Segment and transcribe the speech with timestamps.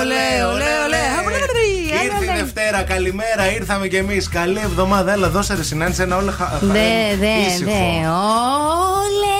[0.00, 2.02] Ολέ, ολέ, ολέ, ολέ, ολέ.
[2.04, 4.28] Ήρθε η Δευτέρα, καλημέρα, ήρθαμε κι εμείς.
[4.28, 6.58] Καλή εβδομάδα, έλα, δώσε ρε συνάντηση ένα όλο χα...
[6.60, 7.70] Δε, δε, ήσυχο.
[7.70, 8.08] δε.
[8.08, 9.34] Όλε.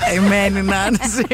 [0.00, 1.26] Καημένη Νάνση.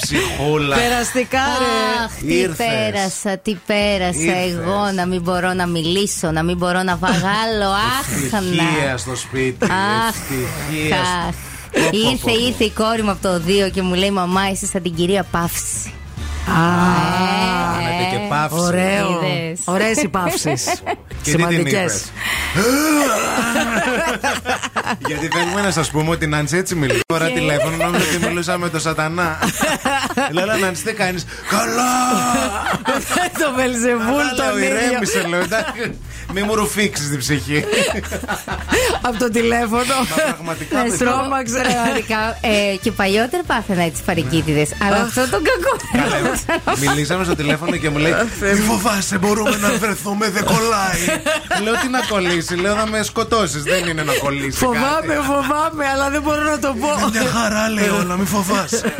[0.00, 0.76] Ψυχούλα.
[0.76, 2.04] Περαστικά, ρε.
[2.04, 2.66] Αχ, τι Ήρθες.
[2.66, 4.50] πέρασα, τι πέρασα Ήρθες.
[4.64, 7.70] εγώ να μην μπορώ να μιλήσω, να μην μπορώ να βαγάλω.
[7.98, 8.96] Αχ, Ευτυχία να.
[8.96, 9.64] στο σπίτι.
[9.64, 10.96] Αχ, Ευτυχία.
[11.00, 11.34] αχ.
[11.72, 12.46] Πω, πω, πω, Ήρθε, πω.
[12.46, 15.22] ήρθε η κόρη μου από το 2 και μου λέει Μαμά, είσαι σαν την κυρία
[15.30, 15.92] Παύση.
[17.74, 18.60] Κάνετε και παύση.
[18.66, 19.08] Ωραίο.
[19.24, 19.60] Είδες.
[19.64, 20.64] Ωραίες οι παύσεις.
[20.64, 20.72] Και
[21.22, 21.72] τι την Σημαντικές.
[21.72, 22.10] είπες;
[25.08, 26.98] Γιατί θέλουμε να σας πούμε ότι η Νάνση έτσι μιλάει.
[27.06, 29.38] Τώρα τηλέφωνο νόμιζα ότι μιλούσα με τον Σατανά.
[30.32, 31.92] Λέω, «Έλα, Νάνση, τι κάνεις; Καλά!
[33.38, 34.86] Το Βελζεβούλ Καλά, τον λέω, ίδιο.
[34.88, 35.40] ηρέμησε, λέω.
[35.40, 35.98] εντάξει.
[36.34, 37.64] Μη μου ρουφήξεις την ψυχή.
[39.00, 39.94] Από το τηλέφωνο.
[40.10, 40.76] Μα πραγματικά.
[40.76, 40.96] Να παιδιά.
[40.98, 41.60] σου πω, Τρόμαξε.
[41.60, 44.70] Πραγματικά, ε, και παλιότερα πάθαινα έτσι παρικίτιδες.
[44.82, 45.74] Αλλά αυτό τον κακό.
[45.92, 51.00] Καλά, Μιλήσαμε στο τηλέφωνο και μου λέει Μη φοβάσαι, μπορούμε να βρεθούμε, δεν κολλάει.
[51.62, 53.62] Λέω τι να κολλήσει, λέω να με σκοτώσεις.
[53.62, 54.58] Δεν είναι να κολλήσει.
[54.58, 55.26] Φοβάμαι, κάτι.
[55.26, 56.88] φοβάμαι, αλλά δεν μπορώ να το πω.
[56.98, 58.94] Είναι μια χαρά, λέει όλα, μη φοβάσαι.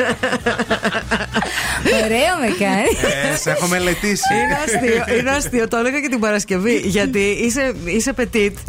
[2.04, 2.90] Ωραίο με κάνει.
[3.32, 4.34] Ε, σε έχω μελετήσει.
[4.34, 5.68] Είναι αστείο, είναι αστείο.
[5.68, 6.76] Το έλεγα και την Παρασκευή.
[6.84, 7.58] Γιατί bé, és,
[7.98, 8.62] és petit.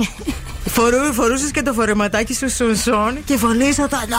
[0.66, 4.18] Φορού, φορούσες και το φορεματάκι σου σουνσόν και φωνή σατανά.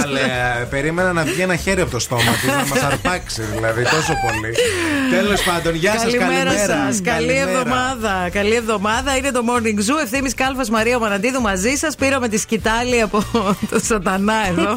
[0.00, 3.82] Καλέ, ε, περίμενα να βγει ένα χέρι από το στόμα της να μας αρπάξει, δηλαδή
[3.82, 4.54] τόσο πολύ.
[5.10, 6.86] Τέλος πάντων, γεια σας, Καλημέρα καλημέρα.
[6.86, 7.00] σας.
[7.02, 8.28] Καλή εβδομάδα.
[8.32, 9.16] Καλή εβδομάδα.
[9.16, 10.02] Είναι το Morning Zoo.
[10.02, 11.94] Ευθύνη Κάλφας Μαρία Μαναντίδου μαζί σας.
[11.94, 13.24] Πήραμε τη σκητάλη από
[13.70, 14.74] το Σατανά εδώ.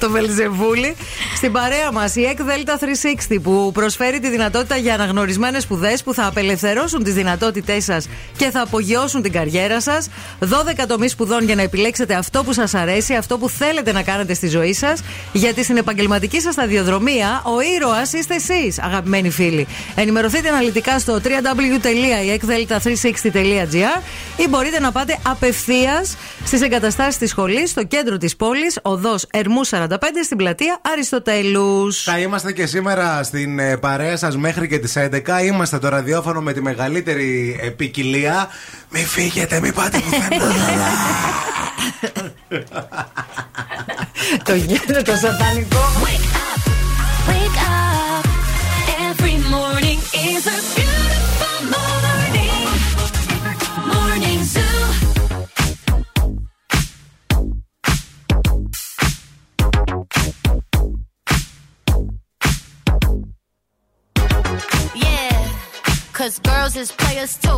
[0.00, 0.96] το Βελζεβούλη.
[1.36, 6.14] Στην παρέα μας η ΕΚ Δέλτα 360 που προσφέρει τη δυνατότητα για αναγνωρισμένες σπουδές που
[6.14, 10.07] θα απελευθερώσουν τις δυνατότητές σας και θα απογειώσουν την καριέρα σας.
[10.40, 10.46] 12
[10.88, 14.48] τομείς σπουδών για να επιλέξετε αυτό που σας αρέσει, αυτό που θέλετε να κάνετε στη
[14.48, 15.00] ζωή σας.
[15.32, 19.66] Γιατί στην επαγγελματική σας σταδιοδρομία ο ήρωας είστε εσείς, αγαπημένοι φίλοι.
[19.94, 24.02] Ενημερωθείτε αναλυτικά στο www.ekdelta360.gr
[24.36, 29.66] ή μπορείτε να πάτε απευθείας στις εγκαταστάσεις της σχολής στο κέντρο της πόλης, οδός Ερμού
[29.66, 29.88] 45,
[30.24, 32.02] στην πλατεία Αριστοτέλους.
[32.02, 35.42] Θα είμαστε και σήμερα στην ε, παρέα σας μέχρι και τις 11.
[35.44, 38.48] Είμαστε το ραδιόφωνο με τη μεγαλύτερη ε, ποικιλία.
[38.90, 39.97] Μη φύγετε, μη πάτε
[44.43, 45.77] το γένο, το σατανικό.
[46.03, 46.61] Wake up,
[47.29, 48.25] wake up.
[49.09, 49.99] Every morning
[50.29, 52.67] is a beautiful morning.
[53.93, 54.77] Morning Zoo.
[64.95, 65.37] Yeah,
[66.13, 67.57] cause girls is players too.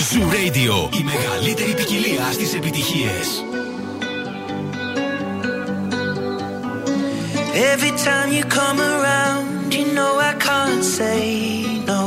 [0.00, 3.44] Zoo Radio, η μεγαλύτερη ποικιλία στις επιτυχίες.
[7.72, 11.22] Every time you come around, you know I can't say
[11.90, 12.02] no.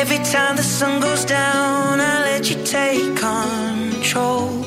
[0.00, 4.65] Every time the sun goes down, I let you take control.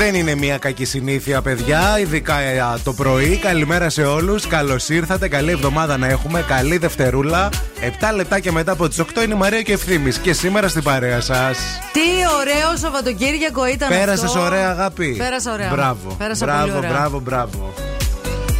[0.00, 1.98] Δεν είναι μια κακή συνήθεια, παιδιά.
[2.00, 3.36] Ειδικά ε, α, το πρωί.
[3.36, 4.46] Καλημέρα σε όλους.
[4.46, 5.28] Καλώς ήρθατε.
[5.28, 6.44] Καλή εβδομάδα να έχουμε.
[6.48, 7.48] Καλή Δευτερούλα.
[7.80, 10.12] 7 λεπτάκια μετά από τις 8 είναι η Μαρία και ευθύνη.
[10.12, 11.58] Και σήμερα στην παρέα σας.
[11.92, 12.00] Τι
[12.40, 14.40] ωραίο Σαββατοκύριακο ήταν Πέρασες αυτό.
[14.40, 15.14] ωραία, αγάπη.
[15.18, 15.70] Πέρασα ωραία.
[15.72, 16.14] Μπράβο.
[16.18, 16.90] Πέρασα μπράβο, πολύ ωραία.
[16.90, 17.74] μπράβο, μπράβο.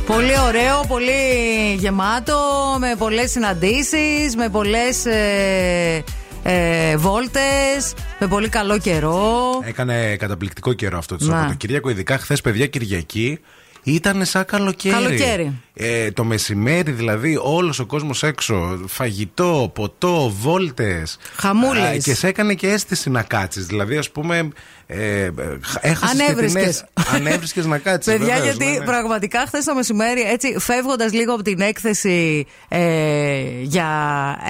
[0.07, 1.13] Πολύ ωραίο, πολύ
[1.79, 2.39] γεμάτο,
[2.79, 6.05] με πολλές συναντήσεις, με πολλές ε,
[6.43, 9.50] ε, βόλτες, με πολύ καλό καιρό.
[9.71, 11.31] Έκανε καταπληκτικό καιρό αυτό το Να.
[11.31, 11.91] Σαββατοκύριακο.
[11.91, 13.39] Ειδικά χθες, παιδιά, Κυριακή.
[13.83, 14.95] Ήταν σαν καλοκαίρι.
[14.95, 15.61] Καλοκαίρι.
[15.83, 21.83] Ε, το μεσημέρι δηλαδή όλος ο κόσμος έξω Φαγητό, ποτό, βόλτες Χαμούλες.
[21.83, 24.49] Α, Και σε έκανε και αίσθηση να κάτσεις Δηλαδή ας πούμε
[24.87, 25.31] ε, ε,
[25.81, 26.63] έχασες και την Ανέβρισκες.
[26.63, 28.85] αίσθηση- Ανέβρισκες να κάτσεις Παιδιά, βεβαίως, γιατί ναι, ναι.
[28.85, 32.81] πραγματικά χθες το μεσημέρι, έτσι φεύγοντας λίγο από την έκθεση ε,
[33.63, 33.89] για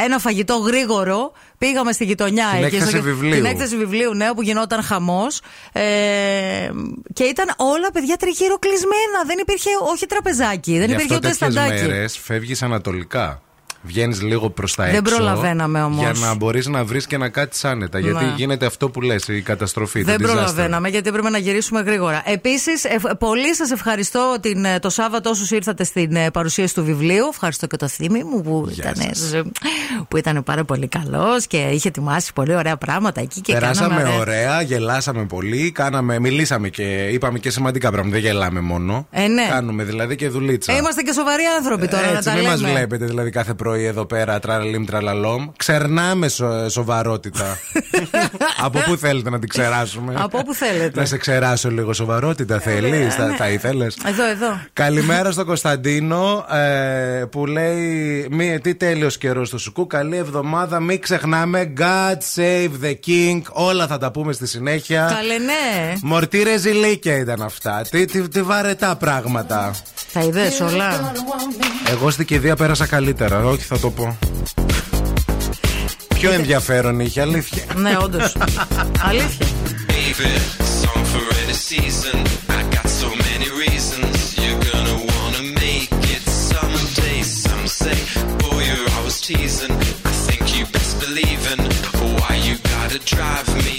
[0.05, 2.47] ένα φαγητό γρήγορο, πήγαμε στη γειτονιά.
[2.55, 3.31] Την εκεί έκθεση στο- βιβλίου.
[3.35, 5.41] Την έκθεση βιβλίου, ναι, όπου γινόταν χαμός.
[5.73, 5.83] Ε,
[7.13, 9.19] και ήταν όλα παιδιά τριγύρω κλεισμένα.
[9.27, 11.83] Δεν υπήρχε όχι τραπεζάκι, δεν Γι' υπήρχε αυτό ούτε τέτοιες σταντάκι.
[11.87, 13.43] μέρες φεύγεις ανατολικά
[13.83, 15.15] Βγαίνεις λίγο προς τα Δεν έξω.
[15.15, 15.99] προλαβαίναμε όμως.
[16.01, 17.99] Για να μπορείς να βρεις και να κάτσεις άνετα.
[17.99, 18.33] Γιατί Ναι.
[18.37, 20.03] γίνεται αυτό που λες, η καταστροφή.
[20.03, 20.27] Δεν το disaster.
[20.33, 22.23] προλαβαίναμε γιατί έπρεπε να γυρίσουμε γρήγορα.
[22.27, 22.83] Επίσης,
[23.19, 27.27] πολύ σας ευχαριστώ την, ε, το Σάββατο όσους ήρθατε στην ε, παρουσίαση του βιβλίου.
[27.31, 29.33] Ευχαριστώ και το θύμη μου που, Γεια ήταν, σας.
[29.33, 29.43] ε,
[30.09, 33.41] που ήταν πάρα πολύ καλός και είχε ετοιμάσει πολύ ωραία πράγματα εκεί.
[33.41, 38.17] Και Περάσαμε κάναμε, ε, ωραία, γελάσαμε πολύ, κάναμε, μιλήσαμε και είπαμε και σημαντικά πράγματα.
[38.17, 39.07] Δεν γελάμε μόνο.
[39.11, 39.47] Ε, ναι.
[39.51, 40.73] Κάνουμε δηλαδή και δουλίτσα.
[40.73, 42.57] Ε, είμαστε και σοβαροί άνθρωποι τώρα Έτσι, να τα μην λέμε.
[42.57, 45.49] μα βλέπετε δηλαδή κάθε πρωί εδώ πέρα τραλαλίμ τραλαλόμ.
[45.57, 47.59] Ξερνάμε σο- σοβαρότητα.
[48.65, 51.00] Από πού θέλετε να την ξεράσουμε; Από όπου θέλετε.
[51.00, 53.11] Να σε ξεράσω λίγο σοβαρότητα, θέλεις; ναι.
[53.11, 54.61] θα, θα ήθελες; Εδώ, εδώ.
[54.73, 59.87] Καλημέρα στον Κωνσταντίνο ε, που λέει μη, τι τέλειος καιρός στο Σουκού.
[59.87, 60.81] Καλή εβδομάδα.
[60.81, 63.41] Μην ξεχνάμε God save the king.
[63.50, 65.12] Όλα θα τα πούμε στη συνέχεια.
[65.15, 65.93] Καλέ, ναι.
[66.03, 67.83] Μορτή ρεζιλίκια ήταν αυτά.
[67.91, 69.75] Τι, τι, τι βαρετά πράγματα.
[70.12, 71.12] Τα είδες όλα;
[71.91, 73.43] Εγώ στην κηδεία πέρασα καλύτερα.
[76.14, 78.37] Πιο ενδιαφέρον είχε, αλήθεια; Ναι, όντως.
[79.09, 79.47] Αλήθεια.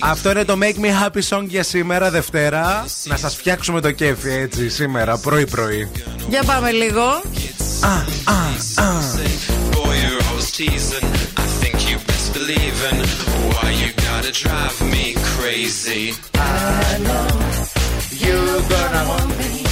[0.04, 2.86] Αυτό είναι το make me happy song για σήμερα, Δευτέρα.
[3.04, 5.92] Να σας φτιάξουμε το κέφι έτσι, σήμερα, πρωί-πρωί.
[6.30, 7.22] Για πάμε λίγο.
[10.62, 11.10] teasing.
[11.44, 12.98] I think you best believe in
[13.52, 16.14] Why you gotta drive me crazy?
[16.36, 17.28] I know
[18.24, 19.71] you're gonna want me.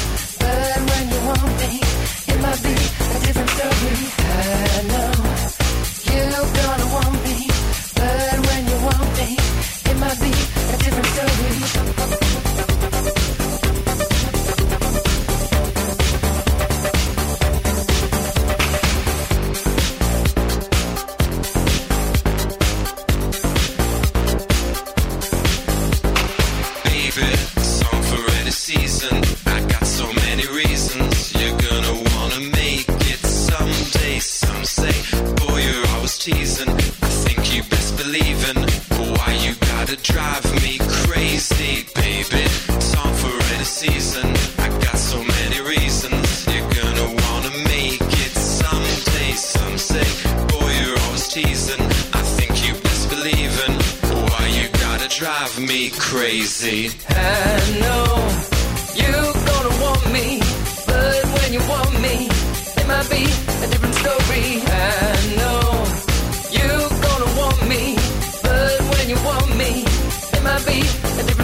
[34.19, 34.91] Some say,
[35.35, 36.69] boy, you're always teasing.
[36.69, 38.57] I think you best believe in
[39.15, 42.45] why you gotta drive me crazy, baby.
[42.79, 44.27] Song for any season.
[44.59, 46.47] I got so many reasons.
[46.47, 49.31] You're gonna wanna make it someday.
[49.33, 50.07] Some say,
[50.51, 51.81] boy, you're always teasing.
[52.13, 53.73] I think you best believe in
[54.31, 56.91] why you gotta drive me crazy.
[57.07, 58.07] I know
[58.99, 60.39] you're gonna want me,
[60.85, 62.27] but when you want me,
[62.79, 63.23] it might be
[63.63, 65.61] a different I know
[66.49, 66.67] you
[67.05, 67.95] gonna want me,
[68.41, 69.83] but when you want me,
[70.33, 71.38] it might be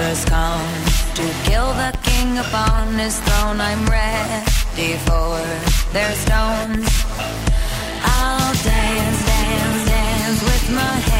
[0.00, 3.60] archers come to kill the king upon his throne.
[3.60, 5.38] I'm ready for
[5.92, 6.88] their stones.
[8.02, 11.19] I'll dance, dance, dance with my head.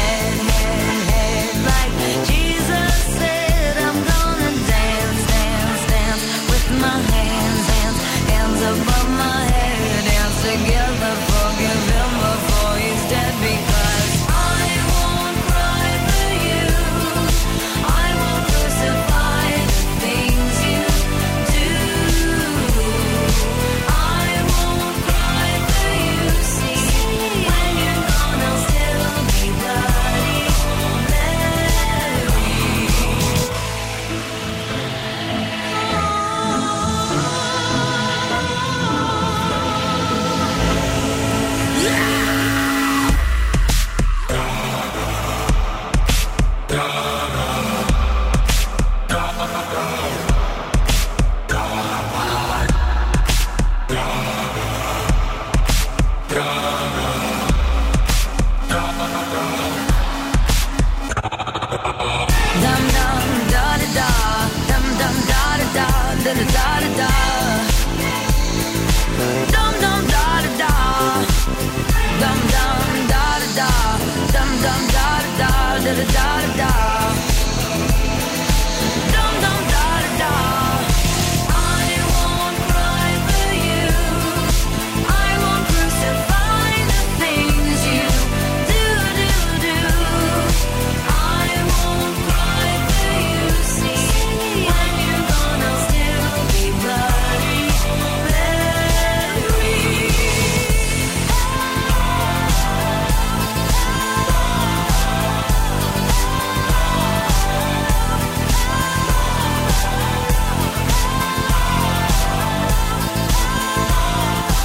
[8.63, 8.90] of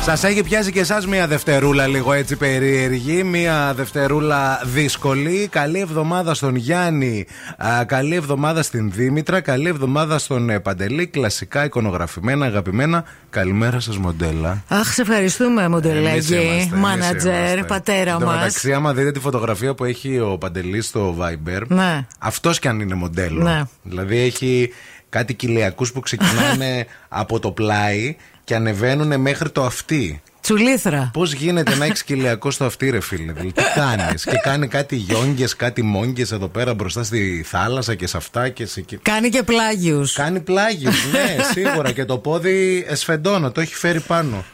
[0.06, 5.48] Σας έχει πιάσει και εσάς μια Δευτερούλα λίγο έτσι περίεργη, μια Δευτερούλα δύσκολη.
[5.50, 11.06] Καλή εβδομάδα στον Γιάννη, α, καλή εβδομάδα στην Δήμητρα, καλή εβδομάδα στον ε, Παντελή.
[11.06, 13.04] Κλασικά εικονογραφημένα, αγαπημένα.
[13.30, 14.62] Καλημέρα σας, μοντέλα.
[14.68, 17.62] Αχ, σε ευχαριστούμε, Εμείς μοντελέγγι, είμαστε, εμείς μάνατζερ, είμαστε.
[17.66, 18.34] πατέρα Εν τω μας.
[18.34, 22.06] μεταξύ, άμα δείτε τη φωτογραφία που έχει ο Παντελής στο Viber, Ναι.
[22.18, 23.42] αυτός κι αν είναι μοντέλο.
[23.42, 23.62] Ναι.
[23.82, 24.72] Δηλαδή έχει
[25.08, 28.16] κάτι κοιλιακούς που ξεκινάνε από το πλάι
[28.46, 30.22] και ανεβαίνουν μέχρι το αυτί.
[30.40, 31.10] Τσουλήθρα.
[31.12, 33.32] Πώς γίνεται να έχεις κοιλιακό στο αυτί, ρε φίλε.
[33.32, 38.06] Δηλαδή, τι κάνεις; και κάνει κάτι γιόγκε, κάτι μόγκε εδώ πέρα μπροστά στη θάλασσα και
[38.06, 38.96] σε αυτά και σε εκεί.
[38.96, 40.12] Κάνει και πλάγιους.
[40.12, 41.92] Κάνει πλάγιους, ναι, σίγουρα.
[41.92, 44.44] και το πόδι εσφεντώνω, το έχει φέρει πάνω.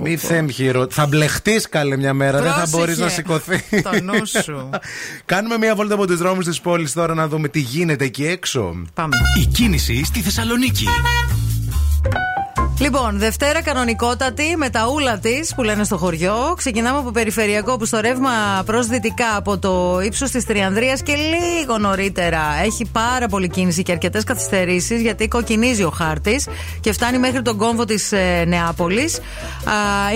[0.00, 0.86] Μη θέμ χειρο...
[0.90, 2.76] Θα μπλεχτείς καλέ μια μέρα, δεν θα Πρόσεχε.
[2.76, 3.82] μπορείς να σηκωθεί.
[3.82, 4.70] Το νου σου.
[5.32, 8.82] Κάνουμε μια βόλτα από τους δρόμους της πόλης τώρα να δούμε τι γίνεται εκεί έξω.
[8.94, 9.16] Πάμε.
[9.40, 10.84] Η κίνηση στη Θεσσαλονίκη.
[12.80, 16.54] Λοιπόν, Δευτέρα κανονικότατη με τα ούλα της που λένε στο χωριό.
[16.56, 18.30] Ξεκινάμε από περιφερειακό που στο ρεύμα
[18.66, 23.92] προς δυτικά από το ύψος της Τριανδρίας και λίγο νωρίτερα έχει πάρα πολύ κίνηση και
[23.92, 26.48] αρκετές καθυστερήσεις γιατί κοκκινίζει ο χάρτης
[26.80, 29.20] και φτάνει μέχρι τον κόμβο της ε, Νεάπολης.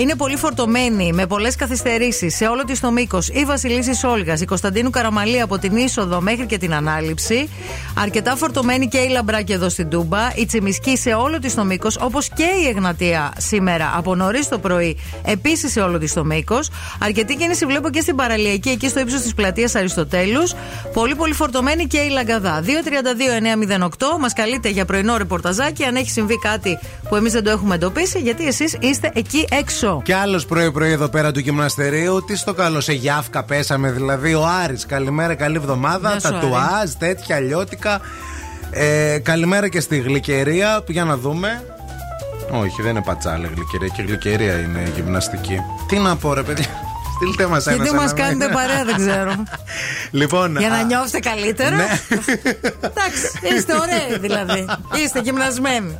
[0.01, 4.45] Είναι πολύ φορτωμένη με πολλές καθυστερήσεις σε όλο της το μήκος η Βασιλίση Όλγας, η
[4.45, 7.49] Κωνσταντίνου Καραμαλή από την είσοδο μέχρι και την ανάληψη.
[7.97, 10.35] Αρκετά φορτωμένη και η Λαμπράκη εδώ στην Τούμπα.
[10.35, 14.59] Η Τσιμισκή σε όλο της το μήκος όπως και η Εγνατεία σήμερα από νωρίς το
[14.59, 16.69] πρωί, επίσης σε όλο της το μήκος.
[16.99, 20.53] Αρκετή κίνηση βλέπω και στην παραλιακή, εκεί στο ύψος της πλατείας Αριστοτέλους.
[20.93, 22.61] Πολύ πολύ φορτωμένη και η Λαγκαδά.
[22.61, 27.75] 232-908 μας καλείτε για πρωινό ρεπορταζάκι αν έχει συμβεί κάτι που εμείς δεν το έχουμε
[27.75, 30.01] εντοπίσει, γιατί εσείς είστε εκεί έξω.
[30.03, 34.33] Κι άλλος πρωί-πρωί εδώ πέρα του γυμναστερίου, τι στο καλό σε γιάφκα πέσαμε δηλαδή.
[34.33, 34.85] Ο Άρης.
[34.85, 36.17] καλημέρα, καλή εβδομάδα.
[36.21, 38.01] Τατουάζ, τέτοια λιώτικα.
[38.71, 41.74] Ε, καλημέρα και στη γλυκερία, για να δούμε.
[42.51, 45.59] Όχι, δεν είναι πατσάλε γλυκερία και γλυκερία είναι γυμναστική.
[45.87, 46.84] Τι να πω, ρε παιδιά.
[47.15, 47.75] Στείλτε μας ένα.
[47.75, 49.43] Γιατί μας κάνετε παρέα, δεν ξέρω.
[50.19, 51.99] λοιπόν, Για να νιώσετε καλύτερα; Ναι.
[52.79, 54.65] Εντάξει, είστε ωραίοι δηλαδή.
[55.03, 55.97] Είστε γυμνασμένοι.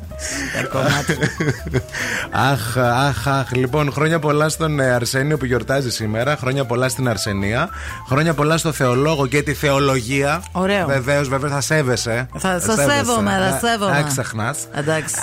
[2.32, 3.52] αχ, αχ, αχ.
[3.52, 6.38] Λοιπόν, χρόνια πολλά στον ε, Αρσένιο που γιορτάζει σήμερα.
[6.38, 7.70] Χρόνια πολλά στην Αρσενία.
[8.08, 10.44] Χρόνια πολλά στο Θεολόγο και τη Θεολογία.
[10.52, 10.86] Ωραίο.
[10.86, 12.28] Βεβαίως, βέβαια θα σέβεσαι.
[12.38, 13.92] Θα σα σέβομαι, θα ε, ε, σέβομαι.
[13.92, 14.58] Να ξεχνάς.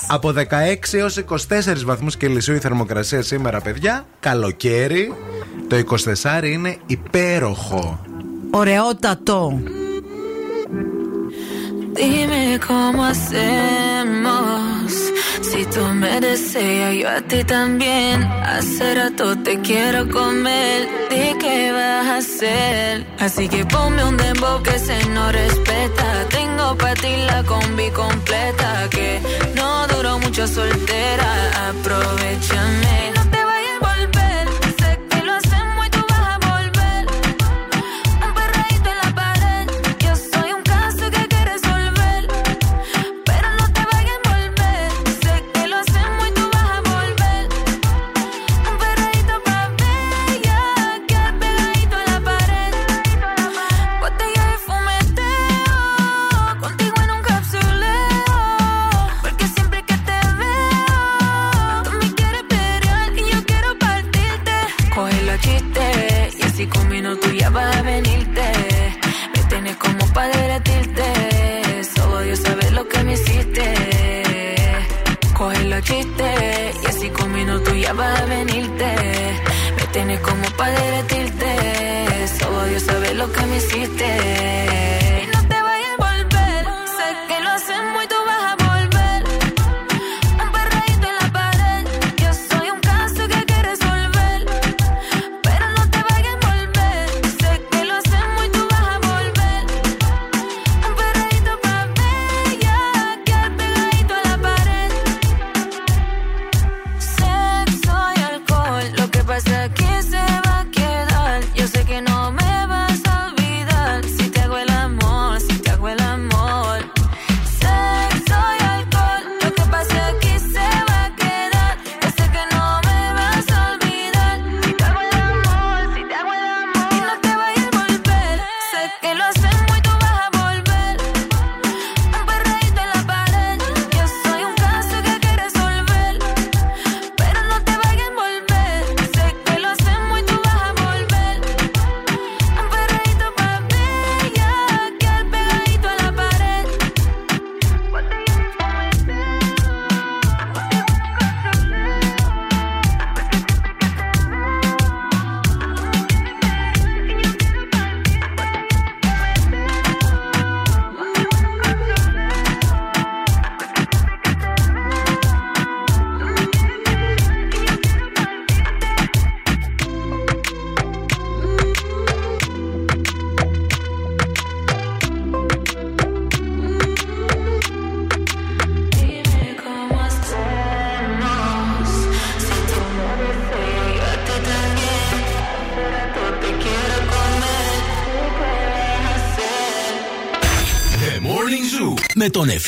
[0.06, 0.42] Από 16
[0.92, 4.04] έως 24 βαθμούς Κελσίου η θερμοκρασία σήμερα, παιδιά.
[4.20, 5.12] Καλοκαίρι.
[5.72, 8.00] Το 24 είναι υπέροχο.
[8.50, 9.60] Ωραιότατο.
[11.94, 14.90] Dime cómo hacemos.
[15.48, 18.16] Si tú me deseas, yo a ti también.
[18.54, 20.78] Hace rato te quiero comer.
[21.12, 22.92] ¿De qué vas a hacer?
[23.24, 26.08] Así que ponme un dembow que se no respeta.
[26.36, 28.68] Tengo para ti la combi completa.
[28.94, 29.08] Que
[29.58, 31.30] no duró mucho soltera.
[31.68, 33.21] Aprovechame.
[75.82, 76.72] chiste.
[76.82, 78.94] Y así con minutos ya vas a venirte.
[79.76, 81.48] Me tienes como para derretirte.
[82.38, 85.11] Solo Dios sabe lo que me hiciste.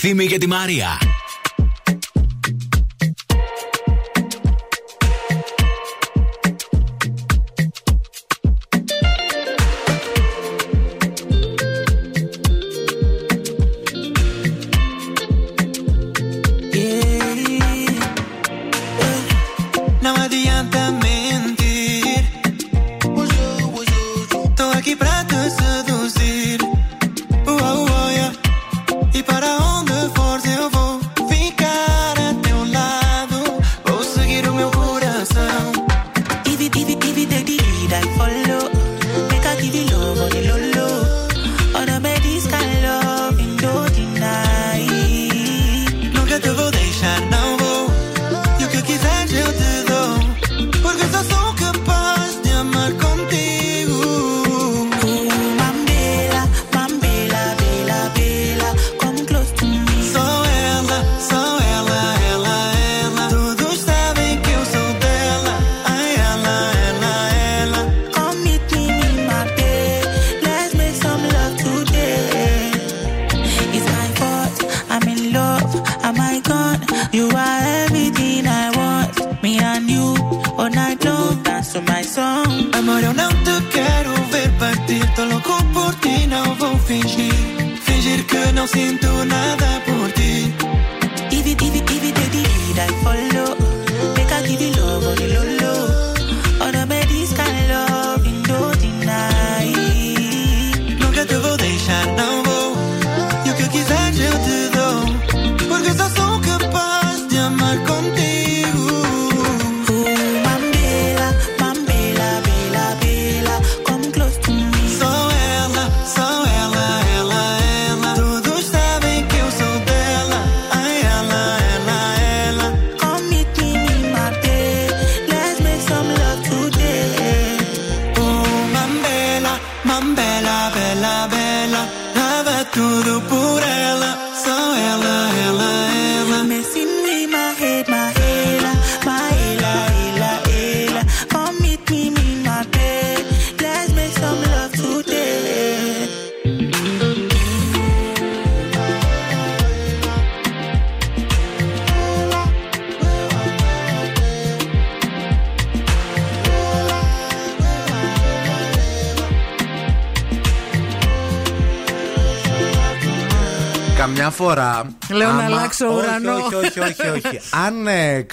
[0.06, 1.03] Θύμη για τη Μαρία.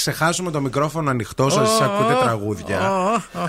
[0.01, 2.91] Ξεχάσουμε το μικρόφωνο ανοιχτός, σα ακούτε τραγούδια.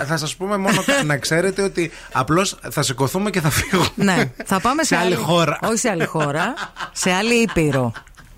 [0.01, 3.87] ε, Θα σας πούμε μόνο να ξέρετε ότι απλώς θα σηκωθούμε και θα φύγουμε.
[3.95, 5.59] Ναι, θα πάμε σε, Σε άλλη χώρα.
[5.63, 6.53] Όχι σε άλλη χώρα,
[6.91, 7.91] σε άλλη ήπειρο.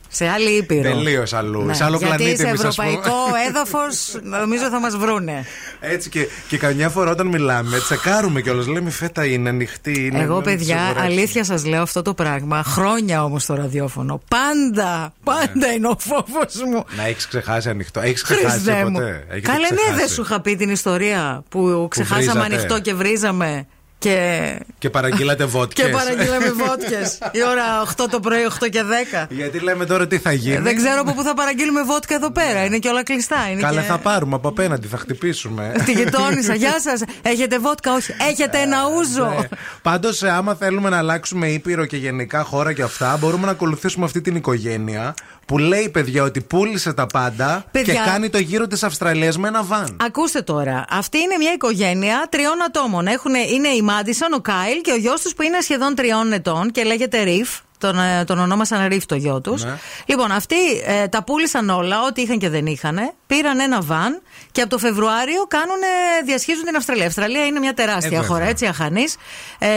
[0.10, 0.82] Σε άλλη ήπειρο.
[0.82, 1.70] Τελείως αλλού.
[1.72, 2.88] Σε άλλο Ναι, Γιατί πλανήτη, σε εμείς, ας πούμε.
[2.88, 3.18] ευρωπαϊκό
[3.50, 5.46] έδαφος νομίζω θα μας βρούνε.
[5.92, 8.68] Έτσι και, και καμιά φορά όταν μιλάμε, τσεκάρουμε κιόλας.
[8.68, 10.06] Λέμε η φέτα είναι ανοιχτή.
[10.06, 11.02] Είναι, Εγώ, είναι παιδιά, σίγουρα.
[11.04, 12.64] αλήθεια σας λέω αυτό το πράγμα.
[12.64, 14.22] Χρόνια όμως στο ραδιόφωνο.
[14.28, 16.84] Πάντα, πάντα είναι ο φόβος μου.
[16.98, 18.00] Να έχεις ξεχάσει ανοιχτό.
[18.00, 18.92] Έχεις ξεχάσει Χριστέ μου.
[18.92, 19.96] ποτέ; Έχετε Καλέ, ναι, ξεχάσει.
[20.00, 22.56] δεν σου είχα πει την ιστορία που ξεχάσαμε βρίζατε.
[22.56, 23.68] ανοιχτό και βρίζαμε.
[24.10, 25.86] Και, Και παραγγείλατε βότκες.
[25.86, 27.18] και παραγγείλαμε βότκες.
[27.32, 28.82] Η ώρα 8 το πρωί, 8 και
[29.24, 29.26] 10.
[29.30, 30.56] Γιατί λέμε τώρα τι θα γίνει.
[30.56, 32.64] Ε, Δεν ξέρω από πού θα παραγγείλουμε βότκα εδώ πέρα.
[32.66, 33.50] Είναι και όλα κλειστά.
[33.52, 33.88] Είναι Καλά, και...
[33.88, 35.72] θα πάρουμε από απέναντι, θα χτυπήσουμε.
[35.86, 36.54] Τη γειτόνισσα.
[36.56, 37.02] Γεια σας.
[37.22, 38.14] Έχετε βότκα, όχι.
[38.30, 39.46] Έχετε ένα ούζο.
[39.82, 44.22] Πάντως, άμα θέλουμε να αλλάξουμε ήπειρο και γενικά χώρα και αυτά, μπορούμε να ακολουθήσουμε αυτή
[44.22, 45.14] την οικογένεια
[45.46, 47.94] που λέει, παιδιά, ότι πούλησε τα πάντα Παιδιά.
[47.94, 49.98] και κάνει το γύρο της Αυστραλίας με ένα βαν.
[50.02, 50.86] Ακούστε τώρα.
[50.90, 53.08] Αυτή είναι μια οικογένεια τριών ατόμων.
[53.08, 56.72] Έχουνε, είναι η Μάντισον, ο Κάιλ και ο γιος τους που είναι σχεδόν τριών ετών
[56.72, 57.50] και λέγεται Ριφ.
[57.78, 59.64] Τον, ε, τον ονόμασαν Ριφ το γιο τους.
[59.64, 59.78] Ναι.
[60.06, 63.14] Λοιπόν, αυτοί ε, τα πούλησαν όλα, ό,τι είχαν και δεν είχαν.
[63.28, 65.78] Πήραν ένα βαν και από το Φεβρουάριο κάνουν,
[66.26, 67.04] διασχίζουν την Αυστραλία.
[67.04, 68.28] Η Αυστραλία είναι μια τεράστια Ε, βέβαια.
[68.28, 69.16] χώρα, έτσι, αχανής.
[69.60, 69.68] Ε,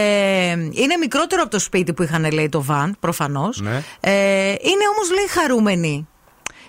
[0.71, 3.59] είναι μικρότερο από το σπίτι που είχαν, λέει, το βαν, προφανώς.
[3.61, 3.83] Ναι.
[3.99, 4.11] Ε,
[4.49, 6.07] είναι όμως, λέει, χαρούμενοι.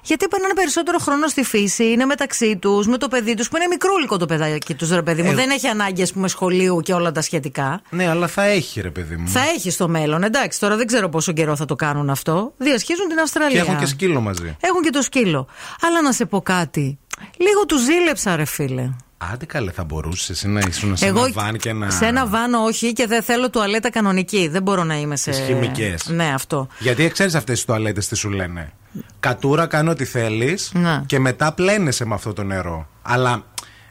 [0.02, 3.66] Γιατί περνάνε περισσότερο χρόνο στη φύση, είναι μεταξύ τους, με το παιδί τους, που είναι
[3.66, 5.30] μικρούλικο το παιδάκι τους, ρε παιδί μου.
[5.30, 7.80] Ε, Δεν έχει ανάγκη, ας πούμε, σχολείου και όλα τα σχετικά.
[7.90, 9.28] Ναι, αλλά θα έχει, ρε παιδί μου.
[9.28, 10.60] Θα έχει στο μέλλον, εντάξει.
[10.60, 12.52] Τώρα δεν ξέρω πόσο καιρό θα το κάνουν αυτό.
[12.56, 13.60] Διασχίζουν την Και Αυστραλία.
[13.60, 14.56] έχουν και σκύλο μαζί.
[14.60, 15.46] Έχουν και το σκύλο.
[15.86, 16.98] Αλλά να σε πω κάτι.
[17.36, 18.90] Λίγο του ζήλεψα, ρε φίλε.
[19.32, 21.90] Άντε καλέ, θα μπορούσες εσύ να ήσουν σε Εγώ ένα βαν και να.
[21.90, 24.48] σε ένα βάνο όχι και δεν θέλω τουαλέτα κανονική.
[24.48, 25.30] Δεν μπορώ να είμαι σε.
[25.30, 26.06] Τις χημικές.
[26.08, 26.68] Ναι, αυτό.
[26.78, 28.72] Γιατί ξέρεις αυτές τις τουαλέτες τι σου λένε;
[29.20, 31.02] Κατούρα, κάνει ό,τι θέλεις Ναι.
[31.06, 32.88] και μετά πλένεσαι με αυτό το νερό.
[33.02, 33.44] Αλλά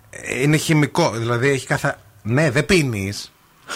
[0.09, 1.09] ε, είναι χημικό.
[1.11, 1.95] Δηλαδή έχει καθα.
[2.21, 3.31] Ναι, δεν πίνεις.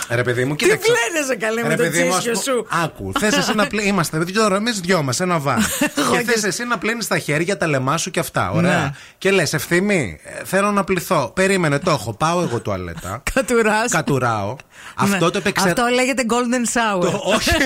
[0.10, 0.92] Ρε παιδί μου, Τι κοίταξε.
[0.92, 2.84] πλένεσαι καλέ με Ρε το παιδί μου, ας τσίσιο πω- σου.
[2.84, 3.88] Άκου, θες εσύ να πλένει.
[3.88, 5.60] Είμαστε δύο εμείς δυο μας, ένα βαν.
[6.12, 8.52] και θες εσύ να πλένεις τα χέρια, τα λεμά σου και αυτά.
[8.52, 8.78] Ωραία.
[8.82, 8.90] Ναι.
[9.18, 11.32] Και λες, ευθύμη, ε, θέλω να πληθώ.
[11.36, 12.14] Περίμενε, το έχω.
[12.14, 13.24] Πάω εγώ τουαλέτα.
[13.34, 13.92] Κατουράς.
[13.92, 14.56] Κατουράω.
[14.96, 15.32] Αυτό Ναι.
[15.32, 15.68] το επεξε...
[15.68, 17.12] Αυτό λέγεται golden shower.
[17.12, 17.50] Το- όχι.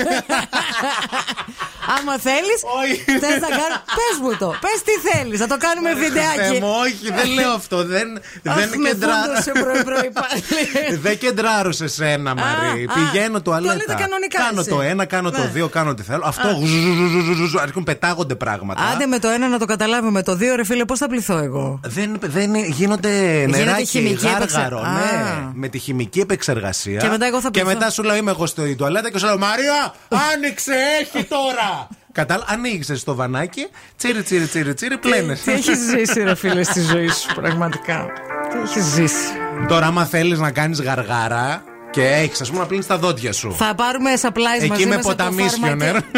[1.95, 2.97] Άμα θέλεις, Όχι.
[3.23, 3.77] θες να κάνω.
[3.97, 4.49] Πες μου το.
[4.65, 5.39] Πες τι θέλεις.
[5.39, 6.59] Θα το κάνουμε Θεέ βιντεάκι.
[6.61, 7.77] μου, όχι, δεν λέω αυτό.
[7.85, 8.07] Δεν,
[8.47, 9.13] Αχ, δεν με κεντρά...
[9.23, 10.41] φούντωσε πρωί-πρωί πάλι.
[11.05, 12.83] Δεν κεντράρω σε σένα, Μαρή.
[12.89, 13.73] α, Πηγαίνω τουαλέτα.
[13.73, 14.69] τουαλέτα κανονικά κάνω εσύ.
[14.69, 15.47] το ένα, κάνω το Ναι.
[15.53, 16.23] δύο, κάνω ό,τι θέλω.
[16.25, 18.81] Αυτό γουζουζουζουζουζου, αρχίζουν πετάγονται πράγματα.
[18.93, 20.11] Άντε με το ένα να το καταλάβουμε.
[20.11, 24.77] Με το δύο, ρε φίλε, πώς θα πληθώ εγώ; Δεν, δεν γίνονται νεράκι, χημική γάργαρο.
[24.77, 25.51] επεξε- Ναι, Α.
[25.53, 26.99] με τη χημική επεξεργασία.
[26.99, 27.77] Και μετά εγώ θα Και πληθώ.
[27.77, 29.93] μετά σου λέω είμαι εγώ στην τουαλέτα και σου λέω Μαρία,
[30.33, 31.76] άνοιξε, έχει τώρα.
[32.17, 35.35] Κατάλαβα, ανοίγεις το βανάκι, τσίρι, τσίρι, τσίρι, τσίρι, πλένε.
[35.45, 38.05] Τι έχεις ζήσει, ρε φίλε, στη ζωή σου, πραγματικά;
[38.51, 39.27] Τι έχεις ζήσει;
[39.67, 43.55] Τώρα, άμα θέλεις να κάνεις γαργάρα και έχεις, ας πούμε, να πλύνεις τα δόντια σου.
[43.57, 45.93] Θα πάρουμε supplies μαζί Εκεί με μας από το ποταμίσιονερ.
[45.93, 46.15] φάρμακο.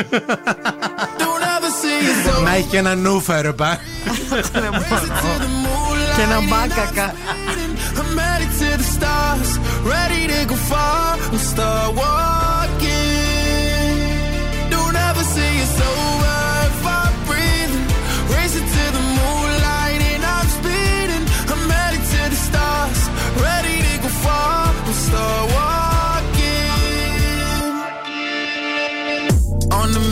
[2.43, 3.79] να έχει και ένα νούφερ, πα.
[6.15, 7.13] Και ένα μπάκακα.
[7.99, 9.49] I'm headed to the stars,
[9.93, 12.48] ready to go far and start walking.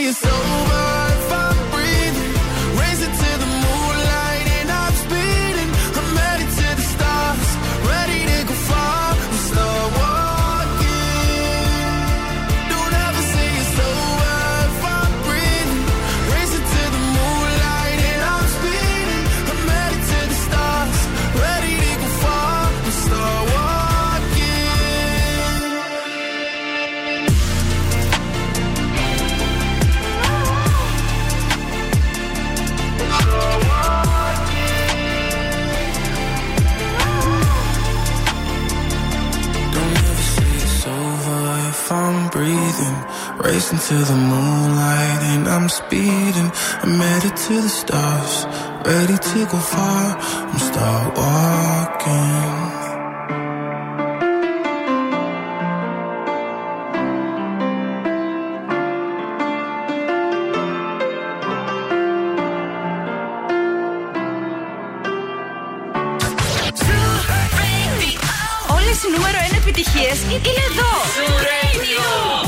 [0.00, 0.77] you're sober
[43.48, 46.50] Racing to the moonlight and I'm speeding.
[46.82, 48.34] I'm headed to the stars,
[48.84, 50.06] ready to go far.
[50.50, 52.76] I'm start walking.
[68.74, 70.90] Όλε οι νούμερο 1 επιτυχίε είναι εδώ.
[71.16, 72.47] Music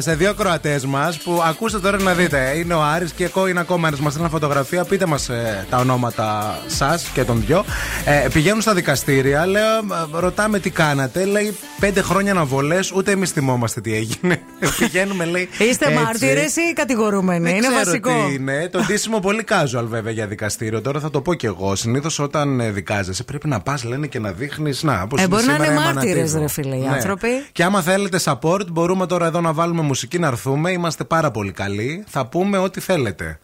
[0.00, 2.52] Σε δύο κροατές μας που ακούστε τώρα να δείτε.
[2.56, 4.00] Είναι ο Άρης και εγώ είναι ακόμα ένας.
[4.00, 4.84] Μας στείλαν φωτογραφία.
[4.84, 5.30] Πείτε μας
[5.70, 7.64] τα ονόματα σας και των δυο.
[8.04, 9.46] Ε, πηγαίνουν στα δικαστήρια.
[9.46, 11.24] Λέω, ε, ρωτάμε τι κάνατε.
[11.24, 12.92] Λέει πέντε χρόνια αναβολές.
[12.92, 14.40] Ούτε εμείς θυμόμαστε τι έγινε.
[14.78, 15.48] Πηγαίνουμε, λέει.
[15.58, 15.98] Είστε έτσι.
[16.04, 18.10] μάρτυρες ή κατηγορούμενοι; Δεν Είναι ξέρω βασικό.
[18.28, 18.68] Τι είναι.
[18.72, 20.80] Το ντύσιμο πολύ casual βέβαια για δικαστήριο.
[20.80, 21.76] Τώρα θα το πω κι εγώ.
[21.76, 24.82] Συνήθως όταν ε, δικάζεσαι πρέπει να πας, λένε και να δείχνεις.
[24.82, 26.40] Να, όπως Ε, μπορεί να σήμερα είναι η μάρτυρες, Αμανατίδου.
[26.40, 26.88] ρε φίλε, οι Ναι.
[26.94, 27.28] άνθρωποι.
[27.52, 30.70] Και άμα θέλετε support, μπορούμε τώρα εδώ να βάλουμε μουσική να έρθουμε.
[30.70, 32.04] Είμαστε πάρα πολύ καλοί.
[32.08, 33.38] Θα πούμε ό,τι θέλετε.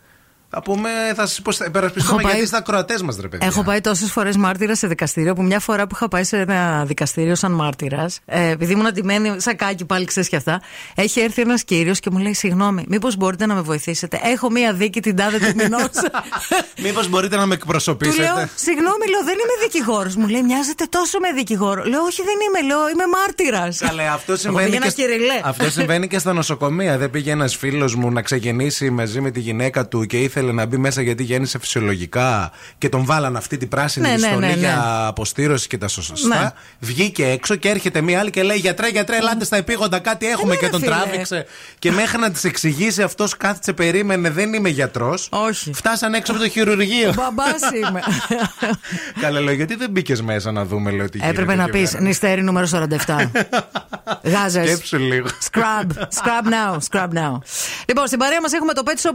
[0.59, 3.47] Θα πούμε, θα σας υπερασπιστούμε Έχω πάει- γιατί στα κροατέ μας, ρε παιδιά.
[3.47, 6.85] Έχω πάει τόσες φορές μάρτυρα σε δικαστήριο που μια φορά που είχα πάει σε ένα
[6.87, 10.61] δικαστήριο σαν μάρτυρας, ε, επειδή ήμουν αντιμένη, σακάκι πάλι ξέρεις και αυτά,
[10.95, 14.73] έχει έρθει ένας κύριος και μου λέει: Συγγνώμη, μήπως μπορείτε να με βοηθήσετε; Έχω μία
[14.73, 15.89] δίκη την τάδε του μηνός.
[16.85, 18.23] Μήπως μπορείτε να με Του εκπροσωπήσετε.
[18.23, 20.17] λέω: Συγγνώμη, λέω, δεν είμαι δικηγόρος.
[20.17, 21.85] Μου λέει: Μοιάζετε τόσο με δικηγόρο.
[21.85, 23.79] Λέω: Όχι, δεν είμαι, λέω, είμαι μάρτυρας.
[23.79, 25.41] Καλέ, αυτό συμβαίνει, πήγαινα και, κυριλέ.
[25.45, 26.99] αυτό συμβαίνει και στα νοσοκομεία.
[26.99, 30.67] Δεν πήγε ένας φίλος μου να ξεκινήσει μαζί με τη γυναίκα του και ήθελε να
[30.67, 34.53] μπει μέσα γιατί γέννησε φυσιολογικά και τον βάλαν αυτή την πράσινη Ναι, ναι, ληστονή ναι,
[34.53, 34.59] ναι.
[34.59, 36.29] για αποστήρωση και τα σωστά.
[36.43, 36.51] Ναι.
[36.79, 40.49] Βγήκε έξω και έρχεται μία άλλη και λέει: Γιατρέ, γιατρέ, ελάτε στα επίγοντα, κάτι έχουμε.
[40.53, 40.93] ναι, και ρε τον φίλε.
[40.95, 41.47] τράβηξε.
[41.79, 45.29] Και μέχρι να της εξηγήσει αυτός κάθισε, περίμενε, δεν είμαι γιατρός.
[45.31, 45.73] Όχι.
[45.73, 47.13] Φτάσαν έξω από το χειρουργείο.
[47.17, 48.01] Μπαμπάς είμαι.
[49.23, 51.91] Καλά, λέω, γιατί δεν μπήκες μέσα να δούμε, λέω τι Έπρεπε γίνεται να εκεί πεις
[51.91, 52.03] πέρα.
[52.03, 52.67] νηστέρι νούμερο
[53.07, 53.17] 47.
[54.33, 54.67] Γάζες.
[54.71, 55.27] Σκέψου λίγο.
[55.51, 57.39] Scrub, scrub now, scrub now.
[57.87, 59.15] Λοιπόν, στην παρέα μας έχουμε το Pet Shop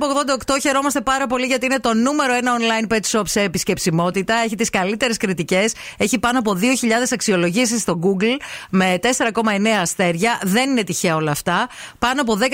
[0.54, 0.58] 88.
[0.62, 4.34] Χαιρόμαστε πάρα πολύ γιατί είναι το νούμερο ένα online pet shop σε επισκεψιμότητα.
[4.46, 5.74] Έχει τις καλύτερες κριτικές.
[5.98, 6.66] Έχει πάνω από 2.000
[7.14, 8.38] αξιολογήσεις στο Google
[8.70, 9.08] με 4,9
[9.82, 10.40] αστέρια.
[10.44, 11.70] Δεν είναι τυχαία όλα αυτά.
[12.00, 12.46] Πάνω από 10.000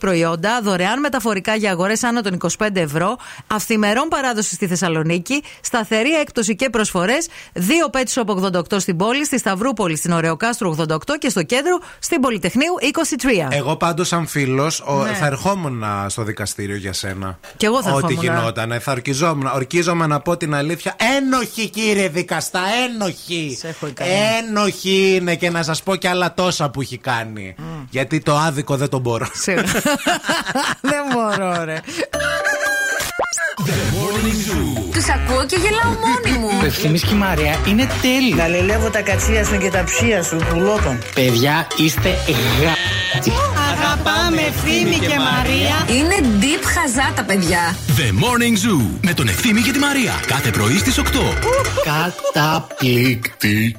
[0.00, 0.60] προϊόντα.
[0.62, 3.16] Δωρεάν μεταφορικά για αγορές άνω των 25 ευρώ.
[3.46, 5.42] Αυθημερών παράδοση στη Θεσσαλονίκη.
[5.60, 7.28] Σταθερή έκπτωση και προσφορές.
[7.52, 12.20] Δύο Pet Shop 88 στην πόλη, στη Σταυρούπολη, στην Ωρεοκάστρου 88 και στο κέντρο στην
[12.20, 13.48] Πολυτεχνείου 23.
[13.50, 15.12] Εγώ πάντως, σαν φίλος, Ναι.
[15.14, 17.38] θα ερχόμουν στο δικαστήριο για σένα.
[17.56, 18.38] Κι εγώ θα Ό,τι ερχόμουν.
[18.38, 18.80] γινόταν.
[18.80, 19.46] Θα ορκιζόμουν.
[19.54, 20.94] Ορκίζομαι να πω την αλήθεια.
[21.16, 23.56] Ένοχη, κύριε δικαστά, ένοχη.
[23.60, 24.10] Σε έχω ικανό.
[24.38, 27.54] Ένοχη είναι και να σας πω κι άλλα τόσα που έχει κάνει.
[27.90, 29.26] Γιατί το άδικο δεν το μπορώ.
[29.32, 29.64] Σίγουρα.
[30.90, 31.76] Δεν μπορώ, ρε.
[34.92, 36.58] Τους ακούω και γελάω μόνη μου.
[36.62, 38.34] Ο Ευθύμης και η Μαρία είναι τέλειοι.
[38.36, 40.98] Γαλιλεύω τα κατσία σου και τα ψία σου, πουλότων.
[41.14, 42.08] Παιδιά, είστε
[42.62, 43.61] γα...
[43.72, 45.86] Αγαπάμε Ευθύμη και Μαρία.
[45.88, 47.76] Είναι deep χαζά τα παιδιά.
[47.96, 50.12] The Morning Zoo με τον Ευθύμη και τη Μαρία.
[50.26, 51.02] Κάθε πρωί στις 8.
[52.32, 53.76] Καταπληκτική.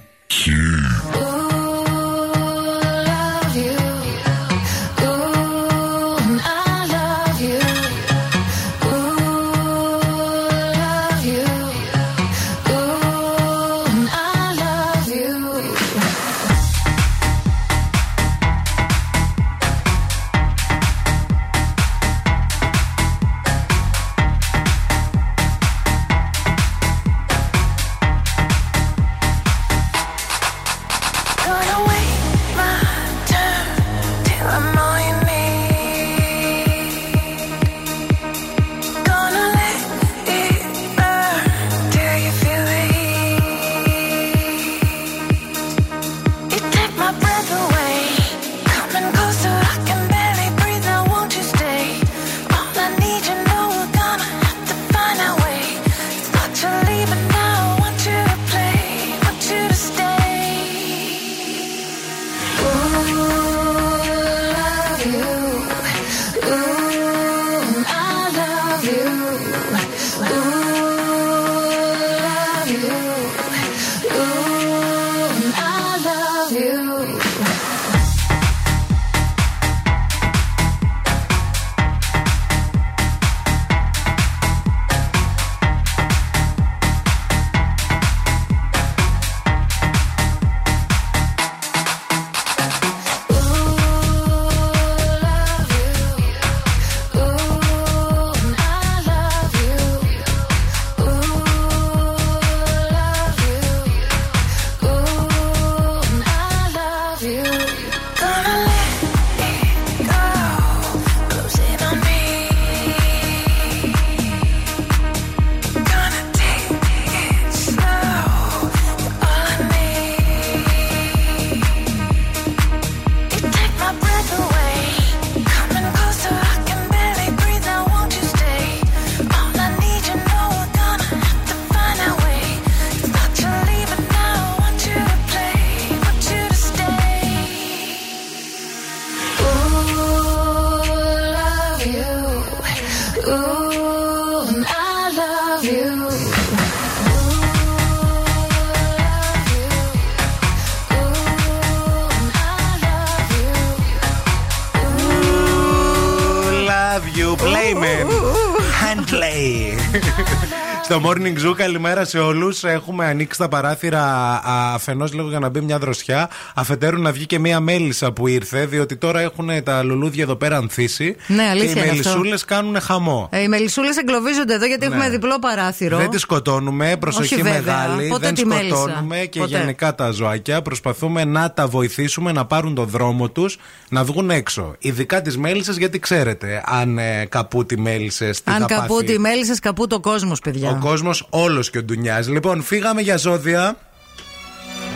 [161.06, 162.64] Morning Zoo, καλημέρα σε όλους.
[162.64, 164.42] Έχουμε ανοίξει τα παράθυρα
[164.74, 166.30] αφενός λίγο για να μπει μια δροσιά.
[166.56, 170.58] Αφετέρου να βγει και μια μέλισσα που ήρθε, διότι τώρα έχουν τα λουλούδια εδώ πέρα
[170.58, 171.16] ανθίσει.
[171.28, 172.10] Ναι, αλήθεια Και οι είναι αυτό.
[172.10, 173.30] μελισσούλες κάνουν χαμό.
[173.32, 174.94] Ε, οι μελισσούλες εγκλωβίζονται εδώ γιατί Ναι.
[174.96, 175.98] έχουμε διπλό παράθυρο.
[175.98, 177.62] Δεν τη σκοτώνουμε, προσοχή Όχι, βέβαια.
[177.62, 178.08] μεγάλη.
[178.08, 178.76] Ποτέ δεν τη μέλισσα.
[178.76, 179.58] σκοτώνουμε και Ποτέ.
[179.58, 180.62] γενικά τα ζωάκια.
[180.62, 183.58] Προσπαθούμε να τα βοηθήσουμε να πάρουν το δρόμο τους,
[183.90, 184.76] να βγουν έξω.
[184.80, 188.42] Ειδικά τις μέλισσες, γιατί ξέρετε, αν ε, καπούτι μέλισσες.
[188.44, 190.70] Αν καπού τη μέλισσες, καπού το κόσμος, παιδιά.
[190.70, 192.28] Ο κόσμος όλος και ο ντουνιάς.
[192.28, 193.78] Λοιπόν, φύγαμε για ζώδια.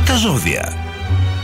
[0.05, 0.86] Τα ζώδια.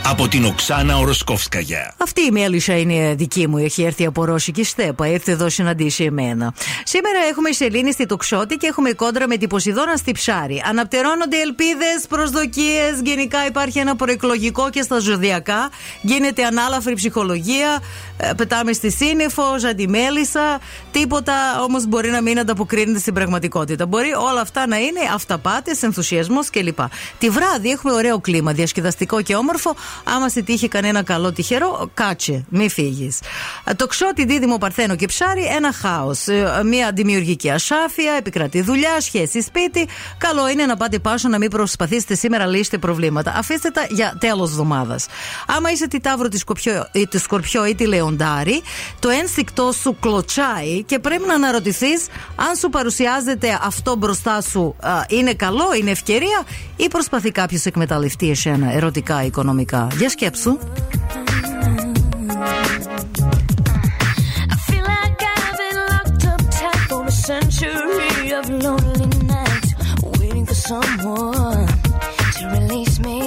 [0.05, 1.93] Από την Οξάνα Οροσκόφσκαγια.
[1.97, 3.57] Αυτή η μέλισσα είναι δική μου.
[3.57, 5.07] Έχει έρθει από ρώσικη στέπα.
[5.07, 6.53] Ήρθε εδώ συναντήσει εμένα.
[6.83, 10.63] Σήμερα έχουμε Σελήνη στη Τοξότη και έχουμε κόντρα με την Ποσειδώνα στη Ψάρη.
[10.69, 13.01] Αναπτερώνονται ελπίδες, προσδοκίες.
[13.03, 15.69] Γενικά υπάρχει ένα προεκλογικό και στα ζωδιακά.
[16.01, 17.79] Γίνεται ανάλαφρη ψυχολογία.
[18.17, 20.59] Ε, Πετάμε στη σύννεφο, σαν τη μέλισσα.
[20.91, 23.85] Τίποτα όμως μπορεί να μην ανταποκρίνεται στην πραγματικότητα.
[23.85, 26.79] Μπορεί όλα αυτά να είναι αυταπάτες, ενθουσιασμός κλπ.
[27.17, 29.75] Τη βράδυ έχουμε ωραίο κλίμα, διασκεδαστικό και όμορφο.
[30.03, 33.19] Άμα σε τύχει κανένα καλό τυχερό, κάτσε, μη φύγεις.
[33.75, 36.25] Το ξότι δίδυμο Παρθένο και ψάρι, ένα χάος.
[36.65, 39.87] Μια δημιουργική ασάφεια, επικρατεί δουλειά, σχέση σπίτι.
[40.17, 43.33] Καλό είναι να πάτε πάσο να μην προσπαθήσετε σήμερα λύσετε προβλήματα.
[43.35, 45.05] Αφήστε τα για τέλος εβδομάδας.
[45.47, 48.61] Άμα είσαι τη Ταύρο, τη Σκορπιό, ή τη Σκορπιό ή τη Λεοντάρη,
[48.99, 54.91] το ένστικτό σου κλωτσάει και πρέπει να αναρωτηθείς αν σου παρουσιάζεται αυτό μπροστά σου α,
[55.07, 56.43] είναι καλό, είναι ευκαιρία
[56.75, 59.82] ή προσπαθεί κάποιος να εκμεταλλευτεί εσένα ερωτικά, οικονομικά.
[59.91, 60.57] Για σκέψου.
[64.53, 69.69] I feel like I've been locked up tight for a century of lonely nights,
[70.19, 71.67] waiting for someone
[72.37, 73.22] to release me.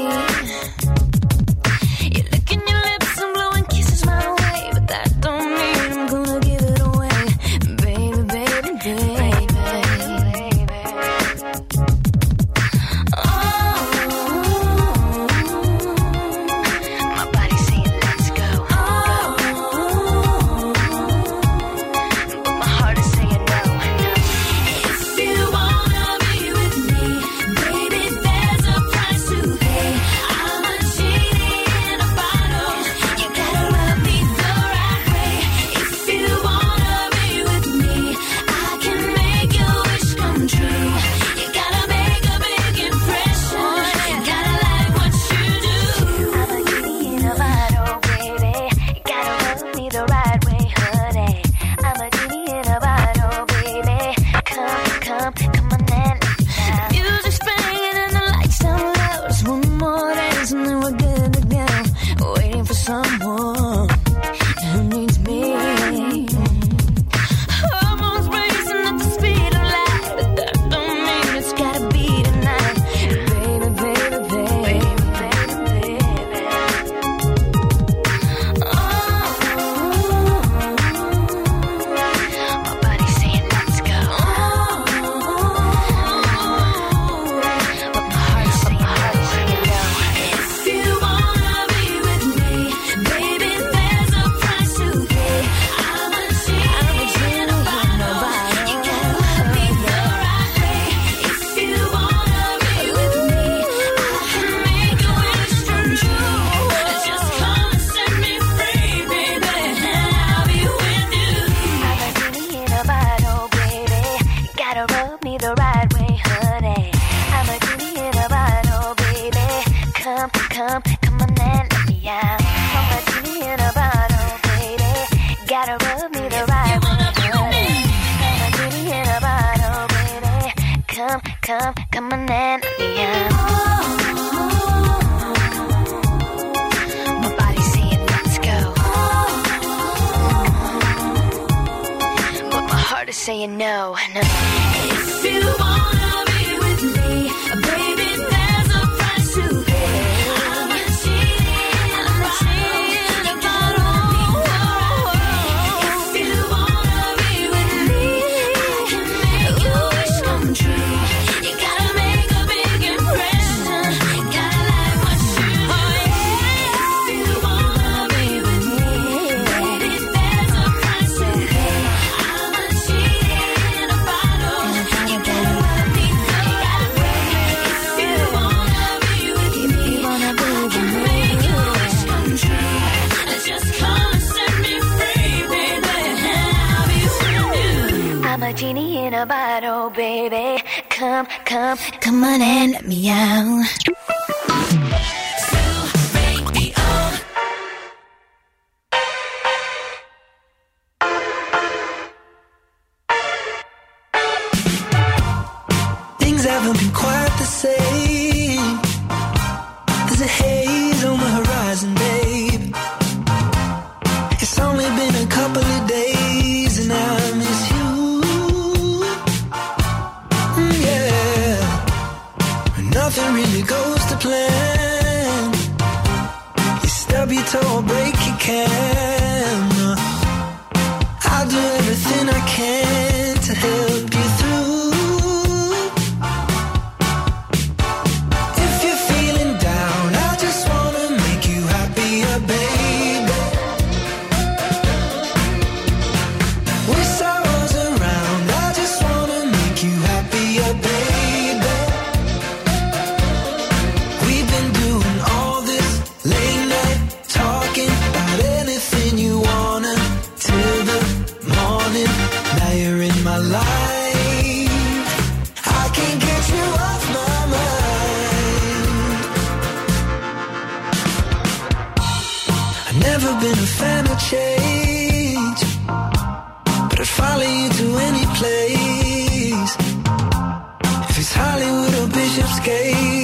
[282.46, 283.15] escape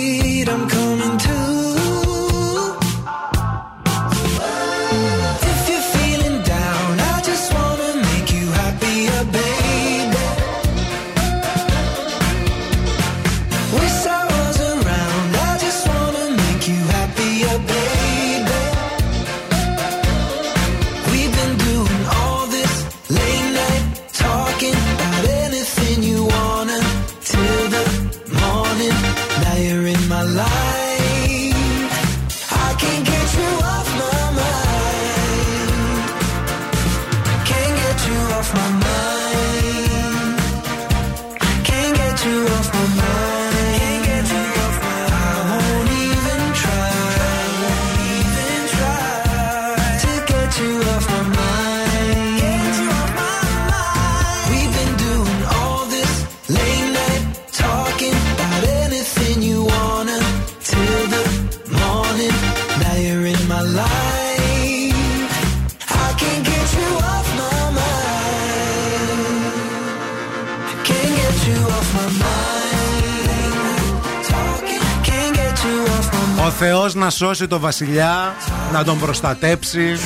[77.03, 78.35] να σώσει το βασιλιά,
[78.73, 79.97] να τον προστατέψει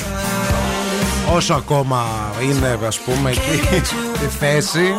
[1.35, 2.07] όσο ακόμα
[2.43, 3.83] είναι ας πούμε εκεί
[4.17, 4.95] στη θέση.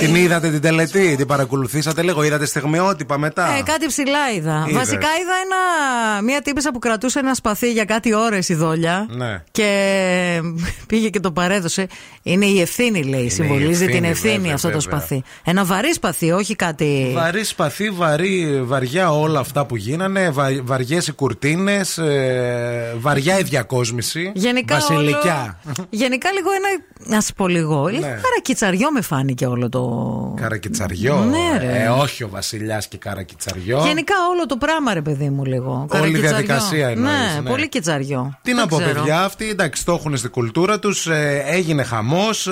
[0.00, 4.64] Την είδατε την τελετή, την παρακολουθήσατε λίγο, είδατε στιγμιότυπα μετά; Ε, κάτι ψηλά είδα.
[4.68, 4.78] Είδες.
[4.78, 9.06] Βασικά είδα ένα, μια τύπησα που κρατούσε ένα σπαθί για κάτι ώρες η δόλια.
[9.10, 9.42] Ναι.
[9.50, 10.40] Και
[10.88, 11.86] πήγε και το παρέδωσε.
[12.22, 13.30] Είναι η ευθύνη, λέει.
[13.30, 14.98] Συμβολίζει ευθύνη, την ευθύνη βέβαια, αυτό το βέβαια.
[15.00, 15.22] σπαθί.
[15.44, 17.10] Ένα βαρύ σπαθί, όχι κάτι.
[17.14, 23.42] Βαρύ σπαθί, βαρύ, βαριά όλα αυτά που γίνανε, βα, βαριές οι κουρτίνες, ε, βαριά η
[23.42, 25.58] διακόσμηση, Γενικά βασιλικιά.
[25.66, 26.68] Όλο, γενικά λίγο ένα.
[27.16, 27.86] Να σου πω λίγο.
[27.86, 28.18] Λίγο Ναι.
[28.22, 30.34] καρακιτσαριό με φάνηκε όλο το.
[30.40, 31.16] Καρακιτσαριό.
[31.24, 31.82] Ναι, ρε.
[31.82, 33.82] Ε, όχι ο βασιλιάς και καρακιτσαριό.
[33.86, 35.70] Γενικά όλο το πράγμα, ρε παιδί μου, λίγο.
[35.72, 36.28] Όλη η Καρακιτσαριό.
[36.46, 37.48] διαδικασία εννοείς, Ναι, ναι.
[37.50, 38.38] πολύ κιτσαριό.
[38.42, 38.92] Τι Δεν να πω, ξέρω.
[38.94, 41.06] παιδιά, αυτοί εντάξει, το έχουν στην κουλτούρα τους.
[41.46, 42.48] έγινε χαμός.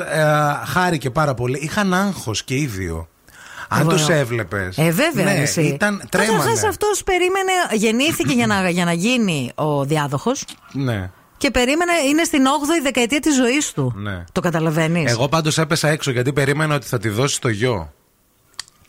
[0.66, 1.58] χάρηκε πάρα πολύ.
[1.62, 3.08] Είχαν άγχος και οι δύο.
[3.72, 3.96] Αν Βέβαια.
[3.96, 4.78] τους έβλεπες.
[4.78, 5.62] Ε, βέβαια, ναι, εσύ.
[5.62, 6.38] Ήταν τρέμανε.
[6.38, 11.10] Καταρχάς αυτός περίμενε, γεννήθηκε για να, για να γίνει ο διάδοχος Ναι,
[11.40, 13.92] και περίμενε, είναι στην 8η δεκαετία της ζωής του.
[13.96, 14.24] ναι.
[14.32, 17.92] Το καταλαβαίνεις; Εγώ πάντως έπεσα έξω γιατί περίμενα ότι θα τη δώσει στο γιο.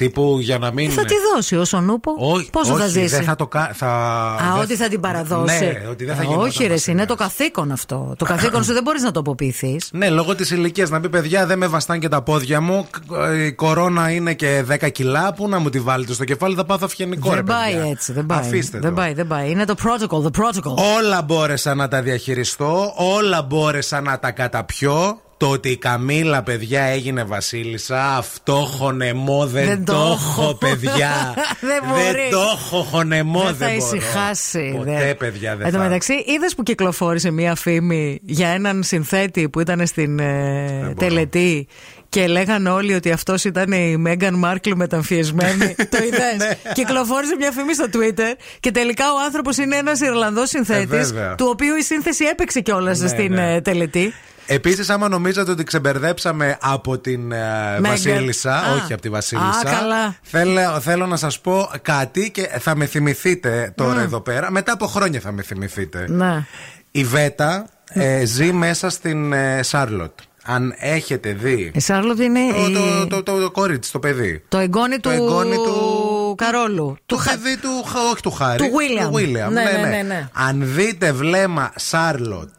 [0.06, 0.91] Τύπου για να μην.
[0.91, 2.12] Θα τη δώσει όσον ούπο.
[2.18, 3.72] Όχι, Πόσο όχι, θα ζήσει; Δεν θα το κα...
[3.74, 3.88] θα...
[3.88, 5.60] Α, δεν ότι θα την παραδώσει.
[5.60, 6.86] Ναι, ότι δεν θα Ε, γινόταν Όχι, ρε, εσύ, βασιλιάς.
[6.88, 8.14] είναι το καθήκον αυτό.
[8.18, 9.89] Το καθήκον σου δεν μπορείς να το αποποιηθείς.
[9.91, 12.88] Ναι, λόγω της ηλικίας να πει παιδιά, δεν με βαστάνε και τα πόδια μου.
[12.91, 15.34] κ- Η κορώνα είναι και 10 κιλά.
[15.34, 17.89] Πού να μου τη βάλετε στο κεφάλι, θα πάθω αυγενικό ρε Δεν πάει παιδιά.
[17.89, 18.14] έτσι.
[18.14, 18.39] Δεν πάει.
[18.39, 18.95] Αφήστε δεν το.
[18.95, 19.49] πάει, δεν πάει.
[19.52, 20.76] Είναι το protocol, the protocol.
[20.97, 25.22] Όλα μπόρεσα να τα διαχειριστώ, όλα μπόρεσα να τα καταπιώ.
[25.42, 30.54] Το ότι η Καμίλα, παιδιά, έγινε βασίλισσα, αυτό χωνεμό δεν, Δεν το το έχω, έχω.
[30.54, 31.34] παιδιά.
[31.70, 32.30] Δεν μπορείς.
[32.30, 33.96] το έχω χωνεμό, δεν, δεν θα μπορώ.
[33.96, 34.74] ησυχάσει.
[34.78, 35.18] Ποτέ, δεν.
[35.18, 35.84] παιδιά, δεν Εν τω θα.
[35.84, 41.68] μεταξύ, είδες που κυκλοφόρησε μία φήμη για έναν συνθέτη που ήταν στην ε, τελετή
[42.10, 46.72] και λέγανε όλοι ότι αυτός ήταν η Μέγαν Μάρκλ μεταμφιεσμένη; το είδες; Ναι.
[46.74, 51.36] Κυκλοφόρησε μια φήμη στο Twitter και τελικά ο άνθρωπος είναι ένας Ιρλανδός συνθέτης, Ε, βέβαια.
[51.36, 53.54] του οποίου η σύνθεση έπαιξε κιόλας Ναι, στην ναι.
[53.54, 54.14] ε, τελετή.
[54.54, 58.74] Επίσης, άμα νομίζατε ότι ξεμπερδέψαμε από την ε, Βασίλισσα, Α.
[58.74, 59.70] όχι από τη Βασίλισσα.
[59.70, 60.16] Α, καλά.
[60.22, 64.04] Θέλω, θέλω να σας πω κάτι και θα με θυμηθείτε τώρα Mm.
[64.04, 64.52] εδώ πέρα.
[64.52, 66.06] Μετά από χρόνια θα με θυμηθείτε.
[66.10, 66.45] Ναι.
[66.91, 70.12] Η Βέτα ε, ζει μέσα στην ε, Σάρλοτ.
[70.43, 71.72] Αν έχετε δει.
[71.74, 74.43] Η Σάρλοτ είναι Το, η- το, το, το, το κορίτσι, το παιδί.
[74.47, 76.97] το εγγόνι του, εγγόνι του- Καρόλου.
[77.06, 78.58] Το παιδί του, Χα- όχι του Χάρη.
[78.58, 79.04] Του William.
[79.10, 79.52] Του William.
[79.52, 80.30] Ναι, ναι, ναι, ναι.
[80.34, 82.49] Αν δείτε βλέμμα Σάρλοτ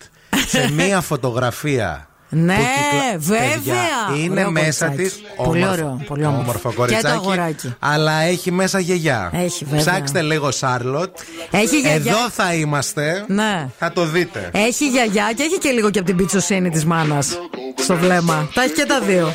[0.46, 2.06] σε μία φωτογραφία.
[2.34, 3.50] Ναι, που κυκλο- βέβαια.
[3.54, 4.96] Παιδιά, είναι Ωραίο μέσα της.
[4.96, 5.44] κοριτσάκι.
[5.48, 6.68] Πολύ ωραίο, πολύ όμορφο.
[6.68, 7.06] Και το κοριτσάκι.
[7.14, 7.74] αγοράκι.
[7.78, 9.30] Αλλά έχει μέσα γιαγιά.
[9.34, 9.80] Έχει, βέβαια.
[9.80, 11.16] Ψάξτε λίγο Σάρλοτ.
[11.50, 12.12] Έχει γιαγιά.
[12.12, 13.24] Εδώ θα είμαστε.
[13.28, 13.68] Ναι.
[13.78, 14.50] Θα το δείτε.
[14.52, 17.38] Έχει γιαγιά και έχει και λίγο και από την πιτσοσύνη της μάνας.
[17.82, 18.48] Στο βλέμμα.
[18.54, 19.34] Τα έχει και τα δύο.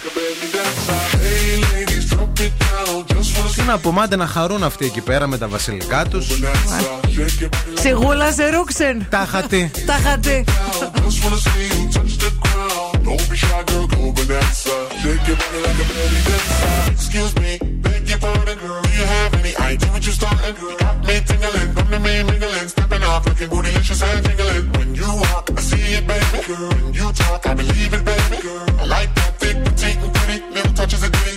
[3.58, 6.22] Τι να πούμε, άντε να χαρούν αυτοί εκεί πέρα με τα βασιλικά του.
[7.74, 9.08] Σιγούλα σε ρούξεν.
[9.10, 9.72] Τα χατή.
[9.86, 10.45] Τα χατή.
[13.08, 14.76] Don't be shy, girl, go bonanza.
[15.01, 16.91] Shake your body like a belly dancer.
[16.95, 17.51] Excuse me,
[17.84, 18.82] beg your pardon, girl.
[18.86, 20.55] Do you have any idea what you're starting?
[20.82, 24.66] Got me tingling, come to me mingling, stepping off, looking bootylicious and jingling.
[24.78, 26.70] When you walk, I see it, baby, girl.
[26.78, 28.66] When you talk, I believe it, baby, girl.
[28.82, 31.37] I like that thick, petite, and pretty, little touches of ditty.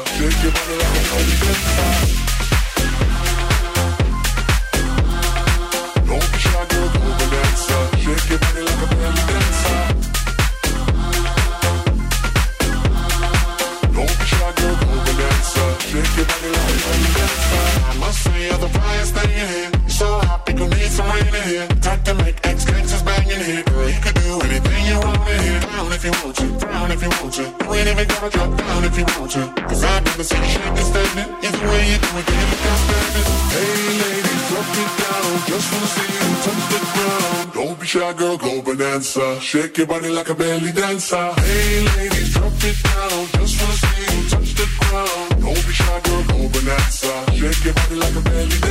[28.21, 29.43] Gotta drop down if you want to.
[29.67, 31.29] Cause I've never seen shake and standing.
[31.45, 33.27] Either way you do it, can you look outstanding?
[33.53, 35.31] Hey, ladies, drop it down.
[35.49, 37.53] Just wanna see you touch the ground.
[37.53, 39.39] Don't be shy, girl, go bonanza.
[39.41, 41.33] Shake your body like a belly dancer.
[41.41, 43.19] Hey, ladies, drop it down.
[43.37, 45.29] Just wanna see you touch the ground.
[45.41, 47.13] Don't be shy, girl, go bonanza.
[47.33, 48.70] Shake your body like a belly dancer.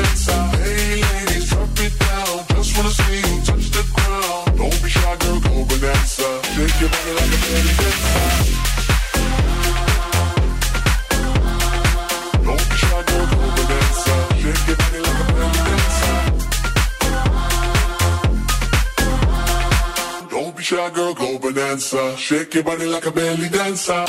[21.90, 22.16] Bonanza.
[22.16, 24.04] Shake your body like a belly dancer.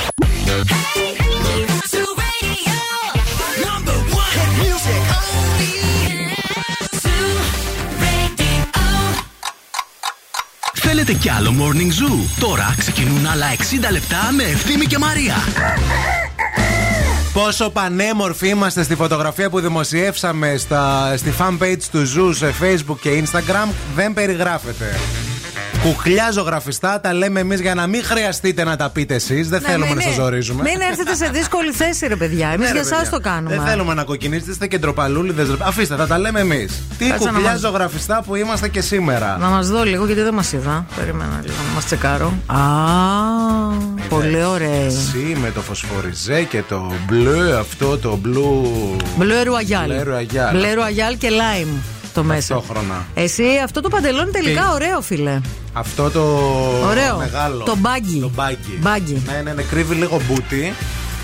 [10.73, 15.36] Θέλετε κι άλλο Morning Zoo; Τώρα ξεκινούν άλλα 60 λεπτά με Ευθύμη και Μαρία.
[17.34, 23.23] Πόσο πανέμορφοι είμαστε στη φωτογραφία που δημοσιεύσαμε στα, στη fanpage του Zoo σε Facebook και
[23.23, 24.99] Instagram δεν περιγράφεται.
[25.84, 29.49] Κουκλιά ζωγραφιστά τα λέμε εμείς για να μην χρειαστείτε να τα πείτε εσείς.
[29.49, 30.61] Δεν Ναι, θέλουμε μην να σας είναι- ζορίζουμε.
[30.63, 32.47] Μην έρθετε σε δύσκολη θέση, ρε παιδιά.
[32.47, 33.09] Εμείς Ναι, ρε, για εσάς παιδιά.
[33.11, 33.55] το κάνουμε.
[33.55, 35.47] Δεν θέλουμε να κοκκινήσετε, είστε κεντροπαλούλιδες.
[35.59, 36.82] Αφήστε, θα τα λέμε εμείς.
[36.97, 39.38] Τι Κάτσε να κουκλιά μας- ζωγραφιστά που είμαστε και σήμερα.
[39.39, 40.86] Να μας δω λίγο γιατί δεν μας είδα.
[40.95, 42.34] Περίμενα λίγο να μας τσεκάρω.
[42.45, 42.57] Α,
[44.09, 44.86] πολύ ωραία.
[44.86, 48.71] Εσύ με το φωσφοριζέ και το μπλε αυτό το μπλου.
[49.17, 49.86] Μπλε ρουαγιάλ.
[49.86, 50.55] Μπλε ρουαγιάλ.
[50.55, 51.68] Μπλε ρουαγιάλ και lime
[52.14, 52.53] το μέσα.
[52.55, 53.05] Ταυτόχρονα.
[53.14, 55.39] Εσύ αυτό το παντελόνι τελικά Και- ωραίο, φίλε.
[55.74, 56.22] Αυτό το
[56.88, 57.18] Ωραίο.
[57.18, 57.64] μεγάλο.
[57.64, 58.20] Το baggy.
[58.20, 58.78] Το baggy.
[58.80, 59.22] Baggy.
[59.26, 60.74] Ναι, ναι, ναι, κρύβει λίγο μπούτι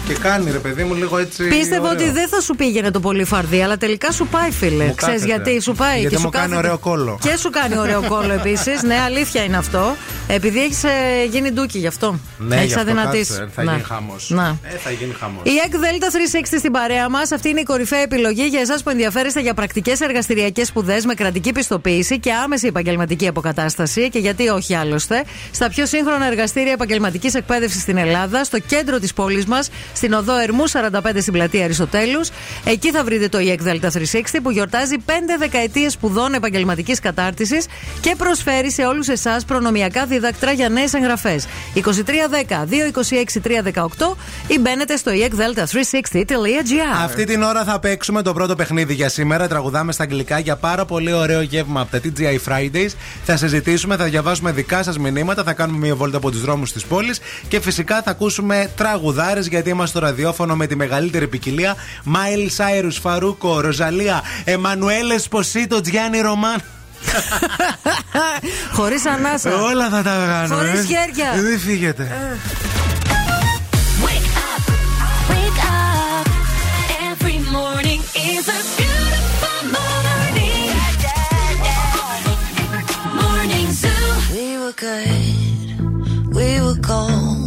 [0.08, 1.48] και κάνει ρε παιδί μου λίγο έτσι.
[1.48, 1.92] Πίστευα ωραίο.
[2.02, 4.86] ότι δεν θα σου πήγαινε το πολύ φαρδύ, αλλά τελικά σου πάει, φίλε.
[4.86, 5.26] Μου Ξέρεις κάθεται.
[5.44, 6.00] γιατί σου πάει.
[6.00, 6.68] Γιατί και μου σου κάνει κάθεται.
[6.68, 7.20] ωραίο κώλο.
[7.22, 8.84] Και σου κάνει ωραίο κώλο επίσης.
[8.84, 9.96] ναι, αλήθεια είναι αυτό.
[10.28, 10.84] Επειδή έχεις
[11.30, 12.20] γίνει ντούκι γι' αυτό.
[12.38, 13.32] Ναι, έχεις γι' αυτό αδυνατήσει.
[13.32, 13.72] κάτσε, θα Ναι.
[13.72, 14.30] γίνει χαμός.
[14.30, 14.58] Να.
[14.64, 15.42] Ε, θα γίνει χαμός.
[15.46, 17.32] Η ΙΕΚ Δέλτα 360 στην παρέα μας.
[17.32, 21.52] Αυτή είναι η κορυφαία επιλογή για εσάς που ενδιαφέρεστε για πρακτικές εργαστηριακές σπουδές με κρατική
[21.52, 24.10] πιστοποίηση και άμεση επαγγελματική αποκατάσταση.
[24.10, 25.24] Και γιατί όχι άλλωστε.
[25.52, 30.38] Στα πιο σύγχρονα εργαστήρια επαγγελματικής εκπαίδευσης στην Ελλάδα, στο κέντρο της πόλης μας, στην οδό
[30.38, 32.30] Ερμού 45 στην πλατεία Αριστοτέλους.
[32.66, 37.66] Εκεί θα βρείτε το EEC Delta 360 που γιορτάζει 5 δεκαετίες σπουδών επαγγελματικής κατάρτισης
[38.02, 41.48] και προσφέρει σε όλους εσάς προνομιακά διδακτρά για νέες εγγραφές.
[41.76, 41.84] 2310-226-318
[44.48, 47.04] ή μπαίνετε στο EECDelta360.gr.
[47.04, 49.48] Αυτή την ώρα θα παίξουμε το πρώτο παιχνίδι για σήμερα.
[49.48, 52.90] Τραγουδάμε στα αγγλικά για πάρα πολύ ωραίο γεύμα από τα TGI Fridays.
[53.26, 56.86] Θα συζητήσουμε, θα διαβάσουμε δικά σας μηνύματα, θα κάνουμε μια βόλτα από τους δρόμους της
[56.86, 61.76] πόλης και φυσικά θα ακούσουμε τραγουδάρες γιατί είμαστε στο ραδιόφωνο με τη μεγαλύτερη ποικιλία.
[62.04, 66.62] Μάιλ Σάιρους, Φαρούκο, Ροζαλία, Εμμανουέλες Ποσίτο, Τζιάνι Ρωμάν.
[68.78, 69.62] Χωρίς ανάσα.
[69.62, 70.56] Όλα θα τα κάνω.
[70.56, 70.84] Χωρίς ε.
[70.84, 71.34] χέρια.
[71.36, 72.04] Ε, δεν φύγετε.
[72.04, 72.38] Ε.
[84.80, 87.47] Good, we were.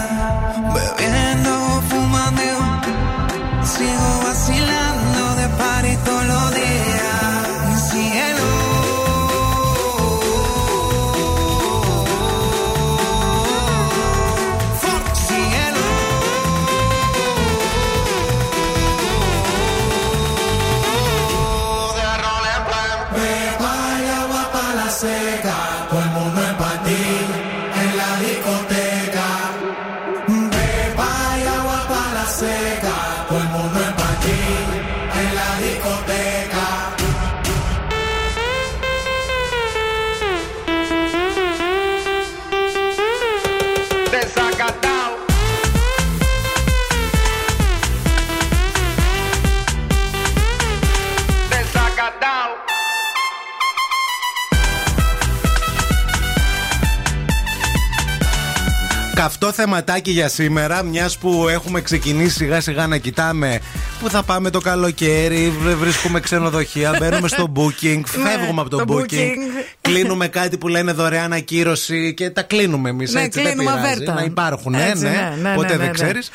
[59.51, 63.59] Θεματάκι για σήμερα, μιας που έχουμε ξεκινήσει σιγά σιγά να κοιτάμε
[64.01, 68.85] πού θα πάμε το καλοκαίρι, βρε- βρίσκουμε ξενοδοχεία, μπαίνουμε στο booking, φεύγουμε από το, το
[68.87, 69.35] booking, booking.
[69.81, 73.13] κλείνουμε κάτι που λένε δωρεάν ακύρωση και τα κλείνουμε εμείς.
[73.13, 73.93] Ναι, έτσι κλείνουμε δεν πειράζει.
[73.93, 74.13] αβέρτα.
[74.13, 75.09] Να υπάρχουν, ναι, Έτσι, ναι,
[75.41, 75.91] ναι, ναι, ποτέ ναι, δεν ναι.
[75.91, 76.29] ξέρεις.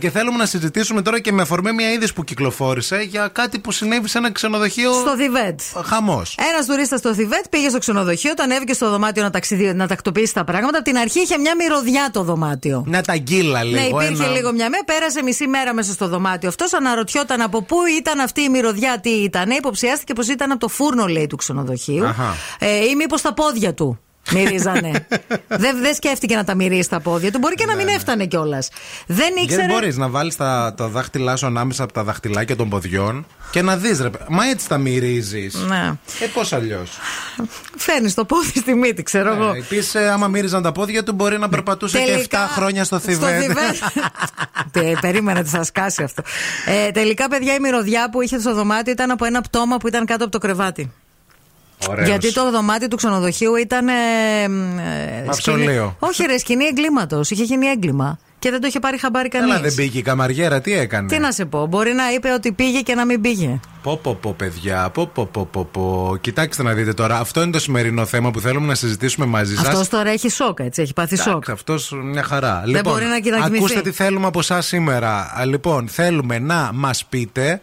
[0.00, 3.72] Και θέλουμε να συζητήσουμε τώρα και με αφορμή μια είδηση που κυκλοφόρησε για κάτι που
[3.72, 4.92] συνέβη σε ένα ξενοδοχείο.
[4.92, 5.60] Στο Θιβέτ.
[5.84, 6.36] Χαμός.
[6.52, 9.72] Ένας τουρίστας στο Θιβέτ πήγε στο ξενοδοχείο, τον ανέβηκε στο δωμάτιο να, ταξιδι...
[9.74, 10.76] να τακτοποιήσει τα πράγματα.
[10.78, 12.84] Από την αρχή είχε μια μυρωδιά το δωμάτιο.
[12.86, 13.80] Μια ταγκίλα λίγο.
[13.98, 14.84] ναι, υπήρχε ένα- λίγο μια μέρα.
[14.84, 16.72] Πέρασε μισή μέρα μέσα στο δωμάτιο αυτός.
[17.14, 19.50] Αναρωτιόταν από πού ήταν αυτή η μυρωδιά, τι ήταν.
[19.50, 22.06] Υποψιάστηκε πως ήταν από το φούρνο, λέει, του ξενοδοχείου.
[22.06, 22.34] Αχα.
[22.58, 23.98] Ε, ή μήπως τα πόδια του.
[24.32, 25.06] Μυρίζανε.
[25.62, 27.38] δεν, δεν σκέφτηκε να τα μυρίσει τα πόδια του.
[27.38, 28.68] Μπορεί και να μην έφτανε κιόλας.
[29.06, 29.62] Δεν ήξερε.
[29.66, 33.62] Δεν μπορείς να βάλεις τα, τα δάχτυλά σου ανάμεσα από τα δαχτυλάκια των ποδιών και
[33.62, 34.10] να δεις, ρε.
[34.10, 35.54] παι- Μα έτσι τα μυρίζεις.
[35.54, 35.92] Ναι.
[36.20, 36.90] Ε, πώς αλλιώς;
[37.76, 39.52] Φέρνεις το πόδι στη μύτη, ξέρω εγώ.
[39.56, 43.40] Επίσης, άμα μύριζαν τα πόδια του, μπορεί να περπατούσε και 7 Τελικά, χρόνια στο Θιβέτ.
[43.40, 43.76] Θιβέτ.
[44.72, 46.22] Τε, περίμενα τι θα σκάσει αυτό.
[46.66, 50.04] Ε, τελικά, παιδιά, η μυρωδιά που είχε στο δωμάτιο ήταν από ένα πτώμα που ήταν
[50.06, 50.92] κάτω από το κρεβάτι.
[51.88, 52.08] Ωραίος.
[52.08, 53.88] Γιατί το δωμάτιο του ξενοδοχείου ήταν.
[53.88, 53.92] Ε,
[54.42, 55.64] ε, Μαυσολείο.
[55.64, 57.30] σκηνή- Όχι, ρε, σκηνή εγκλήματος.
[57.30, 58.18] Είχε γίνει έγκλημα.
[58.38, 59.48] Και δεν το είχε πάρει χαμπάρι κανείς.
[59.48, 62.52] Καλά, δεν πήγε η καμαριέρα, τι έκανε; Τι να σε πω, μπορεί να είπε ότι
[62.52, 63.60] πήγε και να μην πήγε.
[63.82, 64.90] Πω, πω, πω, παιδιά.
[64.94, 66.16] Πω, πω, πω, πω, πω.
[66.20, 67.18] Κοιτάξτε να δείτε τώρα.
[67.18, 69.66] Αυτό είναι το σημερινό θέμα που θέλουμε να συζητήσουμε μαζί σας.
[69.66, 71.50] Αυτός τώρα έχει σοκ, έτσι, έχει πάθει σοκ.
[71.50, 72.62] Αυτός μια χαρά.
[72.66, 73.56] Δεν μπορεί να κοιμηθεί.
[73.56, 75.32] ακούστε τι θέλουμε από εσά σήμερα.
[75.38, 77.60] Α, Λοιπόν, θέλουμε να μας πείτε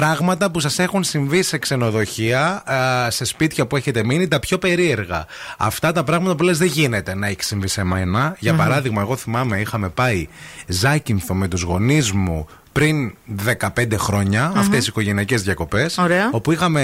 [0.00, 4.58] πράγματα που σας έχουν συμβεί σε ξενοδοχεία, α, σε σπίτια που έχετε μείνει, τα πιο
[4.58, 5.26] περίεργα.
[5.58, 8.36] Αυτά τα πράγματα που λες δεν γίνεται να έχει συμβεί σε μένα.
[8.38, 8.58] Για Μμμ.
[8.58, 10.28] παράδειγμα, εγώ θυμάμαι είχαμε πάει
[10.66, 13.14] Ζάκυνθο με τους γονείς μου πριν
[13.46, 14.58] 15 χρόνια, Μμμ.
[14.58, 16.28] αυτές οι οικογενειακές διακοπές, Ωραία.
[16.32, 16.82] όπου είχαμε,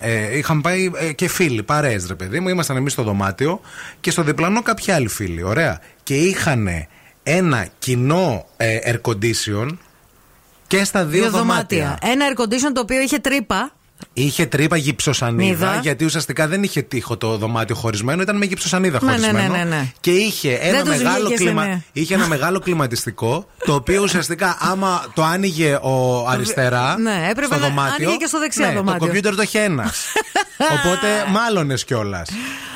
[0.00, 3.60] ε, είχαμε πάει ε, και φίλοι, παρέες ρε παιδί μου, ήμασταν εμείς στο δωμάτιο
[4.00, 5.80] και στο διπλανό κάποιοι άλλοι φίλοι, ωραία.
[6.02, 6.68] Και είχαν
[7.22, 9.68] ένα κοινό ε, air condition
[10.76, 11.98] και στα δύο, δωμάτια.
[12.02, 13.72] Ένα air condition το οποίο είχε τρύπα.
[14.12, 15.78] Είχε τρύπα γυψοσανίδα, Μύδα.
[15.82, 19.52] γιατί ουσιαστικά δεν είχε τείχο το δωμάτιο χωρισμένο, ήταν με γυψοσανίδα Ναι, ναι, χωρισμένο.
[19.52, 19.92] ναι, ναι, ναι.
[20.00, 21.64] Και είχε ένα, τους μεγάλο βγήκε σε κλιμα...
[21.66, 21.82] ναι.
[21.92, 27.54] είχε ένα μεγάλο κλιματιστικό, το οποίο ουσιαστικά άμα το άνοιγε ο αριστερά Ναι, έπρεπε στο
[27.62, 27.94] να δωμάτιο.
[28.06, 28.98] άνοιγε και στο δεξιά ναι, δωμάτιο.
[29.00, 30.04] Το κομπιούτερ το είχε ένας.
[30.78, 32.28] Οπότε μάλωνες κιόλας.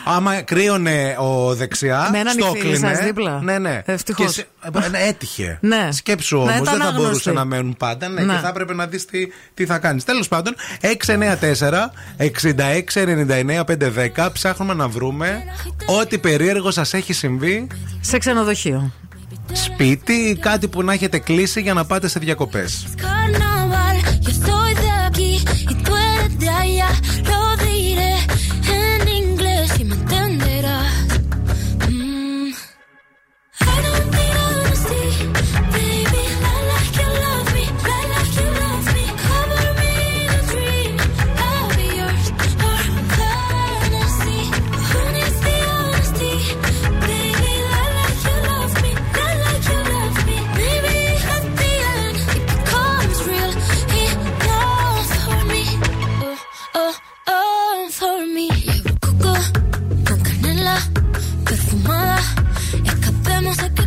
[0.09, 3.05] Άμα κρύωνε ο δεξιά, Με έναν στο φίλο σας κλείνε.
[3.05, 3.41] δίπλα.
[3.43, 3.83] Ναι, ναι.
[3.85, 4.27] Ευτυχώς.
[4.27, 4.47] Και σε-
[4.85, 5.59] ε, ναι, έτυχε.
[5.63, 5.89] Ναι.
[5.93, 7.03] Σκέψου Ναι, όμως, ήταν δεν θα άγνωστοι.
[7.07, 8.09] μπορούσε να μένουν πάντα.
[8.09, 8.33] Ναι, Ναι.
[8.35, 9.19] και θα έπρεπε να δεις τι,
[9.55, 10.05] τι θα κάνεις.
[10.05, 10.55] Τέλος πάντων,
[14.17, 15.43] 232-904-6699-510 ψάχνουμε να βρούμε
[16.01, 17.67] ό,τι περίεργο σας έχει συμβεί.
[18.01, 18.93] Σε ξενοδοχείο.
[19.53, 22.87] Σπίτι ή κάτι που να έχετε κλείσει για να πάτε σε διακοπές.
[63.47, 63.86] no sé qué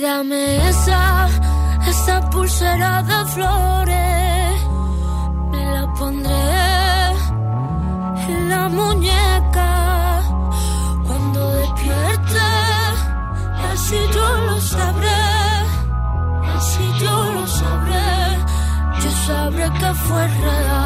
[0.00, 1.28] y dame esa,
[1.88, 4.54] esa pulsera de flores.
[5.50, 6.56] Me la pondré
[8.28, 10.22] en la muñeca
[11.06, 12.48] cuando despierte.
[13.72, 15.22] Así yo lo sabré,
[16.56, 18.10] así yo lo sabré.
[19.02, 20.79] Yo sabré que fue real.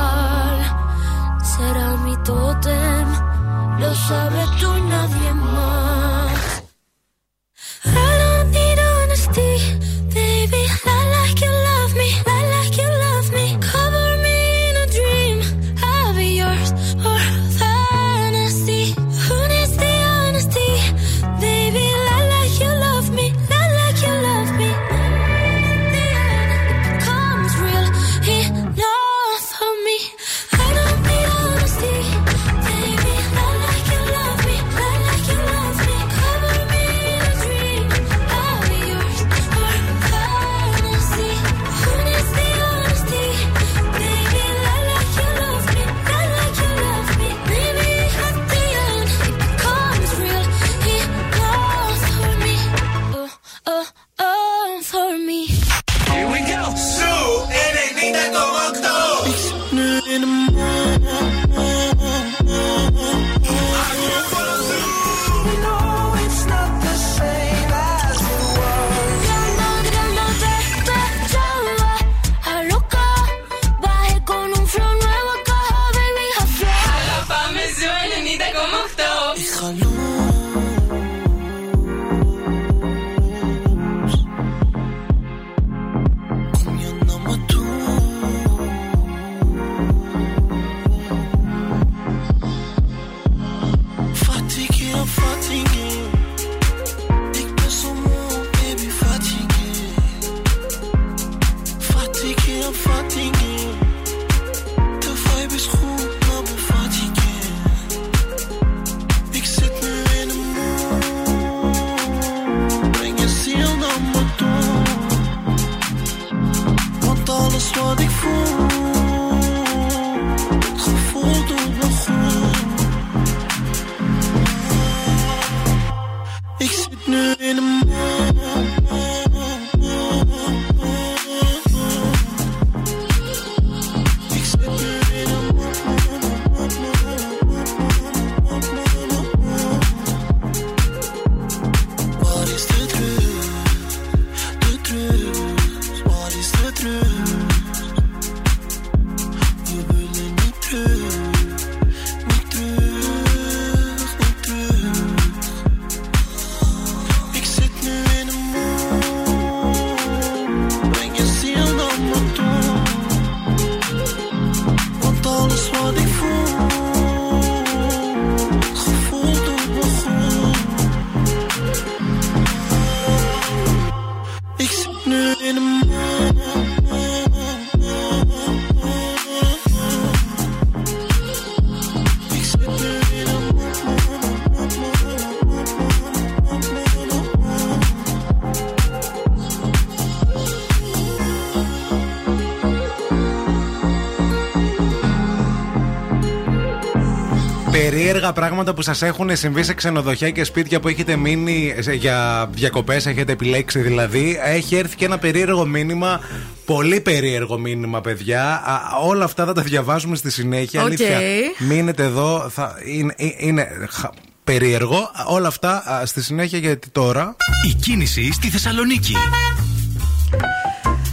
[198.15, 202.49] Περίεργα πράγματα που σας έχουν συμβεί σε ξενοδοχεία και σπίτια που έχετε μείνει σε- για
[202.53, 204.39] διακοπές, έχετε επιλέξει δηλαδή.
[204.45, 206.21] Έχει έρθει και ένα περίεργο μήνυμα.
[206.65, 208.43] Πολύ περίεργο μήνυμα, παιδιά.
[208.53, 210.81] Α, όλα αυτά θα τα διαβάζουμε στη συνέχεια.
[210.81, 210.87] Οκ.
[210.87, 211.21] Αλήθεια.
[211.59, 212.49] Μείνετε εδώ.
[212.55, 214.11] Θα, είναι ε- είναι χα-
[214.45, 215.11] περίεργο.
[215.27, 217.37] Όλα αυτά α, στη συνέχεια γιατί τώρα.
[217.71, 219.15] Η κίνηση στη Θεσσαλονίκη.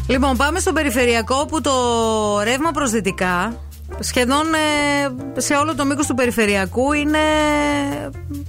[0.07, 1.71] Λοιπόν, πάμε στο περιφερειακό που το
[2.43, 3.55] ρεύμα προς δυτικά
[3.99, 7.19] σχεδόν ε, σε όλο το μήκος του περιφερειακού είναι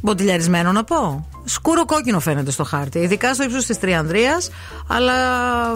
[0.00, 1.26] μποτιλιαρισμένο να πω.
[1.44, 4.50] Σκούρο κόκκινο φαίνεται στο χάρτη, ειδικά στο ύψος της Τριανδρίας,
[4.86, 5.12] αλλά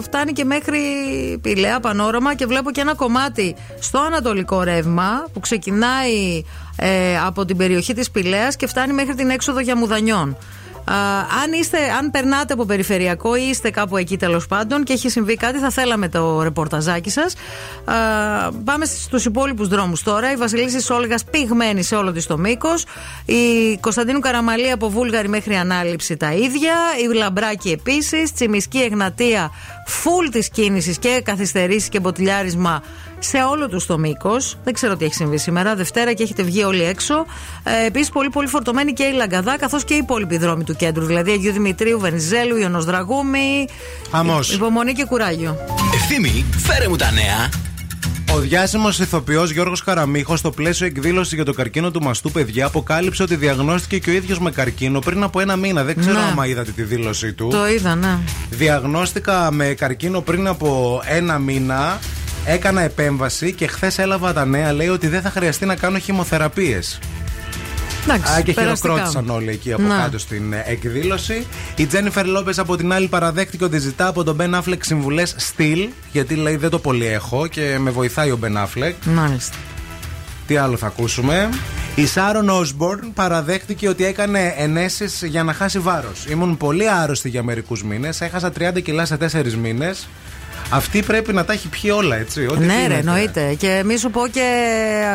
[0.01, 0.79] φτάνει και μέχρι
[1.41, 6.43] Πηλαία, Πανόραμα και βλέπω και ένα κομμάτι στο ανατολικό ρεύμα που ξεκινάει
[6.75, 10.37] ε, από την περιοχή της Πηλαίας και φτάνει μέχρι την έξοδο για Μουδανιών.
[10.91, 10.95] Α,
[11.43, 15.35] αν, είστε, αν περνάτε από περιφερειακό ή είστε κάπου εκεί τέλος πάντων και έχει συμβεί
[15.35, 17.35] κάτι, θα θέλαμε το ρεπορταζάκι σας.
[18.63, 20.31] Πάμε στους υπόλοιπους δρόμους τώρα.
[20.31, 22.85] Η Βασιλίση Σόλγα πυγμένη σε όλο της το μήκος.
[23.25, 26.73] Η Κωνσταντίνου Καραμαλή από Βούλγαρη μέχρι ανάληψη τα ίδια.
[27.11, 28.33] Η Λαμπράκη επίσης.
[28.33, 29.51] Τσιμισκή Εγνατία
[29.85, 32.81] φουλ της κίνησης και καθυστερήσεις και μποτιλιάρισμα
[33.19, 34.57] σε όλο τους το μήκος.
[34.63, 35.75] Δεν ξέρω τι έχει συμβεί σήμερα.
[35.75, 37.25] Δευτέρα και έχετε βγει όλοι έξω.
[37.63, 41.05] Ε, Επίσης, πολύ πολύ φορτωμένη και η Λαγκαδά καθώς και οι υπόλοιποι δρόμοι του κέντρου.
[41.05, 43.67] Δηλαδή Αγίου Δημητρίου, Βενιζέλου, Ιωνος Δραγούμη.
[44.11, 44.53] Χαμός.
[44.53, 45.57] Υπομονή και κουράγιο.
[45.93, 47.49] Ευθύμη, φέρε μου τα νέα.
[48.35, 53.23] Ο διάσημος ηθοποιός Γιώργος Καραμίχος, στο πλαίσιο εκδήλωση για το καρκίνο του μαστού, παιδιά, αποκάλυψε
[53.23, 55.83] ότι διαγνώστηκε και ο ίδιος με καρκίνο πριν από ένα μήνα.
[55.83, 56.25] Δεν ξέρω Ναι.
[56.31, 57.47] άμα είδατε τη δήλωσή του.
[57.51, 58.17] Το είδα, ναι.
[58.49, 61.99] Διαγνώστηκα με καρκίνο πριν από ένα μήνα.
[62.49, 64.73] Έκανα επέμβαση και χθες έλαβα τα νέα.
[64.73, 66.99] Λέει ότι δεν θα χρειαστεί να κάνω χημοθεραπείες.
[68.03, 68.87] Εντάξει, Α, και περαστικά.
[68.93, 69.95] χειροκρότησαν όλοι εκεί από Ναι.
[69.97, 71.45] κάτω στην ε, εκδήλωση.
[71.75, 75.87] Η Τζένιφερ Λόπες από την άλλη παραδέχτηκε ότι ζητά από τον Μπεν Αφλεκ συμβουλές στυλ.
[76.11, 78.95] Γιατί λέει δεν το πολύ έχω και με βοηθάει ο Μπεν Αφλεκ.
[79.05, 79.55] Μάλιστα.
[80.47, 81.49] Τι άλλο θα ακούσουμε;
[81.95, 86.25] Η Σάρον Όσμπορν παραδέχτηκε ότι έκανε ενέσεις για να χάσει βάρος.
[86.29, 88.21] Ήμουν πολύ άρρωστη για μερικούς μήνες.
[88.21, 90.07] Έχασα 30 κιλά σε 4 μήνες.
[90.69, 92.45] Αυτή πρέπει να τα έχει πιει όλα, έτσι.
[92.45, 92.93] Ό,τι ναι, ρε, πίνεται.
[92.99, 93.53] εννοείται.
[93.53, 94.43] Και μη σου πω και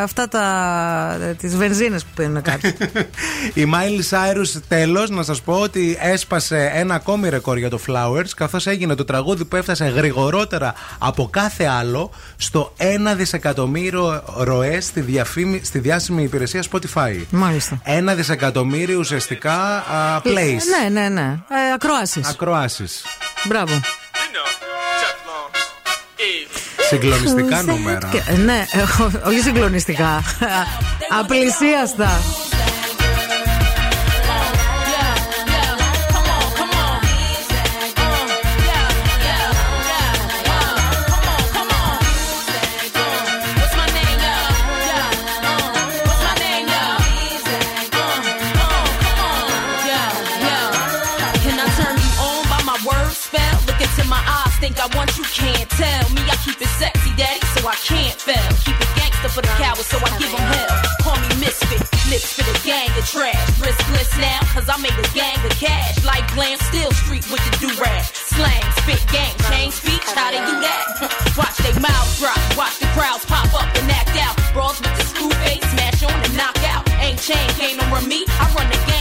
[0.03, 1.35] αυτά τα.
[1.37, 2.67] τις βενζίνες που πίνουν κάτι.
[3.61, 8.29] Η Miley Cyrus τέλος να σας πω ότι έσπασε ένα ακόμη ρεκόρ για το Flowers
[8.35, 12.83] καθώς έγινε το τραγούδι που έφτασε γρηγορότερα από κάθε άλλο στο 1
[13.15, 17.15] δισεκατομμύριο ροές στη, διαφήμι- στη διάσημη υπηρεσία Spotify.
[17.29, 17.79] Μάλιστα.
[17.83, 20.57] Ένα δισεκατομμύριο ουσιαστικά α, plays.
[20.83, 21.21] ναι, ναι, ναι.
[21.49, 22.27] Ε, Ακροάσεις.
[22.27, 23.03] Ακροάσεις.
[23.47, 23.73] Μπράβο.
[26.93, 28.09] Συγκλονιστικά νούμερα.
[28.11, 30.21] Και- ναι, ε, όχι συγκλονιστικά.
[31.19, 32.09] Απλησίαστα.
[56.43, 58.47] Keep it sexy, daddy, so I can't fail.
[58.67, 60.71] Keep it gangster for the cowards, so I give them hell.
[60.99, 63.39] Call me misfit, lips for the gang of trash.
[63.63, 66.03] Riskless now, cause I made a gang of cash.
[66.03, 68.03] Like glam, still street with the do-rag.
[68.35, 70.83] Slang, spit, gang, change speech, how they do that?
[71.39, 74.35] Watch they mouths drop, watch the crowds pop up and act out.
[74.53, 76.87] Brawls with the screw face, smash on and knock out.
[77.01, 78.92] Ain't chain, game don't run me, I run the game.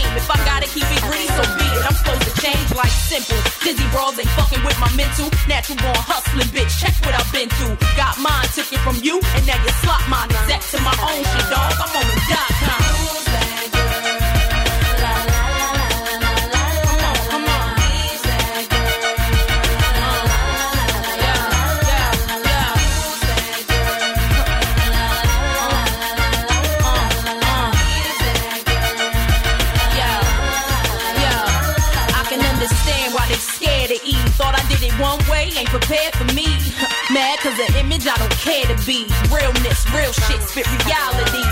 [2.42, 3.38] Change like simple.
[3.62, 5.30] Dizzy brawls ain't fucking with my mental.
[5.46, 6.74] Natural born hustling, bitch.
[6.82, 7.78] Check what I've been through.
[7.94, 10.28] Got mine, took it from you, and now you slot mine.
[10.42, 11.72] Exact to my own shit, dog.
[11.78, 13.81] I'm on the dot com.
[35.72, 36.44] Prepared for me.
[37.10, 39.06] Mad cause the image I don't care to be.
[39.32, 41.42] Realness, real shit, spit reality.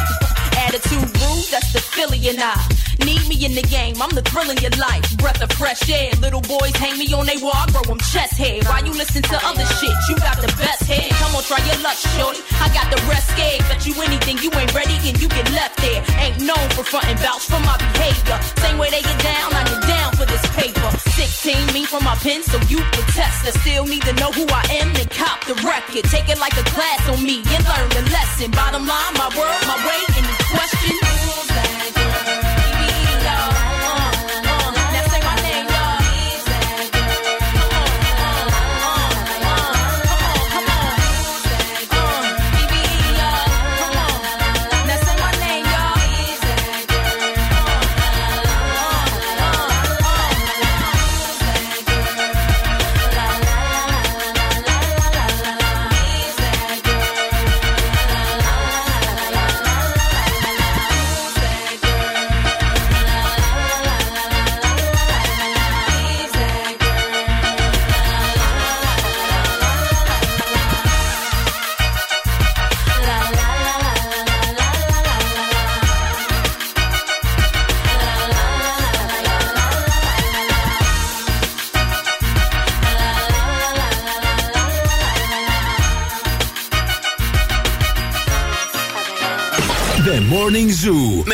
[0.60, 2.89] Attitude rude, that's the Philly and I.
[3.10, 5.02] Need me in the game, I'm the thrill in your life.
[5.18, 8.38] Breath of fresh air, little boys hang me on they wall, I grow them chest
[8.38, 8.62] hair.
[8.70, 9.90] Why you listen to other shit?
[10.06, 11.10] You got the best head.
[11.18, 12.38] Come on, try your luck, shorty.
[12.62, 13.66] I got the rest scared.
[13.66, 15.98] Bet you anything, you ain't ready and you get left there.
[16.22, 18.38] Ain't known for frontin' vouch for my behavior.
[18.62, 20.88] Same way they get down, I get down for this paper.
[21.18, 23.42] 16, me from my pen, so you can test.
[23.42, 26.06] I still need to know who I am and cop the record.
[26.14, 28.54] Take it like a class on me and learn the lesson.
[28.54, 31.79] Bottom line, my word, my way, any question?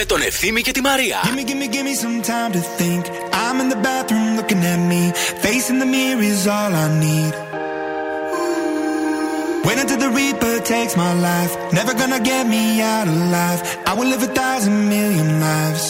[0.07, 1.21] Τον Ευθύμη και τη Μαρία.
[1.25, 3.03] Gimme, gimme, gimme some time to think.
[3.43, 5.03] I'm in the bathroom looking at me.
[5.45, 7.35] Facing the mirror is all I need.
[9.67, 11.53] Wait until the Reaper takes my life.
[11.79, 12.65] Never gonna get me
[12.95, 13.61] out alive.
[13.91, 15.85] I will live a thousand million lives.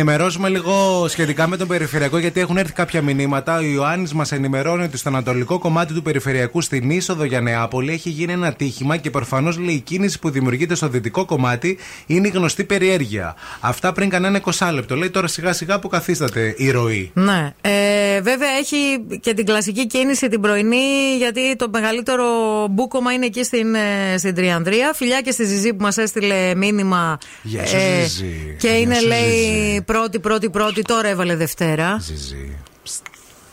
[0.00, 3.56] Ενημερώσουμε λίγο σχετικά με τον περιφερειακό, γιατί έχουν έρθει κάποια μηνύματα.
[3.56, 8.10] Ο Ιωάννης μας ενημερώνει ότι στο ανατολικό κομμάτι του περιφερειακού, στην είσοδο για Νεάπολη, έχει
[8.10, 12.30] γίνει ένα τύχημα και προφανώς λέει η κίνηση που δημιουργείται στο δυτικό κομμάτι είναι η
[12.30, 13.36] γνωστή περιέργεια.
[13.60, 14.96] Αυτά πριν κανένα 20 λεπτό.
[14.96, 17.10] Λέει τώρα σιγά σιγά αποκαθίσταται η ροή.
[17.14, 17.54] Ναι.
[17.60, 18.76] Ε, βέβαια έχει
[19.20, 22.26] και την κλασική κίνηση την πρωινή, γιατί το μεγαλύτερο
[22.70, 24.92] μπούκομα είναι εκεί στην, ε, στην Τριανδρία.
[24.94, 27.18] Φιλιά και στη Ζιζή που μας έστειλε μήνυμα.
[27.42, 28.56] Γεια σου, ε, Ζιζή.
[28.58, 31.96] Και Γεια είναι, σου, λέει, πρώτη, πρώτη, πρώτη, τώρα έβαλε Δευτέρα.
[32.00, 32.56] Ζιζή.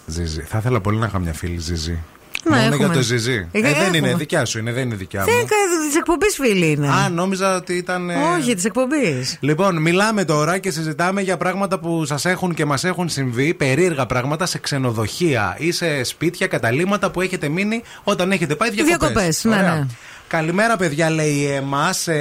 [0.05, 0.41] Ζιζή.
[0.41, 1.99] Θα ήθελα πολύ να είχα μια φίλη Ζιζή.
[2.49, 2.85] Ναι, Μόνο έχουμε.
[2.85, 3.47] για το Ζιζή.
[3.51, 3.97] Ε, Ε, δεν έχουμε.
[3.97, 5.25] είναι δικιά σου, είναι, δεν είναι δικιά μου.
[5.87, 6.87] της εκπομπής φίλη είναι.
[6.87, 8.09] Α, νόμιζα ότι ήταν.
[8.09, 9.37] ε, Όχι, της εκπομπής.
[9.39, 14.05] Λοιπόν, μιλάμε τώρα και συζητάμε για πράγματα που σας έχουν και μας έχουν συμβεί, περίεργα
[14.05, 18.97] πράγματα σε ξενοδοχεία ή σε σπίτια, καταλήμματα που έχετε μείνει όταν έχετε πάει διακοπές.
[19.07, 19.85] Διακοπές, ναι, ναι.
[20.27, 21.93] Καλημέρα, παιδιά, λέει η Έμα.
[21.93, 22.13] Σε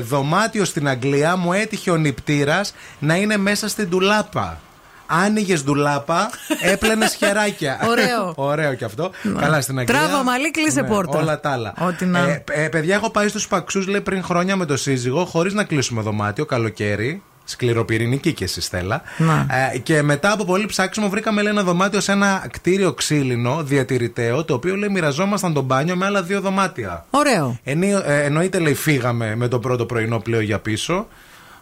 [0.00, 2.60] δωμάτιο στην Αγγλία μου έτυχε ο νηπτήρα
[2.98, 4.60] να είναι μέσα στην τουλάπα.
[5.06, 6.30] Άνοιγες ντουλάπα,
[6.72, 7.80] έπλαινες χεράκια.
[7.88, 8.32] Ωραίο.
[8.50, 9.10] Ωραίο και αυτό.
[9.38, 9.98] Καλά στην Αγγλία.
[9.98, 11.18] Τράβα μαλλί, κλείσε Ναι, πόρτα.
[11.18, 11.74] Όλα τα άλλα.
[11.78, 12.18] Ό,τι να.
[12.18, 15.64] Ε, ε, παιδιά, έχω πάει στους Παξούς λέει πριν χρόνια με το σύζυγο, χωρίς να
[15.64, 17.22] κλείσουμε δωμάτιο, καλοκαίρι.
[17.48, 19.02] Σκληροπυρηνική και εσύ, Στέλλα.
[19.16, 19.46] Να.
[19.74, 24.44] Ε, και μετά από πολύ ψάξιμο, βρήκαμε λέει, ένα δωμάτιο σε ένα κτίριο ξύλινο διατηρηταίο,
[24.44, 27.04] το οποίο λέει μοιραζόμασταν το μπάνιο με άλλα δύο δωμάτια.
[27.10, 27.58] Ωραίο.
[27.64, 31.06] Εννο, ε, εννοείται, λέει, φύγαμε με το πρώτο πρωινό πλοίο για πίσω.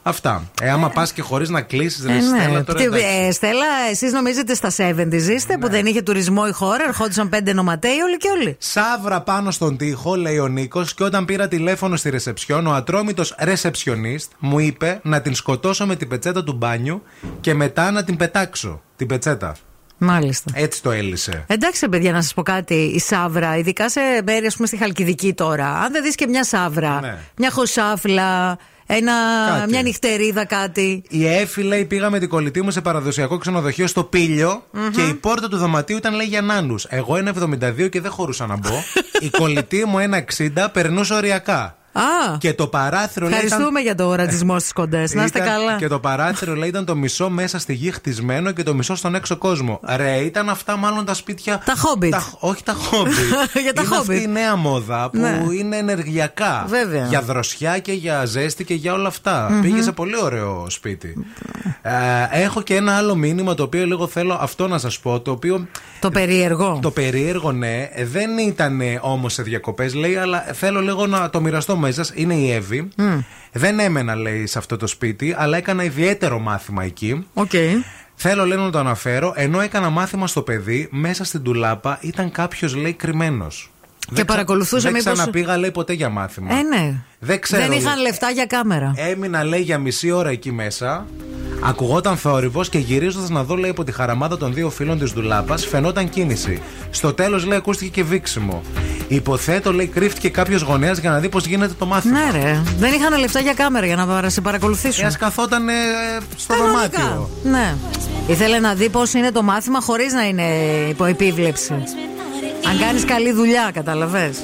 [0.07, 0.51] Αυτά.
[0.63, 2.63] Ε, άμα πας και χωρίς να κλείσεις, ρε Ε, Στέλλα, ναι.
[2.65, 2.79] τώρα.
[2.79, 3.05] Τι- εντάξει.
[3.27, 7.53] ε, Στέλλα, εσείς νομίζετε στα 70 είστε που δεν είχε τουρισμό η χώρα, ερχόντουσαν πέντε
[7.53, 8.57] νοματέοι όλοι και όλοι.
[8.59, 13.35] Σάβρα πάνω στον τοίχο, λέει ο Νίκος, και όταν πήρα τηλέφωνο στη ρεσεψιόν, ο ατρόμητος
[13.39, 17.03] ρεσεψιονίστ μου είπε να την σκοτώσω με την πετσέτα του μπάνιου
[17.41, 18.83] και μετά να την πετάξω.
[18.97, 19.57] Την πετσέτα.
[19.99, 20.51] Μάλιστα.
[20.55, 21.45] Έτσι το έλυσε.
[21.47, 22.75] Εντάξει, παιδιά, να σας πω κάτι.
[22.75, 26.45] Η Σάβρα, ειδικά σε μέρη, ας πούμε, στη Χαλκιδική τώρα, αν δεν δεις και μια
[26.45, 27.19] Σάβρα, Ναι.
[27.37, 29.13] μια χωσάφλα, ένα,
[29.59, 29.71] Κάτι.
[29.71, 31.03] μια νυχτερίδα, κάτι.
[31.09, 34.91] Η Εφη λέει: Πήγα με την κολλητή μου σε παραδοσιακό ξενοδοχείο στο πιλιο Μμμ.
[34.91, 36.87] και η πόρτα του δωματίου ήταν λέει για νάνους.
[36.89, 37.33] Εγώ ένα
[37.85, 38.83] 72 και δεν χωρούσα να μπω.
[39.21, 41.77] η κολλητή μου ένα 60 περνούσε οριακά.
[41.97, 43.35] Α, Και το παράθυρο λέει.
[43.35, 45.15] ήταν- ευχαριστούμε για το ρατσισμό στις κοντές.
[45.15, 45.77] Να είστε Ήταν- καλά.
[45.77, 49.15] Και το παράθυρο λέει ήταν το μισό μέσα στη γη χτισμένο και το μισό στον
[49.15, 49.81] έξω κόσμο.
[49.97, 51.63] Ρε, ήταν αυτά μάλλον τα σπίτια.
[51.65, 52.19] Τα Hobbit.
[52.39, 53.13] όχι τα χόμπιτ.
[53.63, 54.23] Για τα είναι αυτή Hobbit.
[54.23, 55.43] η νέα μόδα που Ναι.
[55.59, 56.65] είναι ενεργειακά.
[56.69, 57.07] Βέβαια.
[57.07, 59.49] Για δροσιά και για ζέστη και για όλα αυτά.
[59.51, 59.61] Μμμ.
[59.61, 61.15] Πήγε σε πολύ ωραίο σπίτι.
[61.83, 61.93] Ε,
[62.31, 65.21] έχω και ένα άλλο μήνυμα το οποίο λίγο θέλω αυτό να σας πω.
[65.21, 65.67] Το οποίο.
[66.01, 66.79] Το περίεργο.
[66.83, 71.77] Το περίεργο, ναι, δεν ήταν όμως σε διακοπές, λέει, αλλά θέλω λίγο να το μοιραστώ
[71.85, 72.21] μαζί σας.
[72.21, 72.89] Είναι η Εύη.
[72.97, 73.19] Μμ.
[73.53, 77.27] Δεν έμενα, λέει, σε αυτό το σπίτι, αλλά έκανα ιδιαίτερο μάθημα εκεί.
[77.35, 77.51] Οκ.
[78.15, 79.33] Θέλω, λέει, να το αναφέρω.
[79.37, 83.74] Ενώ έκανα μάθημα στο παιδί, μέσα στην ντουλάπα ήταν κάποιος, λέει, κρυμμένος.
[84.15, 86.55] Και παρακολουθούσε Δεν μήπως- ξαναπήγα, λέει, ποτέ για μάθημα.
[86.55, 86.93] Ε, ναι.
[87.19, 87.63] Δεν ξέρω.
[87.63, 88.05] δεν είχαν λέει.
[88.07, 88.93] λεφτά για κάμερα.
[88.97, 91.07] Έμεινα, λέει, για μισή ώρα εκεί μέσα.
[91.67, 95.67] Ακουγόταν θόρυβος και γυρίζοντας να δω, λέει, από τη χαραμάδα των δύο φίλων της Ντουλάπας,
[95.67, 96.63] φαινόταν κίνηση.
[96.91, 98.63] Στο τέλος, λέει, ακούστηκε και βήξιμο.
[99.09, 102.19] Υποθέτω, λέει, κρύφτηκε κάποιος γονέας για να δει πώς γίνεται το μάθημα.
[102.19, 102.63] Ναι, ρε.
[102.79, 105.05] Δεν είχαν λεφτά για κάμερα για να παρα- σε παρακολουθήσουν.
[105.05, 105.73] Ε, ας καθόταν ε,
[106.37, 106.81] στο Κανονικά.
[106.89, 107.31] δωμάτιο.
[107.45, 107.75] Ναι.
[108.27, 110.43] Ήθελε να δει πώς είναι το μάθημα χωρίς να είναι
[110.89, 111.75] υπό επίβλεψη.
[112.69, 114.35] Αν κάνεις καλή δουλειά, κατάλαβε.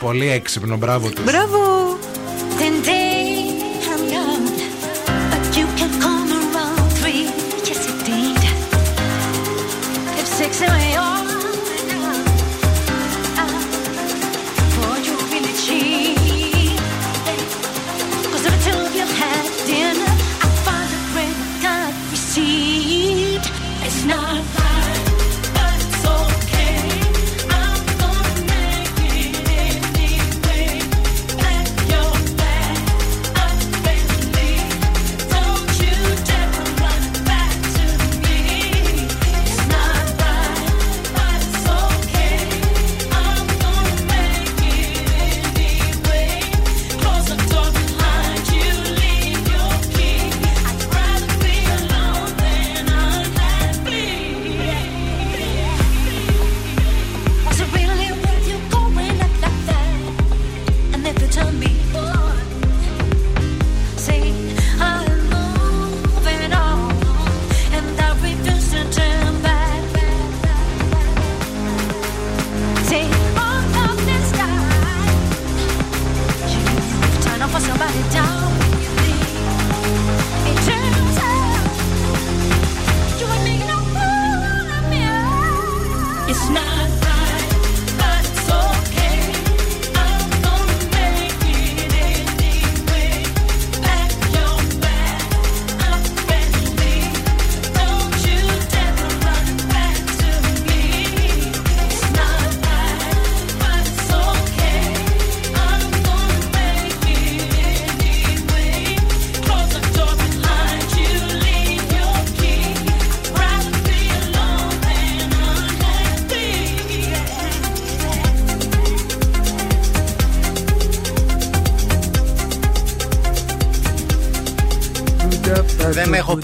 [0.00, 1.24] Πολύ έξυπνο, μπράβο τους.
[1.24, 1.58] Μπράβο.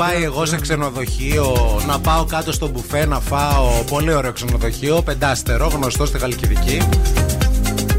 [0.01, 3.83] Πάει εγώ σε ξενοδοχείο να πάω κάτω στο μπουφέ να φάω.
[3.91, 6.89] Πολύ ωραίο ξενοδοχείο, πεντάστερο, γνωστό στη Χαλκιδική.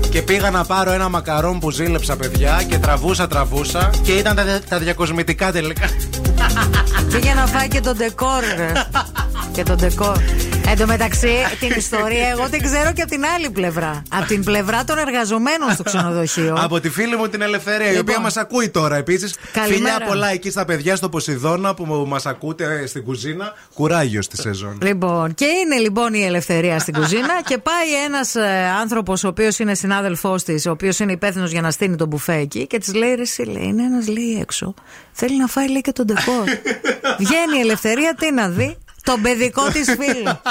[0.09, 3.89] Και πήγα να πάρω ένα μακαρόν που ζήλεψα, παιδιά, και τραβούσα, τραβούσα.
[4.03, 5.89] Και ήταν τα, τα διακοσμητικά τελικά.
[7.11, 8.71] Πήγε να φάει και τον ντεκόρ, ρε.
[9.53, 10.17] και τον ντεκόρ.
[10.71, 14.03] Εν τω μεταξύ, την ιστορία εγώ την ξέρω και από την άλλη πλευρά.
[14.09, 16.55] Από την πλευρά των εργαζομένων στο ξενοδοχείο.
[16.59, 18.01] Από τη φίλη μου την Ελευθερία, η Λοιπόν.
[18.01, 19.35] οποία μας ακούει τώρα επίσης.
[19.51, 19.93] Καλημέρα.
[19.93, 23.53] Φιλιά πολλά εκεί στα παιδιά στο Ποσειδώνα που μας ακούτε στην κουζίνα.
[23.73, 24.77] Κουράγιος στη σεζόν.
[24.81, 28.35] Λοιπόν, και είναι λοιπόν η ελευθερία στην κουζίνα και πάει ένας
[28.81, 32.35] άνθρωπος, ο οποίος είναι συνάδελφός της, ο οποίος είναι υπεύθυνος για να στείλει τον μπουφέ
[32.35, 34.73] εκεί και της λέει: Ρε, εσύ, λέει, είναι ένας λέει έξω.
[35.11, 36.43] Θέλει να φάει λέει και τον ντεκόρ.
[37.23, 38.77] Βγαίνει η ελευθερία, τι να δει.
[39.03, 40.41] Τον παιδικό της φίλο.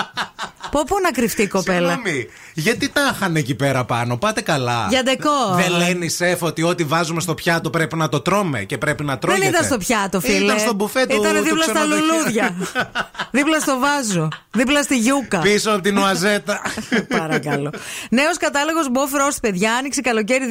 [0.71, 1.93] Πω πού να κρυφτεί η κοπέλα.
[1.93, 4.87] Συγγνώμη, γιατί τα είχαν εκεί πέρα πάνω, πάτε καλά.
[4.91, 5.55] Για ντεκόρ.
[5.57, 9.05] Δεν λένε οι σεφ ότι ό,τι βάζουμε στο πιάτο πρέπει να το τρώμε και πρέπει
[9.05, 9.45] να τρώγεται.
[9.45, 10.45] Δεν ήταν στο πιάτο, φίλε.
[10.45, 12.05] Ήταν στο μπουφέ του Ήταν του δίπλα στα ξενοδοχείου.
[12.07, 12.55] λουλούδια.
[13.37, 14.29] δίπλα στο βάζο.
[14.51, 15.39] Δίπλα στη γιούκα.
[15.39, 16.61] Πίσω από την Ουαζέτα.
[17.19, 17.71] Παρακαλώ.
[18.11, 20.45] Νέος κατάλογος Bob Frost, παιδιά, άνοιξε καλοκαίρι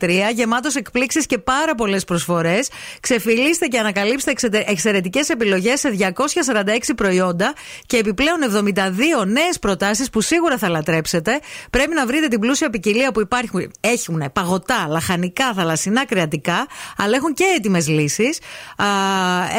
[0.00, 2.68] 2023, γεμάτος εκπλήξεις και πάρα πολλές προσφορές.
[3.00, 4.32] Ξεφυλίστε και ανακαλύψτε
[4.66, 7.52] εξαιρετικές επιλογές σε 246 προϊόντα
[7.86, 8.38] και επιπλέον
[9.22, 11.40] 72 νέες προτάσεις που σίγουρα θα λατρέψετε.
[11.70, 13.70] Πρέπει να βρείτε την πλούσια ποικιλία που υπάρχουν.
[13.80, 16.66] Έχουν παγωτά, λαχανικά, θαλασσινά, κρεατικά,
[16.96, 18.38] αλλά έχουν και έτοιμες λύσεις.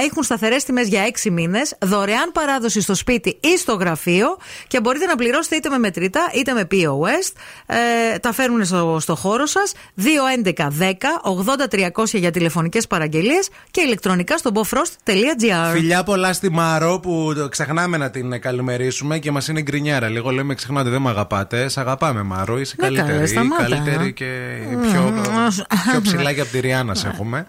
[0.05, 5.05] Έχουν σταθερές τιμές για 6 μήνες, δωρεάν παράδοση στο σπίτι ή στο γραφείο και μπορείτε
[5.05, 7.31] να πληρώσετε είτε με μετρητά είτε με POS.
[7.65, 9.73] Ε, τα φέρνουν στο, στο χώρο σας.
[10.43, 10.91] 211 10
[11.71, 15.71] 80 300 για τηλεφωνικές παραγγελίες και ηλεκτρονικά στο bofrost.gr.
[15.71, 20.07] Φιλιά πολλά στη Μαρό που το ξεχνάμε να την καλημερίσουμε και μας είναι γκρινιάρα.
[20.07, 21.67] Λίγο λέμε ξεχνάτε, δεν με αγαπάτε.
[21.69, 22.59] Σ' αγαπάμε, Μαρό.
[22.59, 23.11] Είσαι Ναι, καλύτερη.
[23.13, 23.63] καλέ, σταμάτα.
[23.63, 24.25] καλύτερη και
[24.91, 25.13] πιο,
[25.91, 27.45] πιο ψηλά και από τη Ριάννα σε έχουμε.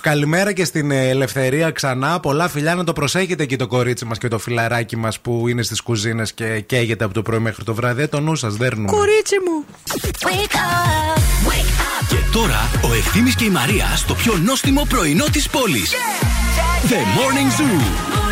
[0.00, 2.20] Καλημέρα και στην ε, Ελευθερία ξανά.
[2.20, 5.62] Πολλά φιλιά να το προσέχετε εκεί το κορίτσι μας και το φιλαράκι μας που είναι
[5.62, 8.02] στις κουζίνες και καίγεται από το πρωί μέχρι το βράδυ.
[8.02, 8.90] Ε, Το νου σας δέρνουμε.
[8.90, 9.64] Κορίτσι μου.
[10.26, 12.06] Wake up, wake up.
[12.08, 15.92] Και τώρα ο Ευθύμης και η Μαρία στο πιο νόστιμο πρωινό της πόλης.
[16.88, 18.27] The Morning Zoo.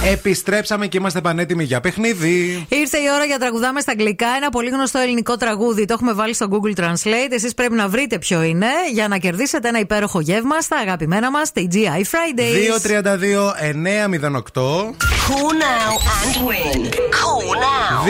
[0.00, 0.12] Morning Zoo.
[0.12, 2.66] Επιστρέψαμε και είμαστε πανέτοιμοι για παιχνίδι.
[2.68, 4.26] Ήρθε η ώρα για τραγουδάμε στα αγγλικά.
[4.36, 5.84] Ένα πολύ γνωστό ελληνικό τραγούδι.
[5.84, 7.30] Το έχουμε βάλει στο Google Translate.
[7.30, 11.52] Εσείς πρέπει να βρείτε ποιο είναι για να κερδίσετε ένα υπέροχο γεύμα στα αγαπημένα μας,
[11.52, 12.54] τη GI Fridays.
[14.52, 14.62] 232-908.
[15.30, 16.80] Call now and win.
[17.20, 18.04] Call now.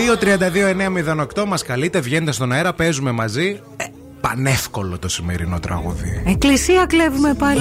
[1.40, 3.60] 232-908 μας καλείτε, βγαίνετε στον αέρα, παίζουμε μαζί.
[3.76, 3.84] Ε,
[4.20, 6.22] πανεύκολο το σημερινό τραγούδι.
[6.26, 7.60] Εκκλησία κλέβουμε πάλι.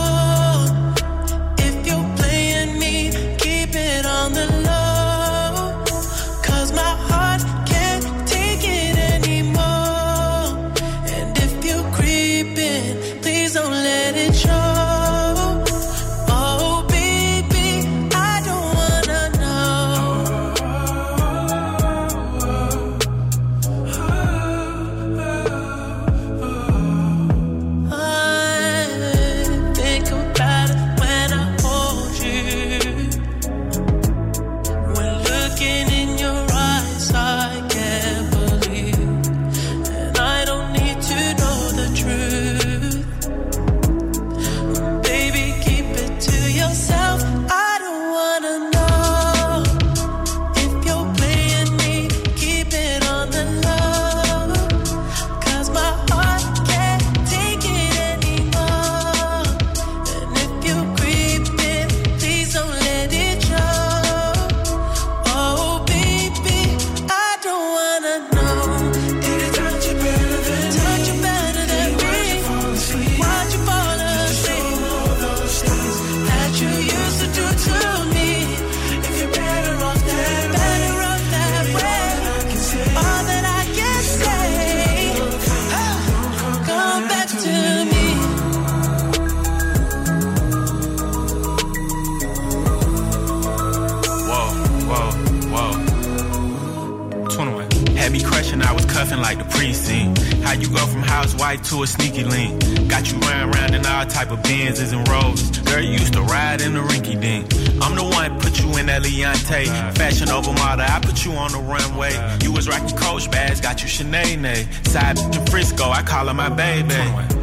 [100.51, 102.59] How you go from housewife to a sneaky link?
[102.89, 105.57] Got you running around in all type of Benzes and Rolls.
[105.59, 107.70] Girl, you used to ride in the rinky dink.
[107.84, 109.66] I'm the one put you in that Leontay.
[109.98, 112.12] Fashion over model, I put you on the runway.
[112.42, 114.64] You was rocking Coach bags, got you Sinead.
[114.92, 116.94] Side bitch in Frisco, I call her my baby.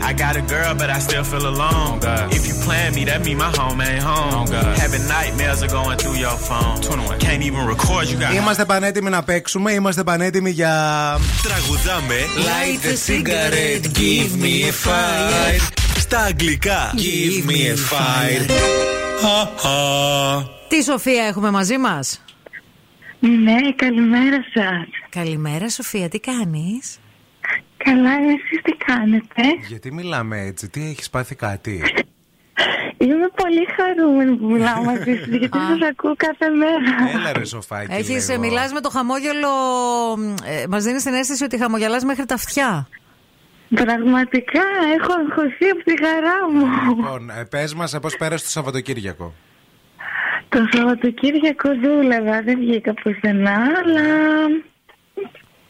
[0.09, 1.99] I got a girl, but I still feel alone.
[2.38, 4.47] If you plan me, that mean my home ain't home.
[4.84, 6.77] Having nightmares are going through your phone.
[7.19, 10.73] Can't even record, you got Είμαστε πανέτοιμοι να παίξουμε, είμαστε πανέτοιμοι για.
[11.43, 15.61] Τραγουδάμε Light a cigarette, give me a fire
[15.99, 18.96] Στα αγγλικά Give me a fire
[20.68, 22.24] Τι Σοφία έχουμε μαζί μας;
[23.20, 24.88] Ναι, καλημέρα σας.
[25.08, 26.98] Καλημέρα Σοφία, τι κάνεις;
[27.76, 31.82] Καλά, εσείς τι κάνετε; Γιατί μιλάμε έτσι, τι έχεις πάθει κάτι;
[32.98, 37.18] Είμαι πολύ χαρούμενη που μιλάω μαζί σας, γιατί σας ακούω κάθε μέρα.
[37.18, 37.92] Έλα ρε σοφάκι.
[37.92, 38.40] Έχεις, λίγο.
[38.40, 39.48] μιλάς με το χαμόγελο.
[40.44, 42.88] Ε, Μας δίνεις την αίσθηση ότι χαμογελάς μέχρι τα αυτιά.
[43.74, 44.62] Πραγματικά,
[44.98, 46.66] έχω αγχωθεί από τη χαρά μου.
[46.96, 49.34] Λοιπόν, ε, πες μας ε, πώς πέρασε το Σαββατοκύριακο;
[50.48, 54.02] Το Σαββατοκύριακο δούλευα, δεν βγήκα πουθενά, αλλά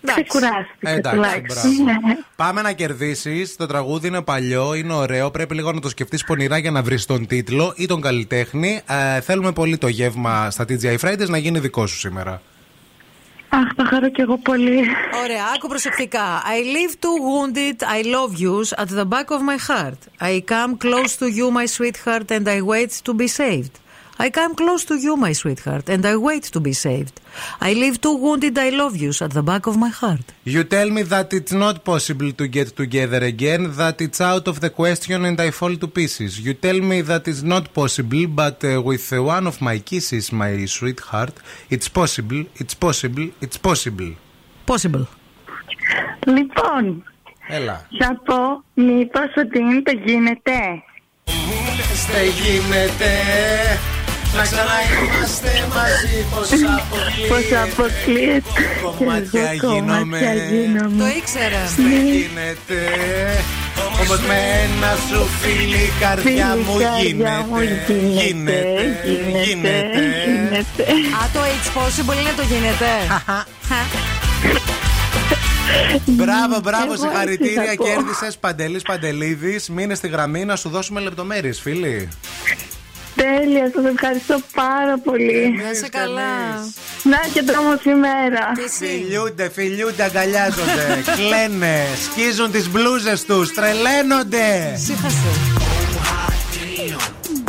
[0.03, 1.85] ξεκουράστηκα Εντάξει, τουλάχιστον.
[1.85, 2.07] μπράβο.
[2.07, 2.17] Ναι.
[2.37, 3.57] Πάμε να κερδίσεις.
[3.57, 5.31] Το τραγούδι είναι παλιό, είναι ωραίο.
[5.31, 8.81] Πρέπει λίγο να το σκεφτείς πονηρά για να βρεις τον τίτλο ή τον καλλιτέχνη.
[9.17, 12.43] Ε, θέλουμε πολύ το γεύμα στα TGI Fridays να γίνει δικό σου σήμερα.
[13.51, 14.79] Αχ, τα χαρώ κι εγώ πολύ.
[15.23, 16.43] Ωραία, άκου προσεκτικά.
[16.45, 20.01] I live too wounded, I love you at the back of my heart.
[20.21, 23.75] I come close to you, my sweetheart, and I wait to be saved.
[24.20, 27.20] I come close to you, my sweetheart, and I wait to be saved.
[27.60, 30.26] I live too wounded, I love you at the back of my heart.
[30.44, 34.60] You tell me that it's not possible to get together again, that it's out of
[34.62, 36.40] the question and I fall to pieces.
[36.40, 40.32] You tell me that it's not possible, but uh, with uh, one of my kisses,
[40.32, 41.34] my sweetheart,
[41.72, 44.12] it's possible, it's possible, it's possible.
[44.66, 45.08] Possible.
[46.26, 47.04] Λοιπόν,
[47.48, 47.88] Έλα.
[48.00, 50.84] θα πω μήπως ότι είναι το γίνεται.
[52.12, 53.10] Δεν γίνεται
[54.37, 56.49] Να ξαναείμαστε μαζί πως
[56.79, 58.63] αποκλείεται Πως αποκλείεται
[58.99, 60.97] Κομμάτια και εγώ γίνομαι κομμάτια γίνομαι.
[61.03, 61.63] Το ήξερα.
[61.77, 62.81] Δεν γίνεται
[64.03, 68.59] Όμως με ένα σου φίλι η καρδιά Φίλη, μου καρδιά μου γίνεται γίνεται,
[69.45, 70.83] Γίνεται, γίνεται γίνεται.
[71.21, 72.91] Α, το It's possible είναι το γίνεται.
[76.07, 77.65] Μπράβο, μπράβο, Εγώ έτσι συγχαρητήρια.
[77.65, 77.85] θα πω.
[77.85, 79.69] Κέρδισες Παντελής Παντελίδης.
[79.69, 82.09] Μείνε στη γραμμή να σου δώσουμε λεπτομέρειες, φίλοι.
[83.23, 85.61] Τέλεια, σας ευχαριστώ πάρα πολύ.
[85.63, 86.33] Να σε καλά.
[87.03, 88.53] Να και όμορφη μέρα.
[88.79, 91.03] Φιλιούνται, φιλιούνται, αγκαλιάζονται.
[91.17, 94.77] κλαίνε, σκίζουν τις μπλούζες τους, τρελαίνονται.
[94.77, 95.29] Σύχασε.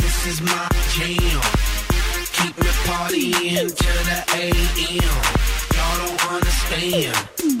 [0.02, 1.40] This is my jam.
[2.36, 5.18] Keep me partying till the AM.
[5.76, 7.16] Y'all don't understand.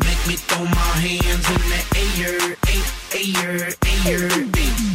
[0.06, 2.36] Make me throw my hands in the air,
[2.74, 2.86] air,
[3.20, 3.54] air,
[4.06, 4.89] air, air.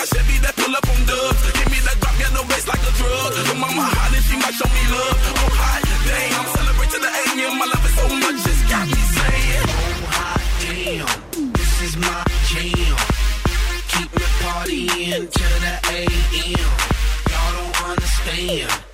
[0.00, 1.44] my Chevy that pull up on dubs.
[1.52, 3.36] Give me that drop, got no bass like a drug.
[3.52, 5.16] Mama hot and she might show me love.
[5.36, 7.52] Oh, hot damn, I'm celebrating the AM.
[7.60, 9.66] My love is so much, it's got me saying.
[9.68, 12.96] Oh, hot damn, this is my jam.
[13.92, 16.72] Keep me partying till the AM.
[17.28, 18.89] Y'all don't understand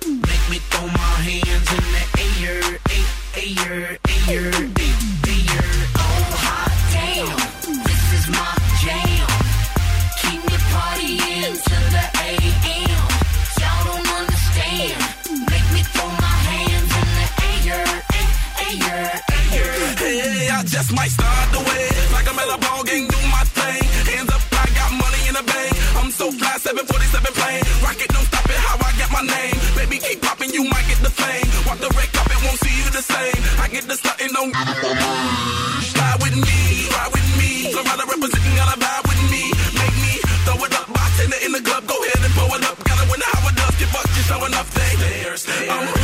[34.37, 34.51] no.
[35.81, 37.71] Slide with me, ride with me.
[37.73, 39.43] Florida representing, gotta vibe with me.
[39.73, 40.13] Make me
[40.45, 41.85] throw it up, bartender in the club.
[41.87, 42.77] Go ahead and blow it up.
[42.83, 43.75] Gotta win the it does.
[43.79, 44.67] Get fucked, just showing up.
[44.67, 45.96] They, there's, there's.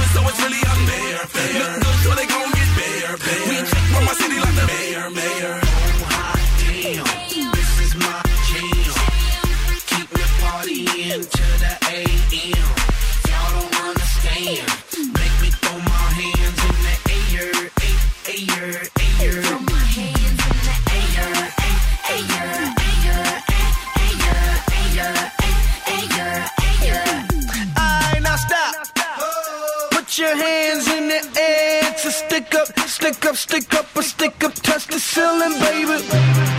[33.34, 36.53] up, stick up, a stick up, touch the ceiling, baby.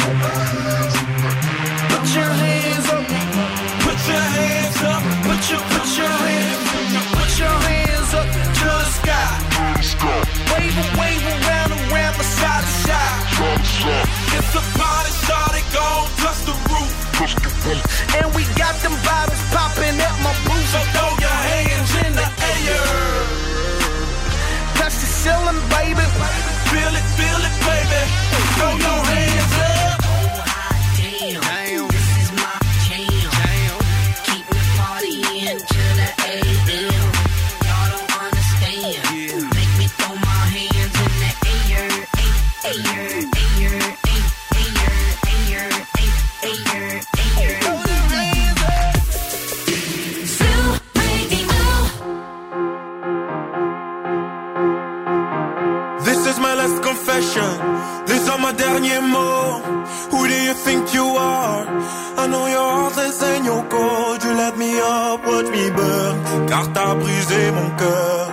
[65.17, 66.17] propre nuit beurre,
[66.49, 68.31] car t'as brisé mon cœur.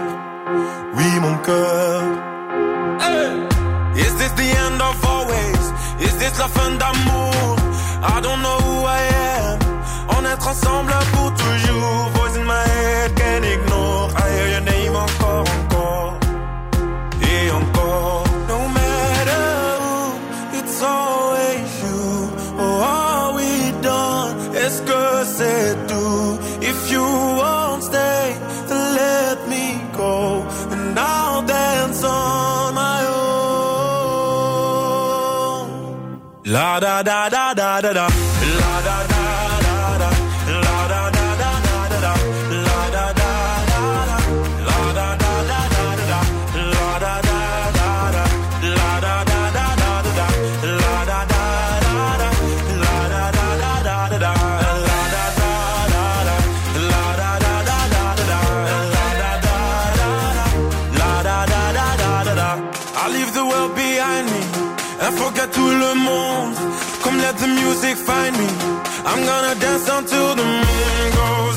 [0.96, 2.02] Oui, mon cœur.
[3.00, 4.02] Hey!
[4.04, 5.64] Is this the end of always?
[6.00, 7.56] Is this la fin d'amour?
[8.04, 9.02] I don't know who I
[9.38, 9.60] am.
[10.16, 12.21] On est ensemble pour toujours.
[37.82, 38.31] da da da
[69.12, 71.51] I'm gonna dance until the moon goes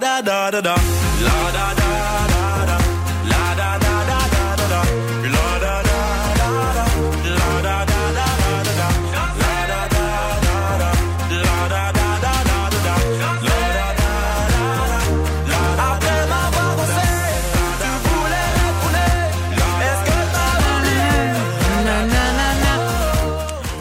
[0.00, 0.74] da da da da,
[1.20, 2.80] la da da da.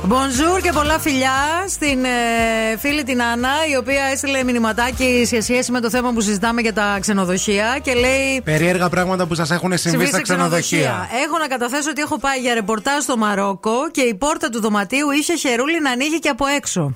[0.09, 5.41] Bonjour, que bon la figlia, στην ε, φίλη την Άννα, η οποία έστειλε μηνυματάκι σε
[5.41, 8.41] σχέση με το θέμα που συζητάμε για τα ξενοδοχεία και λέει.
[8.43, 11.09] Περίεργα πράγματα που σας έχουν συμβεί στα ξενοδοχεία.
[11.25, 15.09] Έχω να καταθέσω ότι έχω πάει για ρεπορτάζ στο Μαρόκο και η πόρτα του δωματίου
[15.11, 16.95] είχε χερούλι να ανοίγει και από έξω.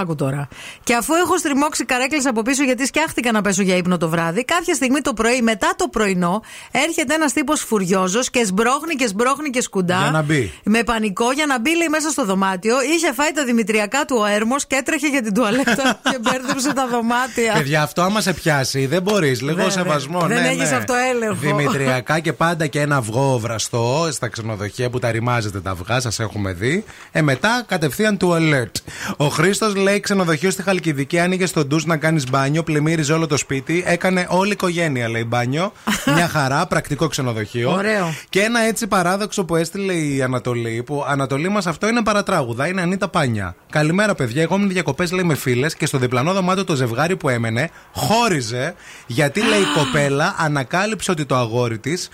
[0.00, 0.48] Άκου τώρα.
[0.82, 4.44] Και αφού έχω στριμώξει καρέκλες από πίσω γιατί σκιάχτηκα να πέσω για ύπνο το βράδυ,
[4.44, 9.50] κάποια στιγμή το πρωί, μετά το πρωινό, έρχεται ένας τύπος φουριόζος και σμπρώχνει και σμπρώχνει
[9.50, 9.98] και σκουντά.
[9.98, 10.52] Για να μπει.
[10.64, 12.76] Με πανικό για να μπει, λέει, μέσα στο δωμάτιο.
[12.96, 16.86] Είχε φάει τα δημητριακά του ο έρμος και έτρεχε για την τουαλέτα και μπέρδεψε τα
[16.86, 17.52] δωμάτια.
[17.52, 19.40] Παιδιά, αυτό άμα σε πιάσει, δεν μπορείς.
[19.40, 19.70] Λίγο Βέβαια.
[19.70, 20.20] σεβασμό.
[20.20, 20.76] Δεν ναι, έχεις ναι.
[20.76, 21.34] αυτοέλεγχο.
[21.40, 26.20] Δημητριακά και πάντα και ένα αυγό βραστό στα ξενοδοχεία που τα ρημάζετε τα αυγά, σας
[26.20, 26.84] έχουμε δει.
[27.12, 28.92] Ε, μετά κατευθείαν του alert.
[29.16, 33.36] Ο Χρήστος λέει ξενοδοχείο στη Χαλκιδική, άνοιγε στο ντους να κάνεις μπάνιο, πλημμύριζε όλο το
[33.36, 33.84] σπίτι.
[33.86, 35.72] Έκανε όλη η οικογένεια, λέει μπάνιο.
[36.14, 37.72] Μια χαρά, πρακτικό ξενοδοχείο.
[37.72, 38.14] Ωραίο.
[38.28, 42.80] Και ένα έτσι παράδοξο που έστειλε η Ανατολή, που Ανατολή μας αυτό είναι παρατράγουδα, είναι
[42.80, 43.56] Ανίτα Πάνια.
[43.70, 44.42] Καλημέρα, παιδιά.
[44.42, 48.74] Εγώ ήμουν διακοπές, λέει, με φίλες και στο διπλανό δωμάτιο το ζευγάρι που έμενε χώριζε
[49.06, 52.08] γιατί, λέει, η κοπέλα ανακάλυψε ότι το αγόρι της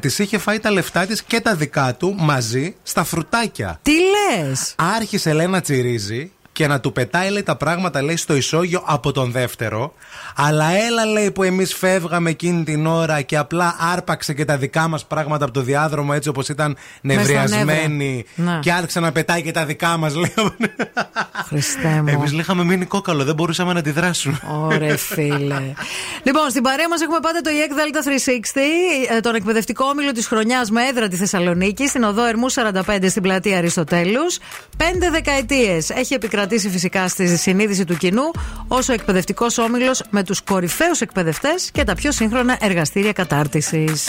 [0.00, 3.78] της είχε φάει τα λεφτά της και τα δικά του μαζί στα φρουτάκια.
[3.82, 4.74] Τι λες!
[4.76, 9.12] Άρχισε, λέει, να τσιρίζει και να του πετάει, λέει, τα πράγματα, λέει, στο ισόγειο από
[9.12, 9.92] τον δεύτερο.
[10.36, 14.88] Αλλά έλα, λέει, που εμείς φεύγαμε εκείνη την ώρα και απλά άρπαξε και τα δικά
[14.88, 18.24] μας πράγματα από το διάδρομο έτσι όπως ήταν Μες στα νευριασμένοι.
[18.36, 18.52] νεύρα.
[18.54, 18.60] Ναι.
[18.60, 20.34] Και άρχισε να πετάει και τα δικά μας, λέει.
[21.46, 22.08] Χριστέ μου.
[22.08, 24.38] Εμείς είχαμε μείνει κόκαλο, δεν μπορούσαμε να αντιδράσουμε.
[24.50, 25.62] Ωραία, φίλε.
[26.26, 28.08] λοιπόν, στην παρέα μας έχουμε πάντα το EEC Delta
[29.10, 33.06] 360, ε, τον εκπαιδευτικό όμιλο της χρονιάς με έδρα τη Θεσσαλονίκη, στην οδό Ερμού 45
[33.08, 34.38] στην πλατεία Αριστοτέλους.
[34.76, 38.30] Πέντε δεκαετίες έχει επικρατήσει Φυσικά στη συνείδηση του κοινού,
[38.68, 44.08] ω ο εκπαιδευτικός όμιλος με τους κορυφαίους εκπαιδευτές και τα πιο σύγχρονα εργαστήρια κατάρτισης.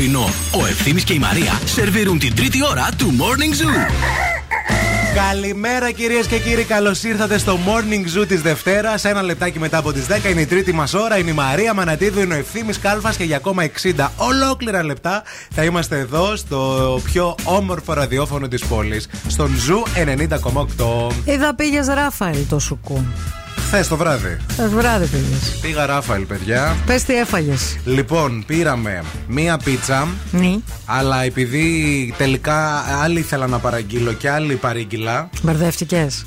[0.00, 0.28] Πρωινό.
[0.62, 3.90] Ο Ευθύμης και η Μαρία σερβίρουν την τρίτη ώρα του Morning Zoo.
[5.14, 9.04] Καλημέρα κυρίες και κύριοι, καλώς ήρθατε στο Morning Zoo της Δευτέρας.
[9.04, 11.18] Ένα λεπτάκι μετά από τις 10 είναι η τρίτη μας ώρα.
[11.18, 15.64] Είναι η Μαρία Μανατίδου, είναι ο ευθύνη Κάλφας και για ακόμα 60 ολόκληρα λεπτά θα
[15.64, 21.10] είμαστε εδώ στο πιο όμορφο ραδιόφωνο της πόλης, στον Zoo 90,8.
[21.24, 23.04] Είδα πήγες Ράφαελ το σουκού.
[23.72, 24.36] Χθες το βράδυ.
[24.50, 25.36] Χθε βράδυ πήγε.
[25.60, 26.76] Πήγα Ράφαελ, παιδιά.
[26.86, 27.76] Πες τι έφαγες.
[27.84, 30.08] Λοιπόν, πήραμε μία πίτσα.
[30.30, 30.56] Ναι.
[30.84, 35.30] Αλλά επειδή τελικά άλλοι ήθελαν να παραγγείλω και άλλοι παρήγγειλα.
[35.42, 36.26] Μπερδεύτηκες.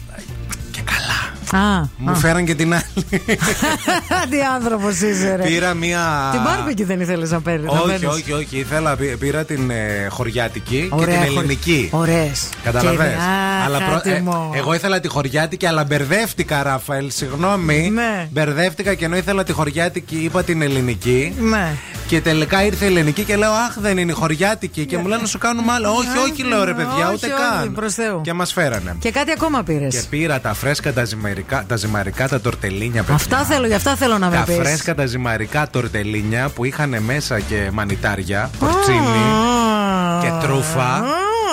[1.53, 1.75] Και καλά.
[1.79, 2.15] Α, Μου α.
[2.15, 2.83] φέραν και την άλλη.
[4.29, 5.43] Τι άνθρωπος είσαι, ρε.
[5.43, 6.29] Πήρα μία.
[6.31, 7.69] Την μπάρμπεκι δεν ήθελες να παίρνεις.
[7.69, 8.57] Όχι, όχι, όχι.
[8.57, 11.89] Ήθελα, πή- πήρα την ε, χωριάτικη Ωραία, και την χωρι- ελληνική.
[11.91, 12.49] Ωραίες.
[12.63, 13.07] Καταλαβες.
[13.07, 14.51] Και- Α, Αλλά προ- ε, χάτιμο.
[14.55, 17.11] εγώ ήθελα τη χωριάτικη, αλλά μπερδεύτηκα, Ραφαέλ.
[17.11, 17.89] Συγγνώμη.
[17.93, 18.27] Ναι.
[18.31, 21.33] Μπερδεύτηκα και ενώ ήθελα τη χωριάτικη, είπα την ελληνική.
[21.39, 21.67] Ναι.
[22.07, 24.85] Και τελικά ήρθε η ελληνική και λέω Αχ, δεν είναι η χωριάτικη.
[24.85, 25.89] Και μου λένε να σου κάνουμε άλλο.
[25.89, 27.73] Όχι, όχι, λέω ρε παιδιά, όχι, ούτε όχι, καν.
[27.73, 28.21] προς Θεού.
[28.21, 28.95] Και μας φέρανε.
[28.99, 29.95] Και κάτι ακόμα πήρες.
[29.95, 33.15] Και πήρα τα φρέσκα τα ζυμαρικά, τα, ζυμαρικά, τα τορτελίνια, παιδιά.
[33.15, 34.53] Αυτά θέλω, γι' αυτά θέλω να με Τα πει.
[34.53, 39.23] φρέσκα τα ζυμαρικά τορτελίνια που είχαν μέσα και μανιτάρια, πορτσίνι
[40.21, 41.03] και τρούφα.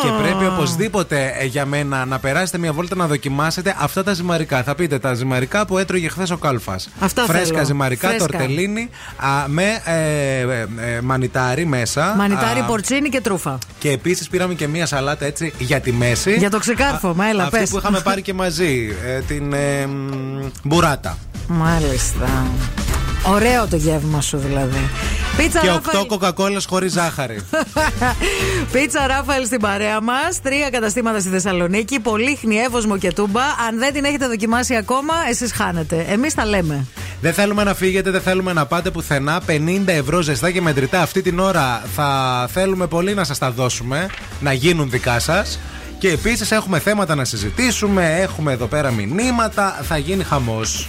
[0.03, 4.63] Και πρέπει οπωσδήποτε ε, για μένα να περάσετε μια βόλτα να δοκιμάσετε αυτά τα ζυμαρικά.
[4.63, 6.89] Θα πείτε τα ζυμαρικά που έτρωγε χθες ο Κάλφας.
[7.01, 7.65] Αυτά Φρέσκα θέλω.
[7.65, 8.27] ζυμαρικά, Φρέσκα.
[8.27, 10.67] τορτελίνι α, με ε, ε,
[10.97, 12.15] ε, μανιτάρι μέσα.
[12.17, 13.59] Μανιτάρι, Α, πορτσίνι και τρούφα.
[13.79, 16.35] Και επίσης πήραμε και μια σαλάτα έτσι για τη μέση.
[16.39, 17.71] Για το ξεκάρφωμα, έλα, Αυτή πες.
[17.71, 18.97] που είχαμε πάρει και μαζί.
[19.07, 21.19] ε, την ε, μ, μπουράτα.
[21.47, 22.29] Μάλιστα.
[23.25, 24.91] Ωραίο το γεύμα σου δηλαδή.
[25.37, 25.97] Πίτσα Και Ράφαελ.
[25.97, 27.41] οκτώ κοκακόλες χωρίς ζάχαρη.
[28.73, 30.41] Πίτσα Ράφαελ στην παρέα μας.
[30.43, 32.01] Τρία καταστήματα στη Θεσσαλονίκη.
[32.01, 33.43] Πολύχνη, Εύωσμο και Τούμπα.
[33.69, 36.07] Αν δεν την έχετε δοκιμάσει ακόμα, εσείς χάνετε.
[36.09, 36.87] Εμείς τα λέμε.
[37.21, 39.41] Δεν θέλουμε να φύγετε, δεν θέλουμε να πάτε πουθενά.
[39.47, 44.07] 50 ευρώ ζεστά και μετρητά αυτή την ώρα θα θέλουμε πολύ να σας τα δώσουμε,
[44.41, 45.59] να γίνουν δικά σας.
[45.99, 50.89] Και επίσης έχουμε θέματα να συζητήσουμε, έχουμε εδώ πέρα μηνύματα, θα γίνει χαμός.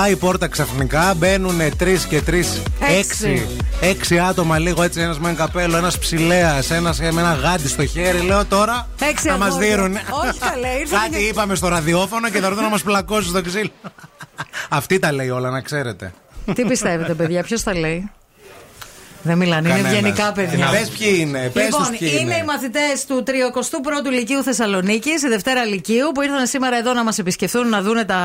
[0.00, 2.62] Χτυπάει η πόρτα ξαφνικά, μπαίνουν τρεις και τρεις.
[2.98, 3.46] Έξι.
[3.80, 7.86] Έξι άτομα λίγο έτσι, ένας με ένα καπέλο, ένας ψηλέας, ένας με ένα γάντι στο
[7.86, 8.18] χέρι.
[8.20, 9.68] Λέω τώρα Έξι θα μας αγόρια.
[9.76, 9.92] δίνουν.
[9.94, 13.42] Όχι, καλέ, ήρθαν Κάτι και- είπαμε στο ραδιόφωνο και θα έρθουν να μας πλακώσουν στο
[13.42, 13.70] ξύλο.
[14.68, 16.12] Αυτή τα λέει όλα, να ξέρετε.
[16.54, 18.10] Τι πιστεύετε, παιδιά, ποιος τα λέει;
[19.22, 19.92] Δεν μιλάνε, είναι Κανένας.
[19.98, 20.66] ευγενικά παιδιά.
[20.70, 22.34] Πε ποιοι είναι, πες Λοιπόν, τους ποιοι είναι είναι.
[22.36, 27.18] οι μαθητές του 31ου Λυκείου Θεσσαλονίκη, η Δευτέρα Λυκείου, που ήρθαν σήμερα εδώ να μας
[27.18, 28.18] επισκεφθούν, να δουν τα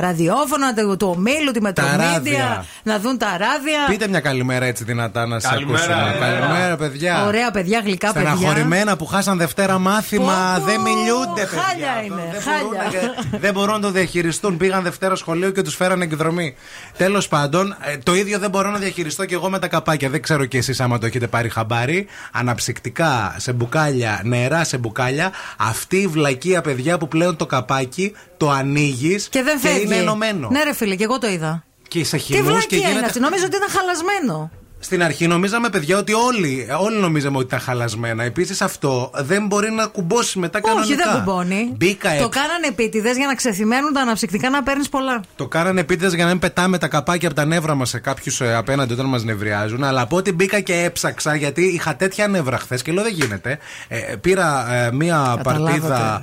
[0.00, 2.64] ραδιόφωνα, το, το ομίλου, τη μετρομίδια, ράδια.
[2.82, 3.80] να δουν τα ράδια.
[3.88, 5.78] Πείτε μια καλημέρα έτσι δυνατά να σα Καλημέρα.
[5.84, 6.16] ακούσουμε.
[6.20, 7.24] Καλημέρα, παιδιά.
[7.26, 8.30] Ωραία παιδιά, γλυκά παιδιά.
[8.36, 10.52] Στεναχωρημένα που χάσαν Δευτέρα μάθημα.
[10.56, 11.62] Πω, πω, δεν μιλούνται, παιδιά.
[11.62, 12.90] Χάλια είναι, δεν χάλια.
[12.90, 14.56] Μπορούν να- δεν μπορούν να το διαχειριστούν.
[14.56, 16.54] Πήγαν Δευτέρα σχολείο και τους φέρανε εκδρομή.
[16.96, 20.08] Τέλος πάντων, ε, το ίδιο δεν μπορώ να διαχειριστώ και εγώ με τα καπάκια.
[20.26, 22.06] Δεν ξέρω κι εσείς άμα το έχετε πάρει χαμπάρι.
[22.32, 25.32] Αναψυκτικά σε μπουκάλια, νερά σε μπουκάλια.
[25.58, 29.82] Αυτή η βλακεία, παιδιά, που πλέον το καπάκι το ανοίγεις Και δεν φεύγει.
[29.84, 30.48] είναι ενωμένο.
[30.50, 31.64] Ναι, ρε φίλε, και εγώ το είδα.
[31.88, 33.06] Και σε Τι χυμού και βλακία είναι γίνεται.
[33.06, 34.50] αυτή, νομίζω ότι ήταν χαλασμένο.
[34.84, 38.24] Στην αρχή νομίζαμε, παιδιά, ότι όλοι, όλοι νομίζαμε ότι ήταν χαλασμένα.
[38.24, 40.94] Επίσης αυτό δεν μπορεί να κουμπώσει μετά κανονικά.
[40.94, 41.72] Όχι, δεν κουμπώνει.
[41.76, 42.28] Μπήκα Το έξω.
[42.28, 45.20] κάνανε επίτηδες για να ξεθυμένουν τα αναψυκτικά να παίρνεις πολλά.
[45.36, 48.40] Το κάνανε επίτηδες για να μην πετάμε τα καπάκια από τα νεύρα μας σε κάποιους
[48.40, 49.84] απέναντι όταν μας νευριάζουν.
[49.84, 53.58] Αλλά από ό,τι μπήκα και έψαξα, γιατί είχα τέτοια νεύρα χθες και λέω δεν γίνεται.
[53.88, 56.22] Ε, πήρα ε, μία παρτίδα.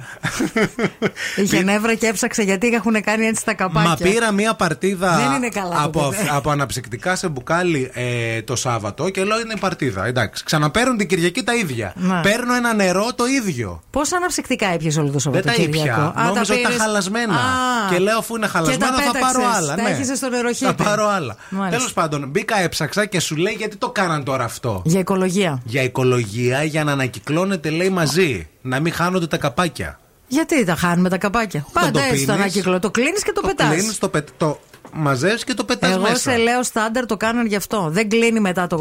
[1.36, 3.90] Είχε νεύρα και έψαξε γιατί έχουν κάνει έτσι τα καπάκια.
[3.90, 6.30] Μα πήρα μία παρτίδα Δεν είναι καλά το από, παιδί.
[6.32, 10.06] από αναψυκτικά σε μπουκάλι ε, το Σάββατο και λέω είναι η παρτίδα.
[10.06, 10.44] Εντάξει.
[10.44, 11.94] Ξαναπαίρνουν την Κυριακή τα ίδια.
[11.96, 12.20] Ναι.
[12.22, 13.82] Παίρνω ένα νερό το ίδιο.
[13.92, 16.02] Πόσα αναψυκτικά έπιασε όλο το Δεν τα Σαββατοκύριακο.
[16.02, 16.22] ήπια.
[16.22, 16.78] Α, Νόμιζα ότι ήταν πήρες.
[16.86, 17.34] χαλασμένα.
[17.34, 17.40] Α.
[17.92, 19.58] Και λέω αφού είναι χαλασμένα Και τα θα πάρω πέταξες.
[19.58, 19.76] άλλα.
[19.76, 19.90] Τα ναι.
[19.90, 20.66] έχεις στο νεροχύτη.
[20.66, 21.36] Θα πάρω άλλα.
[21.50, 21.78] Μάλιστα.
[21.78, 25.62] Τέλος πάντων, μπήκα έψαξα και σου λέει γιατί το κάναν τώρα αυτό; Για οικολογία.
[25.66, 28.50] Για οικολογία, για να ανακυκλώνεται λέει μαζί.
[28.62, 30.00] Να μην χάνονται τα καπάκια.
[30.28, 32.80] Γιατί τα χάνουμε τα καπάκια; Πάντα το έτσι το πίνεις, ανακύκλω.
[32.80, 33.70] Το κλείνεις και το, Το πετάς.
[33.74, 34.60] κλείνεις, το, πε- το
[34.94, 36.16] μαζεύεις και το πετάς Εγώ μέσα.
[36.16, 37.88] σε λέω στάνταρ το κάνουν γι' αυτό.
[37.92, 38.78] Δεν κλείνει μετά το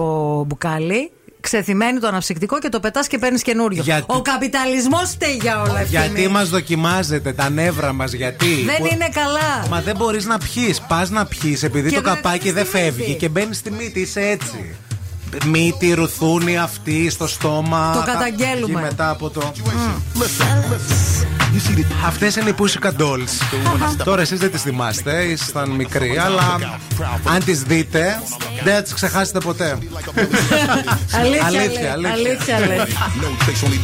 [0.47, 1.11] μπουκάλι.
[1.41, 3.83] Ξεθυμένει το αναψυκτικό και το πετάς και παίρνεις καινούριο.
[3.83, 5.85] Γιατί- Ο καπιταλισμός φταίει για όλα αυτά.
[5.85, 9.67] Γιατί μας δοκιμάζετε τα νεύρα μας, γιατί; Δεν Που- είναι καλά.
[9.71, 10.81] Μα δεν μπορείς να πιεις.
[10.81, 12.79] Πας να πιεις επειδή Και το μπαίνει καπάκι στη δεν μύτη.
[12.79, 14.01] φεύγει και μπαίνεις στη μύτη.
[14.01, 14.75] Είσαι έτσι.
[15.47, 17.93] Μύτη, ρουθούνη αυτή στο στόμα.
[17.95, 18.81] Το Τα- καταγγέλουμε.
[18.81, 19.53] εκεί μετά από το.
[22.07, 23.59] Αυτές είναι οι Pussycat Dolls.
[24.05, 26.59] Τώρα εσείς δεν τις θυμάστε, ήσασταν μικροί, αλλά
[27.25, 28.23] αν τις δείτε,
[28.65, 29.79] δεν θα τις ξεχάσετε ποτέ.
[31.13, 32.11] Αλήθεια, αλήθεια, λέει.
[32.11, 32.57] αλήθεια.
[32.57, 32.79] αλήθεια λέει.
[33.21, 33.81] No tricks, only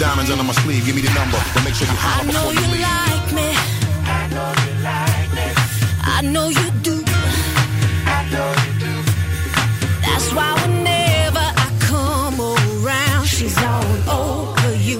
[13.37, 14.99] she's all over you.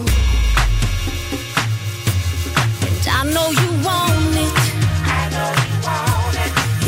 [2.87, 4.57] And I know you want it.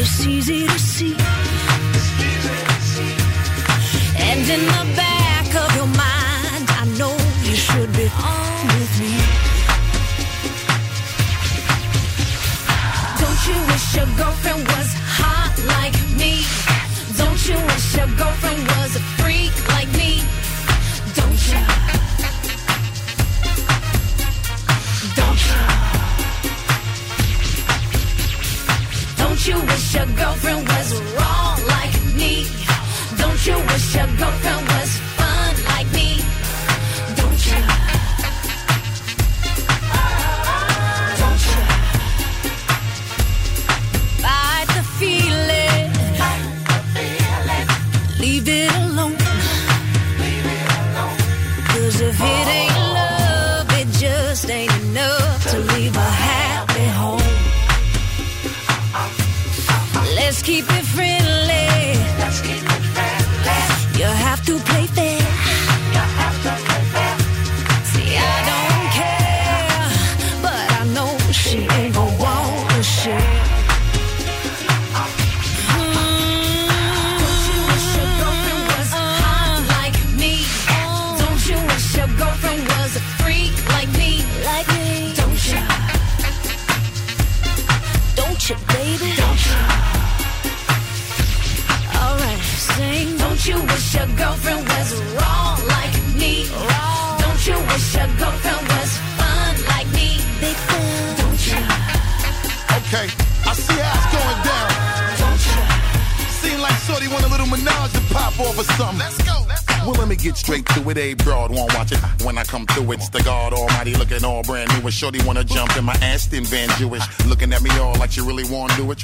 [0.00, 1.16] It's easy to see.
[4.28, 4.97] And in the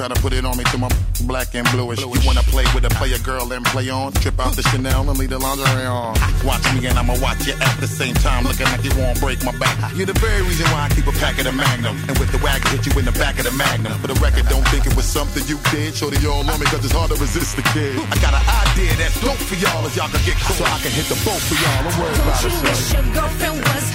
[0.04, 0.92] Try to put it on me to my
[1.24, 1.98] black and bluish.
[2.04, 4.12] You wanna play with a player girl and play on?
[4.12, 6.12] Trip out the Chanel and leave the lingerie on.
[6.44, 8.44] Watch me and I'ma watch you at the same time.
[8.44, 9.72] Looking like it won't break my back.
[9.96, 11.96] You're the very reason why I keep a pack of the Magnum.
[12.04, 13.96] And with the wagon, hit you in the back of the Magnum.
[14.04, 15.96] For the record, don't think it was something you did.
[15.96, 17.96] Shorty all on me cause it's hard to resist the kid.
[18.12, 20.60] I got an idea that's dope for y'all if y'all can get caught.
[20.60, 21.80] So I can hit the boat for y'all.
[21.80, 23.93] Don't worry about Don't it, you wish your girlfriend was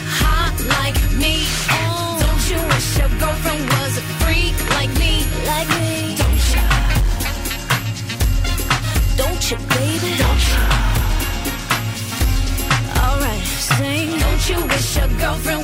[15.19, 15.58] girlfriend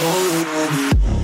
[0.00, 1.21] already.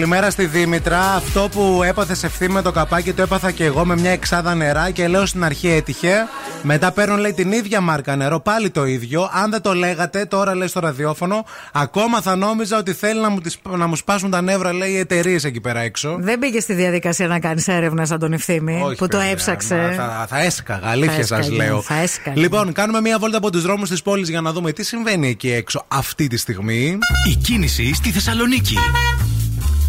[0.00, 1.12] Καλημέρα στη Δήμητρα.
[1.14, 4.90] Αυτό που έπαθες ευθύ με το καπάκι το έπαθα και εγώ με μια εξάδα νερά
[4.90, 6.14] και λέω στην αρχή έτυχε.
[6.62, 9.30] Μετά παίρνω λέει την ίδια μάρκα νερό, πάλι το ίδιο.
[9.32, 13.40] Αν δεν το λέγατε, τώρα λέει στο ραδιόφωνο, ακόμα θα νόμιζα ότι θέλει να μου,
[13.40, 16.16] τις, να μου σπάσουν τα νεύρα, λέει οι εταιρείες εκεί πέρα έξω.
[16.20, 19.74] Δεν πήγες στη διαδικασία να κάνεις έρευνα σαν τον ευθύμη Όχι, που το παιδιά, έψαξε.
[19.74, 21.82] μα Θα, θα έσκαγα, αλήθεια Θα σας έσκαγε, λέω.
[21.82, 22.40] θα έσκαγε.
[22.40, 25.50] Λοιπόν, κάνουμε μία βόλτα από τους δρόμους της πόλης για να δούμε τι συμβαίνει εκεί
[25.50, 26.98] έξω αυτή τη στιγμή.
[27.30, 28.76] Η κίνηση στη Θεσσαλονίκη.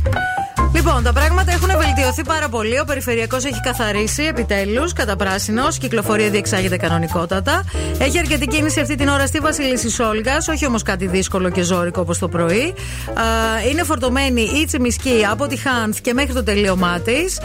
[0.03, 0.40] Bye.
[0.73, 2.79] Λοιπόν, τα πράγματα έχουν βελτιωθεί πάρα πολύ.
[2.79, 5.77] Ο περιφερειακός έχει καθαρίσει επιτέλους, κατά πράσινος.
[5.77, 7.63] Κυκλοφορία διεξάγεται κανονικότατα.
[7.97, 12.01] Έχει αρκετή κίνηση αυτή την ώρα στη Βασιλίση Όλγα, όχι όμως κάτι δύσκολο και ζώρικο
[12.01, 12.73] όπως το πρωί.
[13.13, 13.23] Α,
[13.71, 17.39] είναι φορτωμένη η Τσιμισκή από τη Χάνθ και μέχρι το τελείωμά της.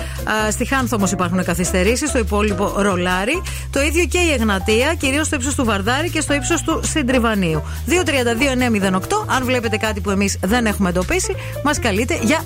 [0.50, 3.42] Στη Χάνθ όμως υπάρχουν καθυστερήσεις, στο υπόλοιπο ρολάρι.
[3.70, 7.62] Το ίδιο και η Εγνατία, κυρίως στο ύψος του Βαρδάρη και στο ύψος του Συντριβανίου.
[7.86, 9.24] 232-908.
[9.26, 11.34] Αν βλέπετε κάτι που εμείς δεν έχουμε εντοπίσει,
[11.64, 12.40] μας καλείτε για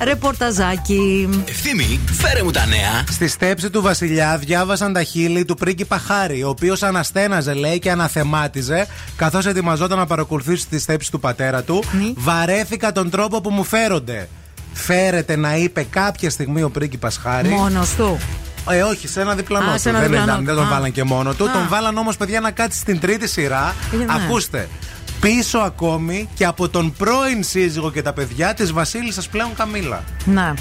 [0.71, 1.29] ρεπορταζάκι.
[1.49, 3.05] Ευθύμη, φέρε μου τα νέα.
[3.11, 7.91] Στη στέψη του Βασιλιά διάβασαν τα χείλη του πρίγκιπα Χάρη, ο οποίος αναστέναζε, λέει, και
[7.91, 8.87] αναθεμάτιζε,
[9.17, 11.85] καθώς ετοιμαζόταν να παρακολουθήσει τη στέψη του πατέρα του.
[12.17, 14.29] Βαρέθηκα τον τρόπο που μου φέρονται.
[14.73, 17.49] Φέρεται να είπε κάποια στιγμή ο πρίγκιπας Χάρη.
[17.49, 18.19] Μόνος του.
[18.71, 19.81] Ε, όχι, σε ένα διπλανό Α, του.
[19.81, 20.61] σε ένα δεν, διπλανό ήταν, δεν του.
[20.61, 20.75] τον Α.
[20.75, 21.45] βάλαν και μόνο του.
[21.45, 21.53] Α.
[21.53, 23.75] Τον βάλαν όμως, παιδιά, να κάτσει στην τρίτη σειρά.
[23.93, 24.05] Ε, ναι.
[24.09, 24.69] Ακούστε.
[25.21, 30.05] Πίσω ακόμη και από τον πρώην σύζυγο και τα παιδιά της Βασίλισσας πλέον Καμίλα.
[30.25, 30.55] Να.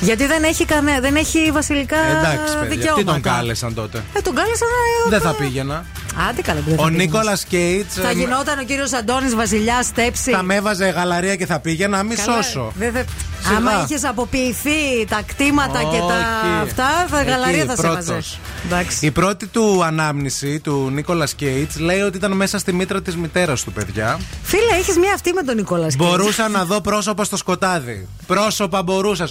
[0.00, 2.94] Γιατί δεν έχει, κανέ, δεν έχει βασιλικά Εντάξει, παιδιά, δικαιώματα.
[2.96, 4.68] τι τον κάλεσαν τότε; Ε, τον κάλεσαν.
[5.06, 5.84] ε, Δεν θα πήγαινα.
[6.28, 7.06] Άντε καλά, που δεν θα Ο πήγαινες.
[7.06, 7.94] Νίκολας Κέιτς.
[7.94, 10.30] Θα γινόταν ο κύριος Αντώνης Βασιλιάς Στέψη.
[10.30, 12.72] Θα με έβαζε γαλαρία και θα πήγαινα, μη Καλά, σώσω.
[12.78, 13.04] δεν θα-
[13.42, 13.56] Σιγά.
[13.56, 16.04] Άμα είχες αποποιηθεί τα κτήματα και τα
[16.42, 16.62] Όχι.
[16.62, 18.08] αυτά, θα Εκεί, γαλαρία θα σε πρώτος.
[18.08, 18.36] έβαζε.
[18.66, 19.06] Εντάξει.
[19.06, 23.62] Η πρώτη του ανάμνηση του Νίκολας Κέιτς λέει ότι ήταν μέσα στη μήτρα της μητέρας
[23.64, 24.18] του, παιδιά.
[24.42, 26.08] Φίλε, έχεις μία αυτή με τον Νικόλα Σκέτς.
[26.08, 28.08] Μπορούσα να δω πρόσωπα στο σκοτάδι.
[28.26, 29.28] Πρόσωπα μπορούσα.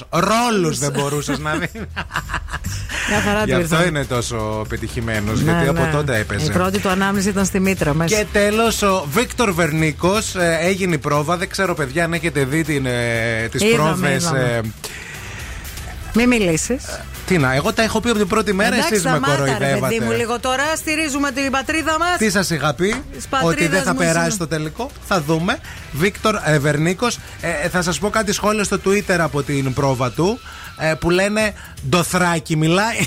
[0.51, 1.69] Ρόλου δεν μπορούσες να δεις.
[3.09, 3.87] Μια χαρά Γι' του αυτό ήρθαν.
[3.87, 5.91] είναι τόσο πετυχημένος, Ναι, γιατί από ναι.
[5.91, 6.45] τότε έπαιζε.
[6.45, 8.15] Η πρώτη του ανάμνηση ήταν στη μήτρα μέσα.
[8.17, 11.37] Και τέλος, ο Βίκτορ Βερνίκος έγινε η πρόβα.
[11.37, 12.63] Δεν ξέρω, παιδιά, αν έχετε δει
[13.51, 14.23] τις Είδαμε, πρόβες.
[14.23, 14.61] είδαμε.
[16.13, 16.83] Μην μιλήσεις.
[17.27, 19.37] Τι να, εγώ τα έχω πει από την πρώτη μέρα, εσείς με ρε παιδί μου,
[19.37, 20.15] κοροϊδεύατε.
[20.15, 20.63] λίγο τώρα.
[20.75, 22.17] Στηρίζουμε την πατρίδα μας.
[22.17, 24.29] Τι σας είχα πει, πατρίδας ότι δεν θα μου περάσει είναι.
[24.29, 24.89] στο τελικό.
[25.07, 25.57] Θα δούμε.
[25.91, 27.07] Βίκτορ ε, Βερνίκο.
[27.41, 30.39] Ε, θα σας πω κάτι σχόλια στο Twitter από την πρόβα του
[30.79, 31.53] ε, που λένε
[31.89, 32.97] Ντοθράκι μιλάει.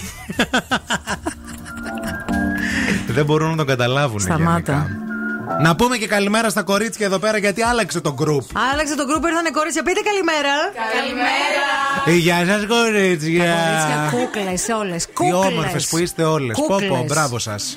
[3.16, 4.20] δεν μπορούν να τον καταλάβουν.
[4.20, 4.72] Σταμάτα.
[4.72, 5.09] γενικά.
[5.58, 8.42] Να πούμε και καλημέρα στα κορίτσια εδώ πέρα γιατί άλλαξε το γκρουπ.
[8.72, 9.82] Άλλαξε το γκρουπ, ήρθανε κορίτσια.
[9.82, 10.54] Πείτε καλημέρα.
[11.00, 12.18] Καλημέρα.
[12.18, 13.54] Γεια σας, κορίτσια.
[13.54, 15.06] Κορίτσια, κούκλες όλες.
[15.06, 16.56] Τι όμορφες που είστε όλες.
[16.56, 17.04] Πω, πω, Κούκλες.
[17.06, 17.76] μπράβο σας.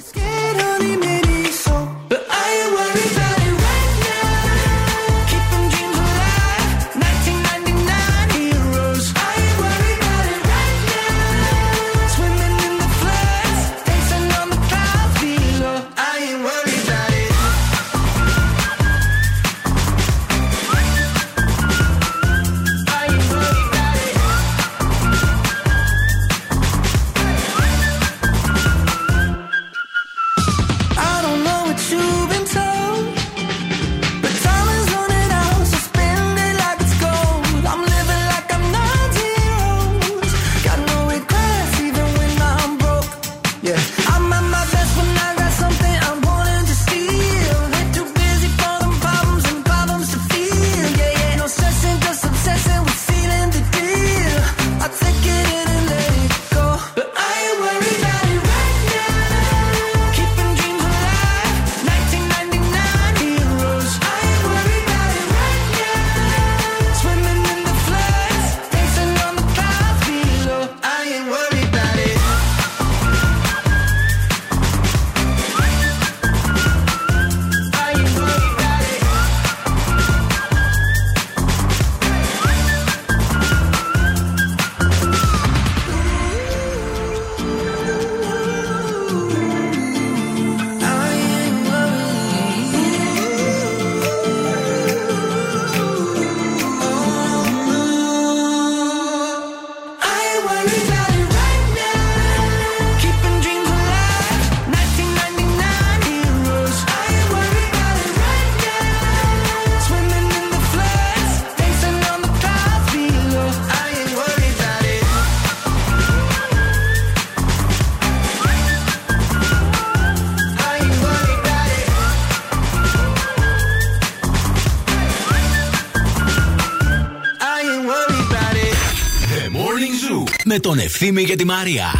[130.64, 131.91] Τον Ευθύμη και τη Μαρία.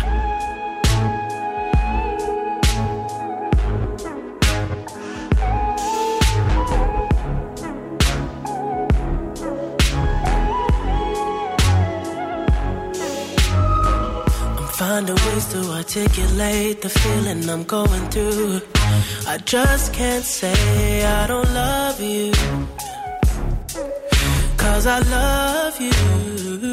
[14.58, 18.62] I'm finding ways to articulate the feeling I'm going through.
[19.34, 20.58] I just can't say
[21.20, 22.32] I don't love you.
[24.64, 26.73] Cause I love you.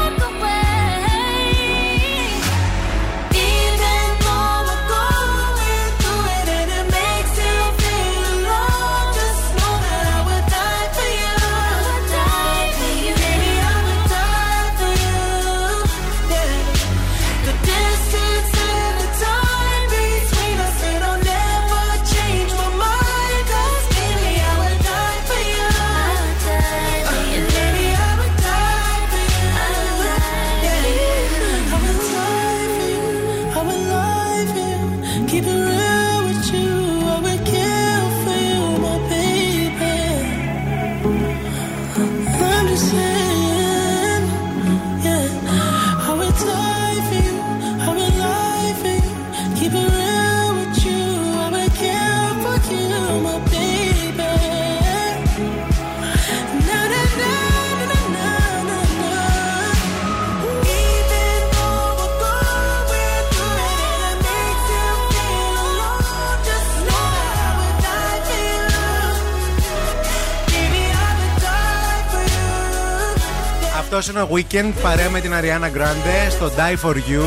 [74.01, 77.23] Αυτό είναι ο Weekend παρέα με την Ariana Grande στο Die for You.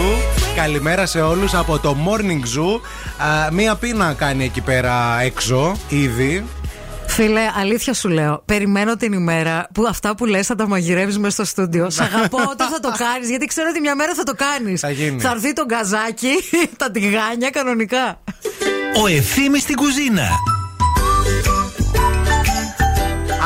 [0.57, 2.81] Καλημέρα σε όλους από το Morning Zoo.
[3.27, 6.45] Α, μία πείνα κάνει εκεί πέρα έξω ήδη.
[7.07, 8.43] Φίλε, αλήθεια σου λέω.
[8.45, 11.91] Περιμένω την ημέρα που αυτά που λες θα τα μαγειρεύεις μέσα στο στούντιο.
[11.91, 14.81] Σ' αγαπώ όταν θα το κάνεις, γιατί ξέρω ότι μια μέρα θα το κάνεις.
[14.81, 15.21] Θα γίνει.
[15.21, 16.33] Θα έρθει το γκαζάκι,
[16.79, 18.21] τα τηγάνια κανονικά.
[19.03, 20.29] Ο Ευθύμης στην κουζίνα.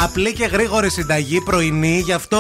[0.03, 2.39] Απλή και γρήγορη συνταγή πρωινή, γι' αυτό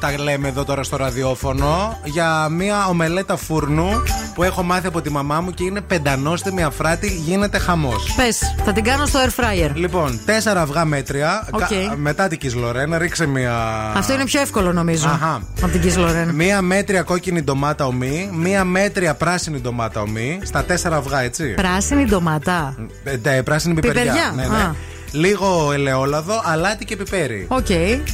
[0.00, 1.98] τα λέμε εδώ τώρα στο ραδιόφωνο.
[2.04, 3.88] Για μία ομελέτα φούρνου
[4.34, 8.14] που έχω μάθει από τη μαμά μου και είναι πεντανόστιμη αφράτη, γίνεται χαμός.
[8.16, 9.70] Πες, θα την κάνω στο air fryer.
[9.74, 11.46] Λοιπόν, τέσσερα αυγά μέτρια.
[11.50, 11.58] Οκ.
[11.60, 11.66] κα-
[11.96, 13.54] μετά την κις λορέν α, ρίξε μία.
[13.96, 15.08] Αυτό είναι πιο εύκολο νομίζω.
[15.08, 15.42] Αχα.
[15.62, 16.32] Από την κις λορέν.
[16.34, 21.54] Μία μέτρια κόκκινη ντομάτα ωμή, μία μέτρια πράσινη ντομάτα ωμή, στα τέσσερα αυγά, έτσι.
[21.54, 22.74] Πράσινη ντομάτα.
[23.04, 24.02] Ε, τε- πράσινη πιπεριά.
[24.02, 24.62] Πιπεριά, Ναι, ναι.
[24.62, 24.74] α.
[25.16, 27.46] Λίγο ελαιόλαδο, αλάτι και πιπέρι.
[27.48, 27.66] Οκ.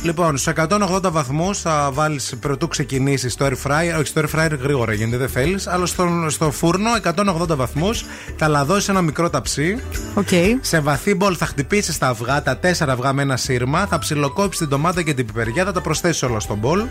[0.02, 3.98] Λοιπόν, στους 180 βαθμούς θα βάλεις προτού ξεκινήσεις στο air fryer.
[3.98, 5.66] Όχι, στο air fryer γρήγορα γίνεται, δεν θέλεις.
[5.66, 8.04] Αλλά στο, στο φούρνο 180 βαθμούς
[8.36, 9.78] θα λαδώσεις ένα μικρό ταψί.
[10.14, 10.28] Οκ.
[10.60, 13.86] Σε βαθύ μπολ θα χτυπήσεις τα αυγά, τα τέσσερα αυγά με ένα σύρμα.
[13.86, 16.82] Θα ψιλοκόψεις την ντομάτα και την πιπεριά, θα τα προσθέσεις όλα στο μπολ.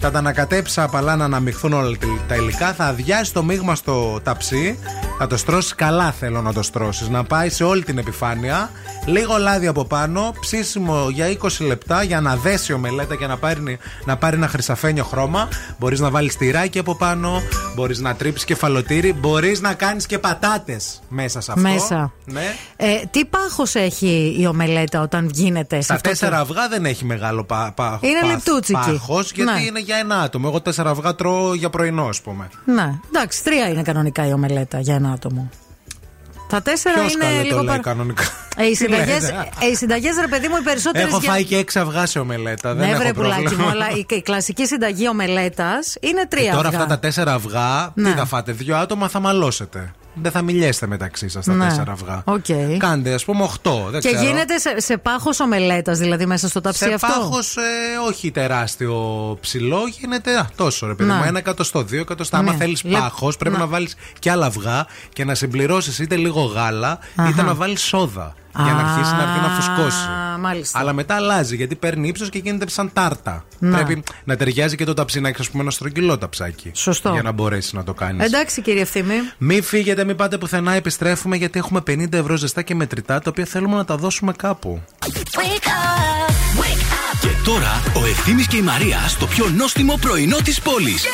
[0.00, 1.96] Θα τα ανακατέψεις απαλά να αναμειχθούν όλα
[2.28, 2.72] τα υλικά.
[2.72, 4.78] Θα αδειάσεις το μείγμα στο ταψί.
[5.18, 7.08] Θα το στρώσεις καλά, θέλω να το στρώσεις.
[7.08, 8.70] Να πάει σε όλη την επιφάνεια.
[9.06, 10.34] Λίγο λάδι από πάνω.
[10.40, 14.48] Ψήσιμο για 20 λεπτά για να δέσει η ομελέτα και να πάρει, να πάρει ένα
[14.48, 15.48] χρυσαφένιο χρώμα.
[15.78, 17.42] Μπορείς να βάλεις τυράκι από πάνω.
[17.74, 19.12] Μπορείς να τρίψεις κεφαλοτήρι.
[19.12, 21.68] Μπορείς να κάνεις και πατάτες μέσα σε αυτό.
[21.68, 22.12] Μέσα.
[22.24, 22.54] Ναι.
[22.76, 26.84] Ε, τι πάχος έχει η ομελέτα όταν γίνεται σε Στα αυτό τέσσερα το- αυγά δεν
[26.84, 28.78] έχει μεγάλο πα, πα, Είναι πα- λεπτούτσικη.
[28.78, 29.60] πάχος, γιατί Ναι.
[29.62, 30.46] είναι για ένα άτομο.
[30.48, 32.48] Εγώ τέσσερα αυγά τρώω για πρωινό, ας πούμε.
[32.64, 35.48] Ναι, εντάξει, τρία είναι κανονικά η ομελέτα για ένα άτομο.
[36.50, 37.80] Τα τέσσερα Ποιος είναι καλέ το λίγο λέει παρα...
[37.82, 38.22] κανονικά;
[38.56, 41.08] Ε, οι Τι συνταγές, λέτε, α; ε, οι συνταγές, ρε παιδί μου, οι περισσότερες.
[41.08, 42.74] Έχω φάει και έξι αυγά σε ομελέτα.
[42.74, 43.64] δεν Ναι, έχω βρε πουλάκι πρόβλημα.
[43.64, 46.78] μου, αλλά η, η κλασική συνταγή ομελέτας είναι τρία Και τώρα αυγά.
[46.80, 48.10] αυτά τα τέσσερα αυγά, Ναι.
[48.10, 49.90] τι θα φάτε, δύο άτομα θα μαλώσετε.
[50.14, 51.68] Δεν θα μιλιέστε μεταξύ σας τα Ναι.
[51.68, 52.22] τέσσερα αυγά.
[52.24, 52.44] Οκ.
[52.78, 53.86] Κάντε, ας πούμε, οχτώ.
[53.90, 54.24] Δεν Και ξέρω.
[54.24, 57.60] γίνεται σε, σε πάχος ομελέτας, δηλαδή μέσα στο ταψί σε αυτό; πάχος, ε,
[58.08, 58.94] όχι τεράστιο
[59.40, 61.14] ψηλό, γίνεται α, τόσο ρε παιδί Να.
[61.16, 61.24] μου.
[61.24, 62.42] Ένα εκατοστό, δύο εκατοστά.
[62.42, 62.48] Ναι.
[62.48, 63.60] Άμα θέλεις Λε- πάχος, πρέπει να.
[63.60, 67.42] να, βάλεις και άλλα αυγά και να συμπληρώσεις είτε λίγο γάλα, είτε Αχα.
[67.42, 68.34] να βάλεις σόδα.
[68.56, 70.06] Για να αρχίσει να έρθει να φουσκώσει.
[70.34, 70.78] Α, μάλιστα.
[70.78, 73.44] Αλλά μετά αλλάζει γιατί παίρνει ύψος και γίνεται σαν τάρτα.
[73.58, 73.76] Να.
[73.76, 76.70] Πρέπει να ταιριάζει και το ταψί να έχεις, ας πούμε, ένα στρογγυλό ταψάκι.
[76.74, 77.10] Σωστό.
[77.12, 78.26] Για να μπορέσεις να το κάνεις.
[78.26, 79.14] Εντάξει, κύριε Ευθύμη.
[79.38, 83.44] Μην φύγετε, μην πάτε πουθενά, επιστρέφουμε γιατί έχουμε 50 ευρώ ζεστά και μετρητά τα οποία
[83.44, 84.82] θέλουμε να τα δώσουμε κάπου.
[87.20, 91.04] Και τώρα ο Ευθύμης και η Μαρία στο πιο νόστιμο πρωινό της πόλης.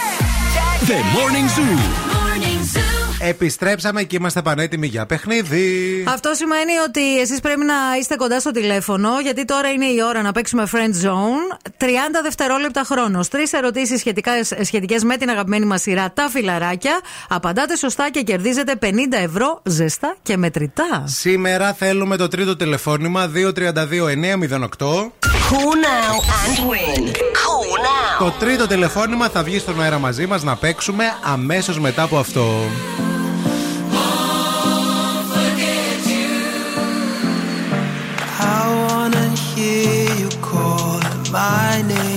[0.87, 2.96] The Morning Zoo.
[3.21, 6.05] Επιστρέψαμε και είμαστε πανέτοιμοι για παιχνίδι.
[6.09, 10.23] Αυτό σημαίνει ότι εσείς πρέπει να είστε κοντά στο τηλέφωνο, γιατί τώρα είναι η ώρα
[10.23, 11.57] να παίξουμε Friend Zone.
[11.79, 11.87] 30
[12.23, 13.29] δευτερόλεπτα χρόνος.
[13.29, 14.03] Τρεις ερωτήσεις
[14.63, 17.01] σχετικές με την αγαπημένη μας σειρά Τα Φιλαράκια.
[17.29, 21.05] Απαντάτε σωστά και κερδίζετε 50 ευρώ ζεστά και μετρητά.
[21.07, 25.13] Σήμερα θέλουμε το τρίτο τηλεφώνημα 232-908.
[25.51, 27.03] Call now and win;
[27.77, 28.19] Call now.
[28.19, 32.47] Το τρίτο τηλεφώνημα θα βγει στον αέρα μαζί μας να παίξουμε αμέσως μετά από αυτό.
[38.39, 41.01] I wanna hear you call
[41.33, 42.16] my name.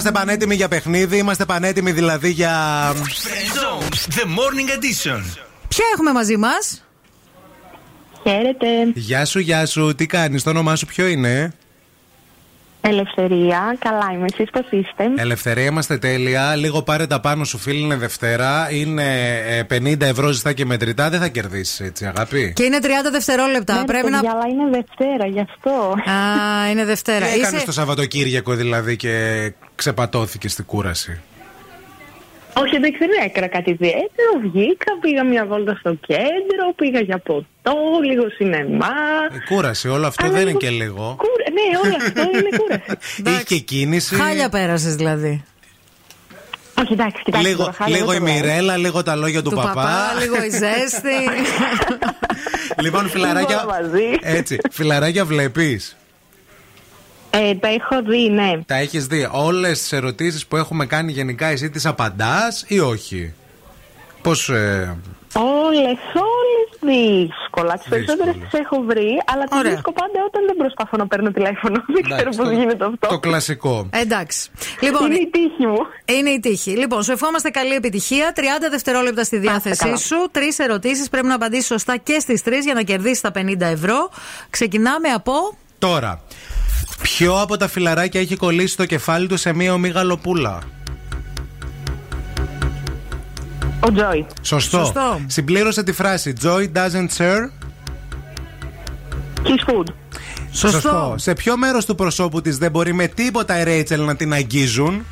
[0.00, 2.92] Είμαστε πανέτοιμοι για παιχνίδι, είμαστε πανέτοιμοι δηλαδή για.
[2.92, 5.22] Friend Zone, The Morning Edition.
[5.68, 6.84] Ποια έχουμε μαζί μας;
[8.22, 8.66] Χαίρετε.
[8.94, 11.52] Γεια σου, γεια σου, τι κάνεις, το όνομά σου ποιο είναι;
[12.80, 13.76] Ελευθερία.
[13.78, 14.26] Καλά είμαι.
[14.32, 16.54] Εσείς πώς είστε; Ελευθερία, είμαστε τέλεια.
[16.56, 18.70] Λίγο πάρε τα πάνω σου, φίλοι, είναι Δευτέρα.
[18.70, 19.04] Είναι
[19.46, 21.10] ε, 50 ευρώ ζεστά και μετρητά.
[21.10, 22.52] Δεν θα κερδίσεις έτσι, αγάπη.
[22.56, 23.74] Και είναι 30 δευτερόλεπτα.
[23.78, 24.30] Ναι, Πρέπει παιδιά, να.
[24.30, 25.70] αλλά είναι Δευτέρα, γι' αυτό.
[26.12, 27.26] Α, είναι Δευτέρα.
[27.26, 31.20] Τι έκανες Είσαι- το Σαββατοκύριακο δηλαδή και ξεπατώθηκε στην κούραση;
[32.52, 34.30] Όχι, εντάξει, δεν έκανα κάτι ιδιαίτερο.
[34.42, 38.94] Βγήκα, πήγα μια βόλτα στο κέντρο, πήγα για ποτό, λίγο σινεμά.
[39.34, 41.16] Η κούραση, όλο αυτό Αλλά δεν είναι λίγο και λίγο.
[41.18, 41.44] Κούρα...
[41.52, 43.02] Ναι, όλο αυτό είναι κούραση.
[43.34, 44.14] Είχε και κίνηση.
[44.14, 45.44] Χάλια πέρασες δηλαδή.
[46.80, 47.48] Όχι, εντάξει, κοιτάξτε.
[47.48, 48.34] Λίγο, τώρα, χάλια λίγο η δεν το λέω.
[48.42, 51.30] Μιρέλα, λίγο τα λόγια του, Του παπά, λίγο η ζέστη.
[52.82, 53.62] λοιπόν, φιλαράκια.
[53.62, 54.04] Όλα μαζί.
[54.20, 55.96] Έτσι, φιλαράκια βλέπεις.
[57.30, 58.52] Ε, τα έχω δει, ναι.
[58.66, 59.28] Τα έχεις δει.
[59.32, 63.32] Όλες τις ερωτήσεις που έχουμε κάνει γενικά, εσύ τις απαντάς ή όχι;
[64.22, 64.48] Πώς.
[64.48, 64.96] Ε,
[65.34, 65.98] Όλες,
[66.30, 67.74] όλες δύσκολα.
[67.74, 68.50] Τις περισσότερες Δύσκολες.
[68.50, 69.70] τις έχω βρει, αλλά τις Ωραία.
[69.70, 71.84] βρίσκω πάντα όταν δεν προσπαθώ να παίρνω τηλέφωνο.
[71.94, 73.08] Δεν ξέρω εντάξει, πώς το- γίνεται αυτό.
[73.08, 73.88] Το κλασικό.
[73.90, 74.50] Εντάξει.
[74.80, 75.78] Λοιπόν, Είναι η τύχη μου.
[76.04, 76.70] Είναι η τύχη.
[76.70, 78.32] Λοιπόν, σου ευχόμαστε καλή επιτυχία.
[78.36, 78.40] 30
[78.70, 79.96] δευτερόλεπτα στη διάθεσή καλά.
[79.96, 80.16] σου.
[80.30, 81.08] Τρεις ερωτήσεις.
[81.08, 84.10] Πρέπει να απαντήσεις σωστά και στις τρεις για να κερδίσεις τα 50 ευρώ.
[84.50, 85.32] Ξεκινάμε από.
[85.78, 86.20] Τώρα,
[87.02, 90.58] ποιο από τα φιλαράκια έχει κολλήσει το κεφάλι του σε μία ομίγαλοπούλα.
[93.80, 94.26] Ο Τζόι.
[94.42, 94.78] Σωστό.
[94.78, 95.20] Σωστό.
[95.26, 97.50] Συμπλήρωσε τη φράση Joy doesn't share.
[99.42, 99.86] Kiss food.
[100.52, 101.14] Σωστό.
[101.16, 105.04] Σε ποιο μέρος του προσώπου της δεν μπορεί με τίποτα η Ρέιτσελ να την αγγίζουν;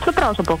[0.00, 0.60] Στο πρόσωπο.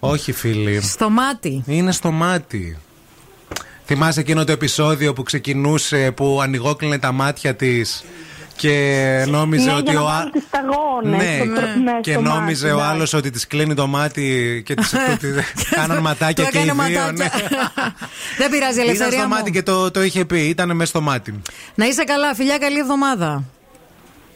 [0.00, 0.80] Όχι, φίλοι.
[0.82, 1.62] Στο μάτι.
[1.66, 2.78] Είναι στο μάτι.
[3.86, 8.04] Θυμάσαι εκείνο το επεισόδιο που ξεκινούσε, που ανοιγόκλεινε τα μάτια της
[8.56, 11.22] και νόμιζε ναι, ότι για ο να α- βάλω τις σταγόνες.
[11.22, 12.94] Ναι, στο τρο- ναι, και στο νόμιζε μάτι, ο εντάξει.
[12.94, 15.34] άλλος ότι της κλείνει το μάτι και της, ότι
[15.70, 17.00] κάναν ματάκια Του και οι έκανε δύο.
[17.00, 17.24] ματάκια.
[17.24, 17.44] Ναι.
[18.38, 19.34] Δεν πειράζει, Ήταν ελευθερία στο μου.
[19.34, 20.40] μάτι και το, το είχε πει.
[20.40, 21.40] Ήταν μέσα στο μάτι.
[21.74, 23.44] Να είσαι καλά, φιλιά, καλή εβδομάδα.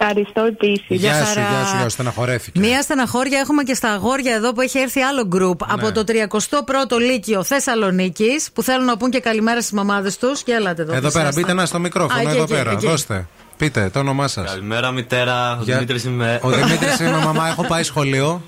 [0.09, 0.85] Ευχαριστώ επίσης.
[0.89, 1.41] Γεια Γεια σου, χαρά.
[1.51, 1.89] γεια σου, γεια σου.
[1.91, 2.59] Στεναχωρέθηκε.
[2.61, 5.73] Μία στεναχώρια έχουμε και στα αγόρια εδώ που έχει έρθει άλλο γκρουπ Ναι.
[5.73, 10.43] από το 31ο Λύκειο Θεσσαλονίκης που θέλουν να πούν και καλημέρα στις μαμάδες τους.
[10.43, 10.93] Και ελάτε εδώ.
[10.93, 11.41] Εδώ πέρα, Χρυσάστα.
[11.41, 12.71] μπείτε ένα στο μικρόφωνο, Α, εκεί, εδώ εκεί, πέρα.
[12.71, 12.87] εκεί.
[12.87, 13.27] Δώστε.
[13.57, 14.51] Πείτε το όνομά σας.
[14.51, 16.39] Καλημέρα μητέρα, ο Γεια- Δημήτρης είμαι.
[16.43, 18.43] Ο Δημήτρης είμαι μαμά, έχω πάει σχολείο.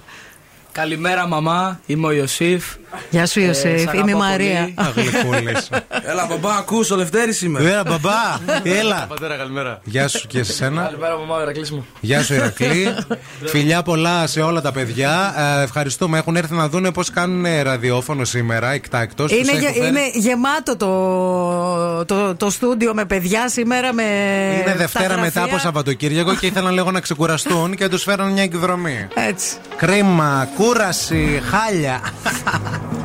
[0.80, 1.80] Καλημέρα, μαμά.
[1.86, 2.64] Είμαι ο Ιωσήφ.
[3.10, 3.80] Γεια σου, Ε, Ιωσήφ.
[3.80, 4.60] σ' Είμαι η αγαπώ Μαρία.
[4.60, 4.74] πολύ.
[4.76, 5.68] Αγλικούλης.
[6.06, 7.60] Έλα, μπαμπά, ακούς, ο Λευτέρης είμαι.
[7.60, 8.12] Έλα, μπαμπά,
[8.62, 9.06] έλα.
[9.08, 9.80] Πατέρα, καλημέρα.
[9.84, 10.82] Γεια σου και σε σένα.
[10.82, 11.86] Καλημέρα, μαμά, ο Ηρακλής μου.
[12.00, 12.94] Γεια σου, Ηρακλή.
[13.52, 15.34] Φιλιά πολλά σε όλα τα παιδιά.
[15.58, 16.18] Ε, ευχαριστούμε.
[16.18, 19.24] Έχουν έρθει να δουν πώς κάνουν ραδιόφωνο σήμερα, εκτάκτο.
[19.28, 23.92] Είναι, γε- είναι γεμάτο το, το, το στούντιο με παιδιά σήμερα.
[23.92, 24.02] Με
[24.54, 25.42] Είναι τα Δευτέρα μετά γραφεία.
[25.42, 29.06] από Σαββατοκύριακο και ήθελαν λίγο να ξεκουραστούν και τους φέραν μια εκδρομή.
[29.14, 29.56] Έτσι.
[29.76, 32.01] Κρίμα, κούραση, χάλια.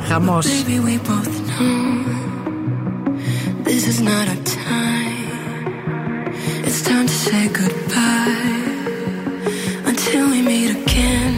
[0.09, 0.47] Χαμός.
[0.47, 1.81] Baby, we both know
[3.69, 5.33] this is not our time.
[6.67, 8.67] It's time to say goodbye
[9.91, 11.35] until we meet again.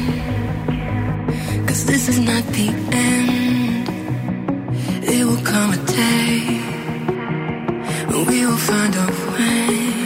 [1.66, 2.68] Cause this is not the
[3.10, 3.86] end.
[5.14, 6.32] It will come a day
[8.10, 10.01] when we will find a way.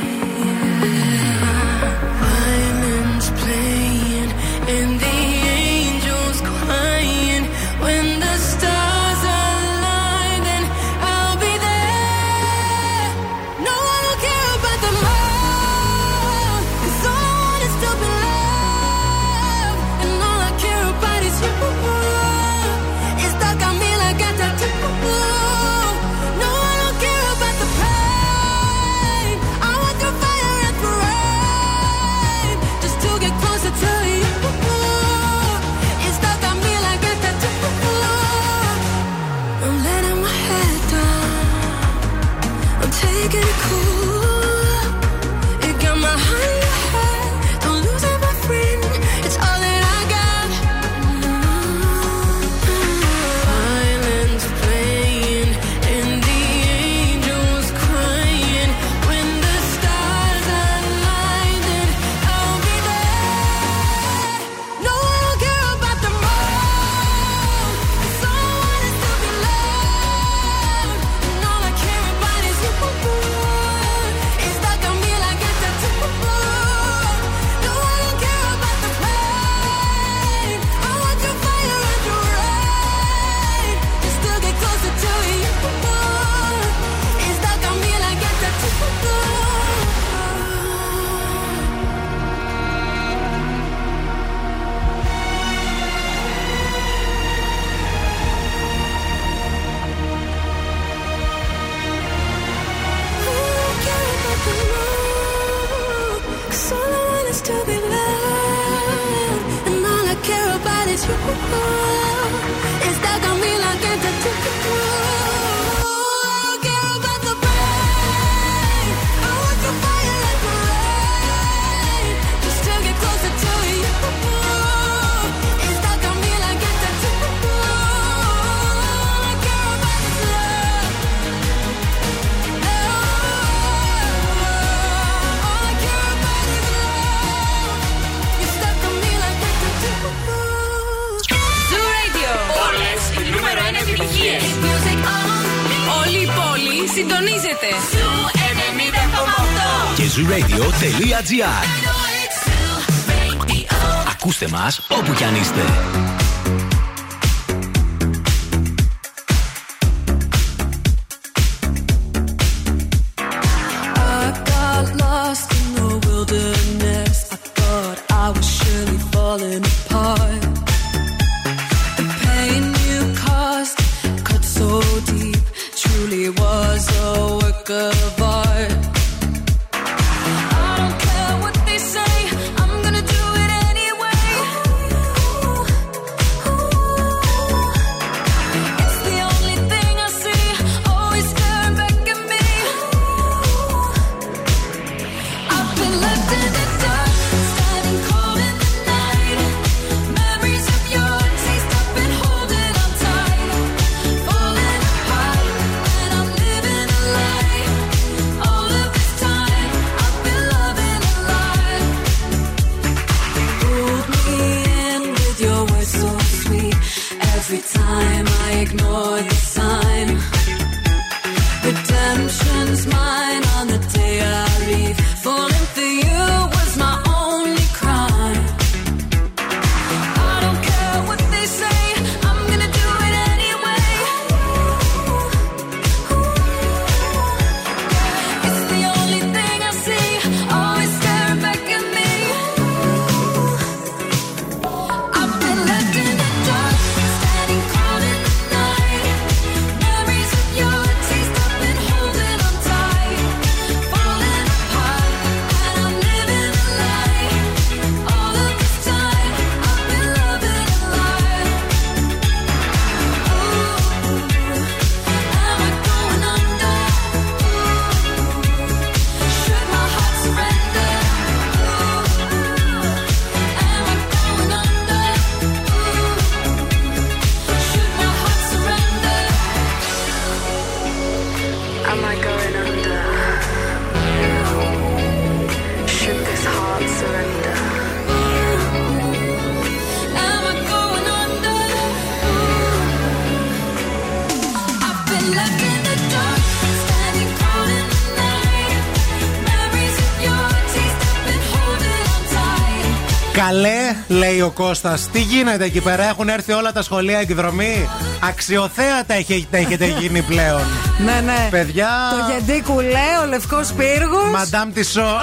[304.47, 307.89] Ο Κώστας, τι γίνεται εκεί πέρα, έχουν έρθει όλα τα σχολεία εκδρομή.
[308.19, 310.61] Αξιοθέατα έχει- τα έχετε γίνει πλέον.
[311.05, 311.47] Ναι, ναι.
[311.49, 311.89] Παιδιά.
[312.11, 314.29] Το γεντί κουλέ, ο λευκός πύργος.
[314.31, 315.21] Μαντάμ Τισό.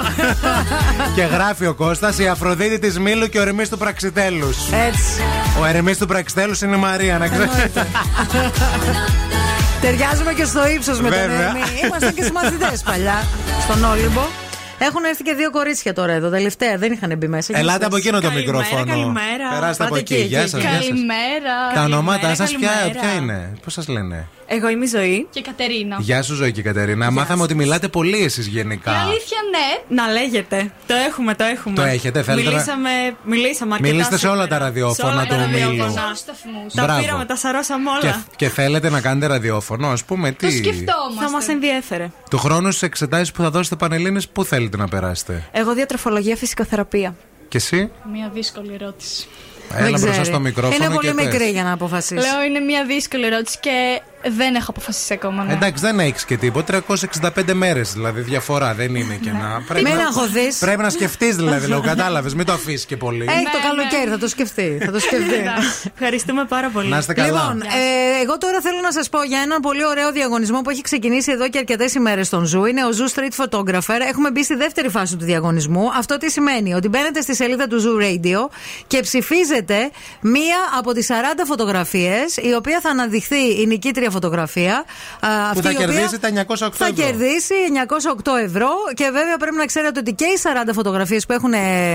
[1.15, 4.57] και γράφει ο Κώστας η Αφροδίτη της Μήλου και ο Ερμή του Πραξιτέλους.
[4.87, 5.21] Έτσι.
[5.61, 7.51] Ο Ερμή του Πραξιτέλους είναι η Μαρία, να ξέρεις.
[9.81, 11.47] Ταιριάζουμε και στο ύψος με τον Βέβαια.
[11.47, 11.61] Ερμή.
[11.85, 13.23] Ήμασταν και συμμαθητές παλιά
[13.63, 14.21] στον Όλυμπο.
[14.79, 16.77] Έχουν έρθει και δύο κορίτσια τώρα εδώ, τελευταία.
[16.77, 17.57] Δεν είχαν μπει μέσα.
[17.57, 18.85] Ελάτε από εκείνο το Καλημέρα, μικρόφωνο.
[18.91, 19.49] καλημέρα.
[19.53, 20.13] Περάστε από Πάτε εκεί.
[20.13, 20.63] εκεί, Γεια εκεί, σας.
[20.63, 20.71] εκεί.
[20.71, 21.71] Καλημέρα.
[21.73, 22.99] Τα ονόματά σας ποια, καλημέρα.
[22.99, 25.27] ποια είναι, πώς σας λένε; Εγώ είμαι η Ζωή.
[25.31, 25.97] Και Κατερίνα.
[25.99, 27.11] Γεια σου, Ζωή και Κατερίνα.
[27.11, 28.91] Μάθαμε ότι μιλάτε πολύ εσείς Η γενικά.
[28.91, 29.95] αλήθεια ναι.
[30.01, 30.71] Να λέγεται.
[30.87, 31.75] Το έχουμε, το έχουμε.
[31.75, 32.89] Το έχετε, θέλετε να- Μιλήσαμε,
[33.23, 34.59] μιλήσαμε αρκετά Μιλήστε σε όλα σήμερα.
[34.59, 35.59] τα ραδιόφωνα Σε όλα του τα ομίλου.
[35.59, 36.15] ραδιόφωνα.
[36.75, 37.01] Τα Μπράβο.
[37.01, 37.99] πήραμε, τα σαρώσαμε όλα.
[37.99, 40.31] Και, και θέλετε να κάνετε ραδιόφωνο, ας πούμε.
[40.31, 40.61] Τι;
[41.19, 42.09] Θα μας ενδιέφερε.
[42.29, 47.15] Του χρόνου στις εξετάσεις που θα δώσετε Πανελλήνες, πού θέλετε να περάσετε; Εγώ διατροφολογία φυσικοθεραπεία.
[47.47, 49.27] Και εσύ; Μια δύσκολη ερώτηση.
[49.77, 50.75] Έλα μπροστά στο μικρόφωνο.
[50.85, 51.25] Είναι πολύ και πες.
[51.25, 52.31] μικρή για να αποφασίσεις.
[52.31, 55.43] Λέω είναι μια δύσκολη ερώτηση και δεν έχω αποφασίσει ακόμα.
[55.43, 55.53] Ναι.
[55.53, 56.83] Εντάξει, δεν έχεις και τίποτα.
[56.87, 58.73] 365 μέρες δηλαδή διαφορά.
[58.73, 59.81] Δεν είναι και να.
[59.81, 60.57] Μην αγχωθείς.
[60.57, 61.81] Πρέπει να σκεφτείς δηλαδή, λέω.
[61.81, 63.25] Κατάλαβες, μην το αφήσεις και πολύ.
[63.29, 64.77] Έχει το καλοκαίρι, θα το σκεφτεί.
[64.85, 65.35] Θα το σκεφτεί.
[65.93, 66.89] Ευχαριστούμε πάρα πολύ.
[66.89, 67.27] Να είστε καλά.
[67.27, 70.81] Λοιπόν, ε, εγώ τώρα θέλω να σας πω για έναν πολύ ωραίο διαγωνισμό που έχει
[70.81, 72.65] ξεκινήσει εδώ και αρκετές ημέρες στον Zoo.
[72.65, 73.99] Είναι ο Zoo Street Photographer.
[74.07, 75.89] Έχουμε μπει στη δεύτερη φάση του διαγωνισμού.
[75.97, 78.49] Αυτό τι σημαίνει, ότι μπαίνετε στη σελίδα του Zoo Radio
[78.87, 81.13] και ψηφίζετε μία από τις 40
[81.45, 84.75] φωτογραφίες, η οποία θα αναδειχθεί η νικήτρια φωτογραφία.
[85.19, 87.03] α, αυτή θα η οποία κερδίσει τα 908 Θα ευρώ.
[87.05, 87.53] κερδίσει
[88.23, 91.53] 908 ευρώ και βέβαια πρέπει να ξέρετε ότι και οι 40 φωτογραφίες που έχουν.
[91.53, 91.93] ε,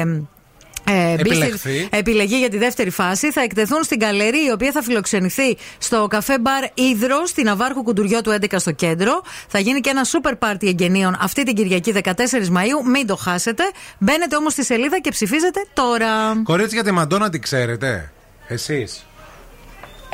[0.85, 1.59] ε, μπει Επιλεχθεί.
[1.59, 3.33] στη- επιλεγεί για τη δεύτερη φάση.
[3.33, 8.31] Θα εκτεθούν στην καλερί, η οποία θα φιλοξενηθεί στο καφέ μπαρ Ήδρο, στην Ναβάρχου Κουντουριώτου
[8.31, 9.23] 11 στο κέντρο.
[9.49, 12.85] Θα γίνει και ένα σούπερ πάρτι εγγενείων αυτή την Κυριακή 14 Μαου.
[12.91, 13.63] Μην το χάσετε.
[13.99, 16.41] Μπαίνετε όμως στη σελίδα και ψηφίζετε τώρα.
[16.45, 18.13] Κορίτσια τη Μαντόνα την ξέρετε;
[18.49, 19.07] Εσείς.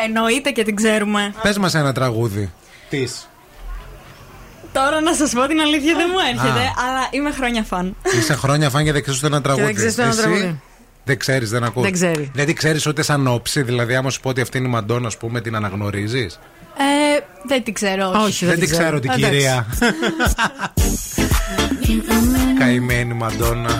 [0.05, 1.34] Εννοείται και την ξέρουμε.
[1.42, 2.52] Πες μας ένα τραγούδι.
[2.89, 3.28] Της.
[4.73, 6.73] Τώρα να σας πω την αλήθεια δεν μου έρχεται, Α.
[6.86, 7.97] αλλά είμαι χρόνια φαν.
[8.18, 9.65] Είσαι χρόνια φαν και δεν ξέρεις ούτε ένα τραγούδι.
[9.66, 10.60] δεν ξέρεις ούτε ένα Εσύ; τραγούδι.
[11.05, 11.83] Δεν ξέρεις, δεν ακούς.
[11.83, 12.31] Δεν ξέρει.
[12.34, 13.62] Δεν την ξέρεις ούτε σαν όψη.
[13.62, 16.39] Δηλαδή, άμα σου πω ότι αυτή είναι η Μαντόνα, ας πούμε, την αναγνωρίζεις;
[16.78, 18.47] Ε, δεν την ξέρω, όχι.
[18.47, 19.31] δεν την ξέρω την Εντάξει.
[19.31, 19.66] κυρία.
[22.58, 23.78] Καημένη Μαντόνα.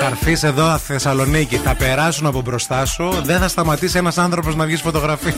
[0.00, 4.64] Θα έρθεις εδώ Θεσσαλονίκη, θα περάσουν από μπροστά σου, δεν θα σταματήσει ένας άνθρωπος να
[4.64, 5.34] βγεις φωτογραφία.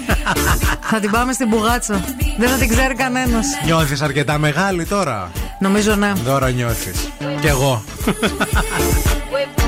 [0.81, 2.05] θα την πάμε στην Μπουγάτσα.
[2.39, 3.47] Δεν θα την ξέρει κανένας.
[3.65, 6.13] Νιώθεις αρκετά μεγάλη τώρα; Νομίζω ναι.
[6.25, 7.09] Δώρα νιώθεις.
[7.41, 7.83] Κι εγώ.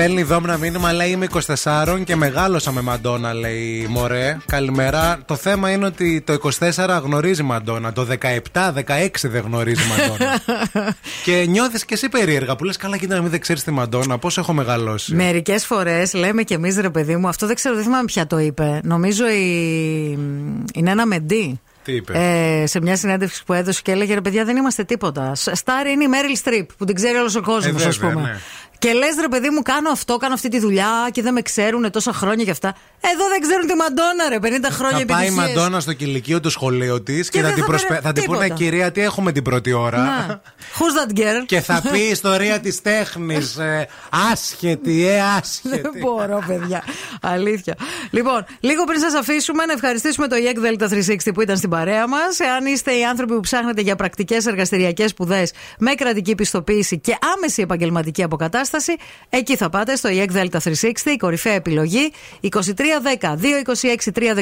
[0.00, 1.26] Μα στέλνει δόμνα μήνυμα, λέει Είμαι
[1.64, 4.36] 24 και μεγάλωσα με Μαντόνα, λέει Μωρέ.
[4.46, 5.18] Καλημέρα.
[5.26, 7.92] Το θέμα είναι ότι το 24 γνωρίζει Μαντόνα.
[7.92, 10.38] Το 17, 16 δεν γνωρίζει Μαντόνα.
[11.24, 14.18] και νιώθεις και εσύ περίεργα που λες: Καλά, κοίτα να μην δεν ξέρεις τη Μαντόνα.
[14.18, 15.14] Πώς έχω μεγαλώσει.
[15.14, 18.38] Μερικές φορές λέμε κι εμείς ρε παιδί μου, αυτό δεν ξέρω, δεν θυμάμαι ποια το
[18.38, 18.80] είπε.
[18.84, 19.38] Νομίζω η.
[20.74, 21.60] Είναι ένα μεντί.
[21.84, 22.12] Τι είπε;
[22.62, 25.32] Ε, σε μια συνέντευξη που έδωσε και έλεγε ρε παιδιά δεν είμαστε τίποτα.
[25.34, 28.28] Στάρι είναι η Μέριλ Στριπ που την ξέρει όλος ο κόσμος, Ε, ας βέβαια, πούμε.
[28.28, 28.38] ναι.
[28.80, 31.90] Και λες ρε παιδί μου, κάνω αυτό, κάνω αυτή τη δουλειά και δεν με ξέρουν
[31.90, 32.74] τόσα χρόνια και αυτά.
[33.14, 35.54] Εδώ δεν ξέρουν τη Μαντόνα, ρε, 50 χρόνια Θα πάει η επιτυχίες.
[35.54, 37.86] Μαντόνα στο κηλικείο του σχολείου της και, δεν θα, την θα προσπε...
[37.86, 38.54] πέρα- θα την πούνε τίποτα.
[38.62, 40.40] κυρία, τι έχουμε την πρώτη ώρα; Να.
[40.78, 41.44] Who's that girl?
[41.46, 43.56] και θα πει ιστορία της τέχνης.
[43.56, 43.88] Ε,
[44.32, 45.80] άσχετη, ε, άσχετη.
[45.80, 46.82] Δεν μπορώ, παιδιά.
[47.22, 47.74] Αλήθεια.
[48.10, 52.08] Λοιπόν, λίγο πριν σας αφήσουμε, να ευχαριστήσουμε το EEC Delta 360 που ήταν στην παρέα
[52.08, 52.38] μας.
[52.38, 57.62] Εάν είστε οι άνθρωποι που ψάχνετε για πρακτικές εργαστηριακές σπουδές με κρατική πιστοποίηση και άμεση
[57.62, 58.96] επαγγελματική αποκατάσταση, Επανάσταση.
[59.28, 62.12] Εκεί θα πάτε στο EEC Delta 360, η κορυφαία επιλογή.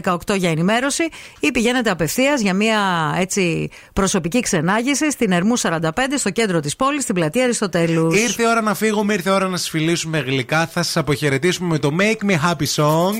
[0.02, 1.08] 2310-226-318 για ενημέρωση
[1.40, 2.80] ή πηγαίνετε απευθείας για μια
[3.18, 5.80] έτσι προσωπική ξενάγηση στην Ερμού 45
[6.16, 8.20] στο κέντρο της πόλης, στην πλατεία Αριστοτέλους.
[8.20, 10.66] Ήρθε η ώρα να φύγουμε, ήρθε η ώρα να σας φιλήσουμε γλυκά.
[10.66, 13.14] Θα σας αποχαιρετήσουμε με το Make Me Happy Song.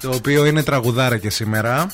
[0.00, 1.90] Το οποίο είναι τραγουδάρα και σήμερα.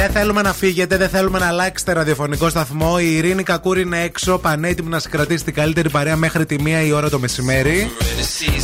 [0.00, 2.96] Δεν θέλουμε να φύγετε, δεν θέλουμε να αλλάξετε ραδιοφωνικό σταθμό.
[3.00, 6.82] Η Ειρήνη Κακούρη είναι έξω, πανέτοιμη να σα κρατήσει την καλύτερη παρέα μέχρι τη μία
[6.82, 7.90] η ώρα το μεσημέρι.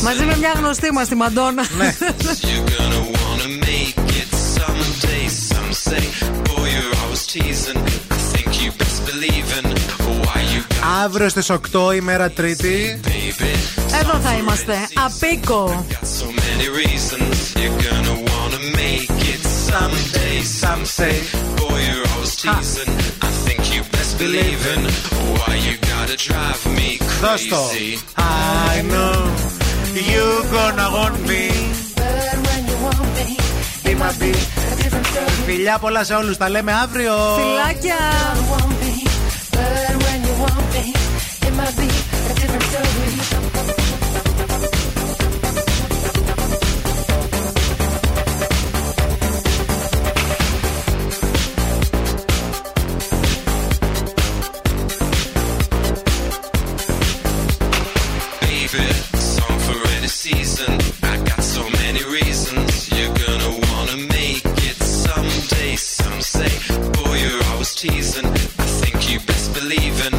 [0.03, 1.65] Μαζί με μια γνωστή μας, τη Μαντόνα.
[1.77, 1.95] Ναι.
[4.57, 6.05] Someday, some say,
[6.47, 7.81] boy, you're always teasing.
[8.17, 9.67] I think you best believe in
[10.25, 10.63] why you
[11.05, 11.43] Αύριο στι
[11.73, 13.01] 8 ημέρα Τρίτη.
[14.01, 14.75] Εδώ θα είμαστε.
[15.07, 15.85] Απίκο.
[19.77, 20.17] So many reasons.
[20.17, 20.45] You're gonna wanna make it someday.
[20.63, 21.17] Some say,
[21.57, 22.93] boy, you're always teasing.
[23.23, 24.83] I think you best believe in
[25.39, 26.89] why you gotta drive me
[27.21, 27.63] Δώσ' το.
[27.71, 27.91] crazy.
[28.17, 29.17] I know
[30.11, 31.45] you gonna want me.
[33.85, 34.41] Be my bee.
[35.47, 37.15] Φιλιά πολλά σε όλους, τα λέμε αύριο.
[37.37, 37.97] Φιλάκια.
[43.59, 43.86] Baby,
[60.27, 60.75] season.
[61.05, 62.91] I got so many reasons.
[62.97, 65.77] You're gonna wanna make it someday.
[65.77, 66.53] Some say,
[66.99, 68.27] boy, you're always teasing.
[68.65, 70.15] I think you best believe in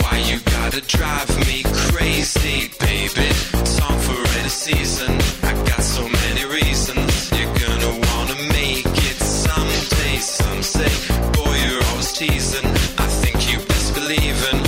[0.00, 3.28] why you gotta drive me crazy, baby.
[3.76, 5.12] Song for any season.
[5.50, 7.12] I got so many reasons.
[7.36, 10.16] You're gonna wanna make it someday.
[10.18, 10.92] Some say,
[11.36, 12.68] boy, you're always teasing.
[13.06, 14.58] I think you best believe in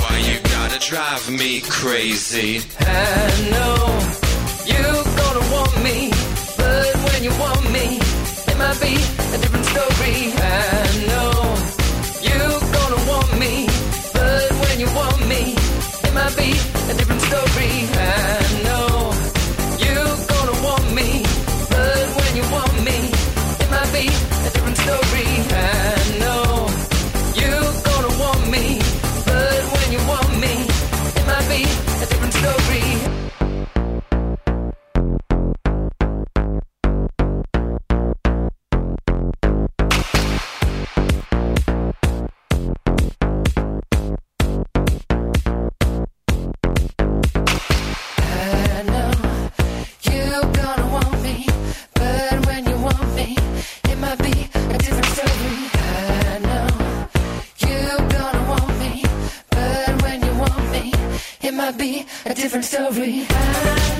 [0.00, 2.62] why you gotta drive me crazy.
[2.80, 4.29] I know
[4.66, 6.10] you're gonna want me,
[6.56, 7.98] but when you want me,
[8.50, 8.94] it might be
[9.34, 10.16] a different story.
[10.36, 11.32] I know
[12.26, 13.66] you're gonna want me,
[14.12, 15.54] but when you want me,
[16.06, 16.50] it might be
[16.90, 17.19] a different
[62.70, 63.26] story.
[63.28, 63.99] I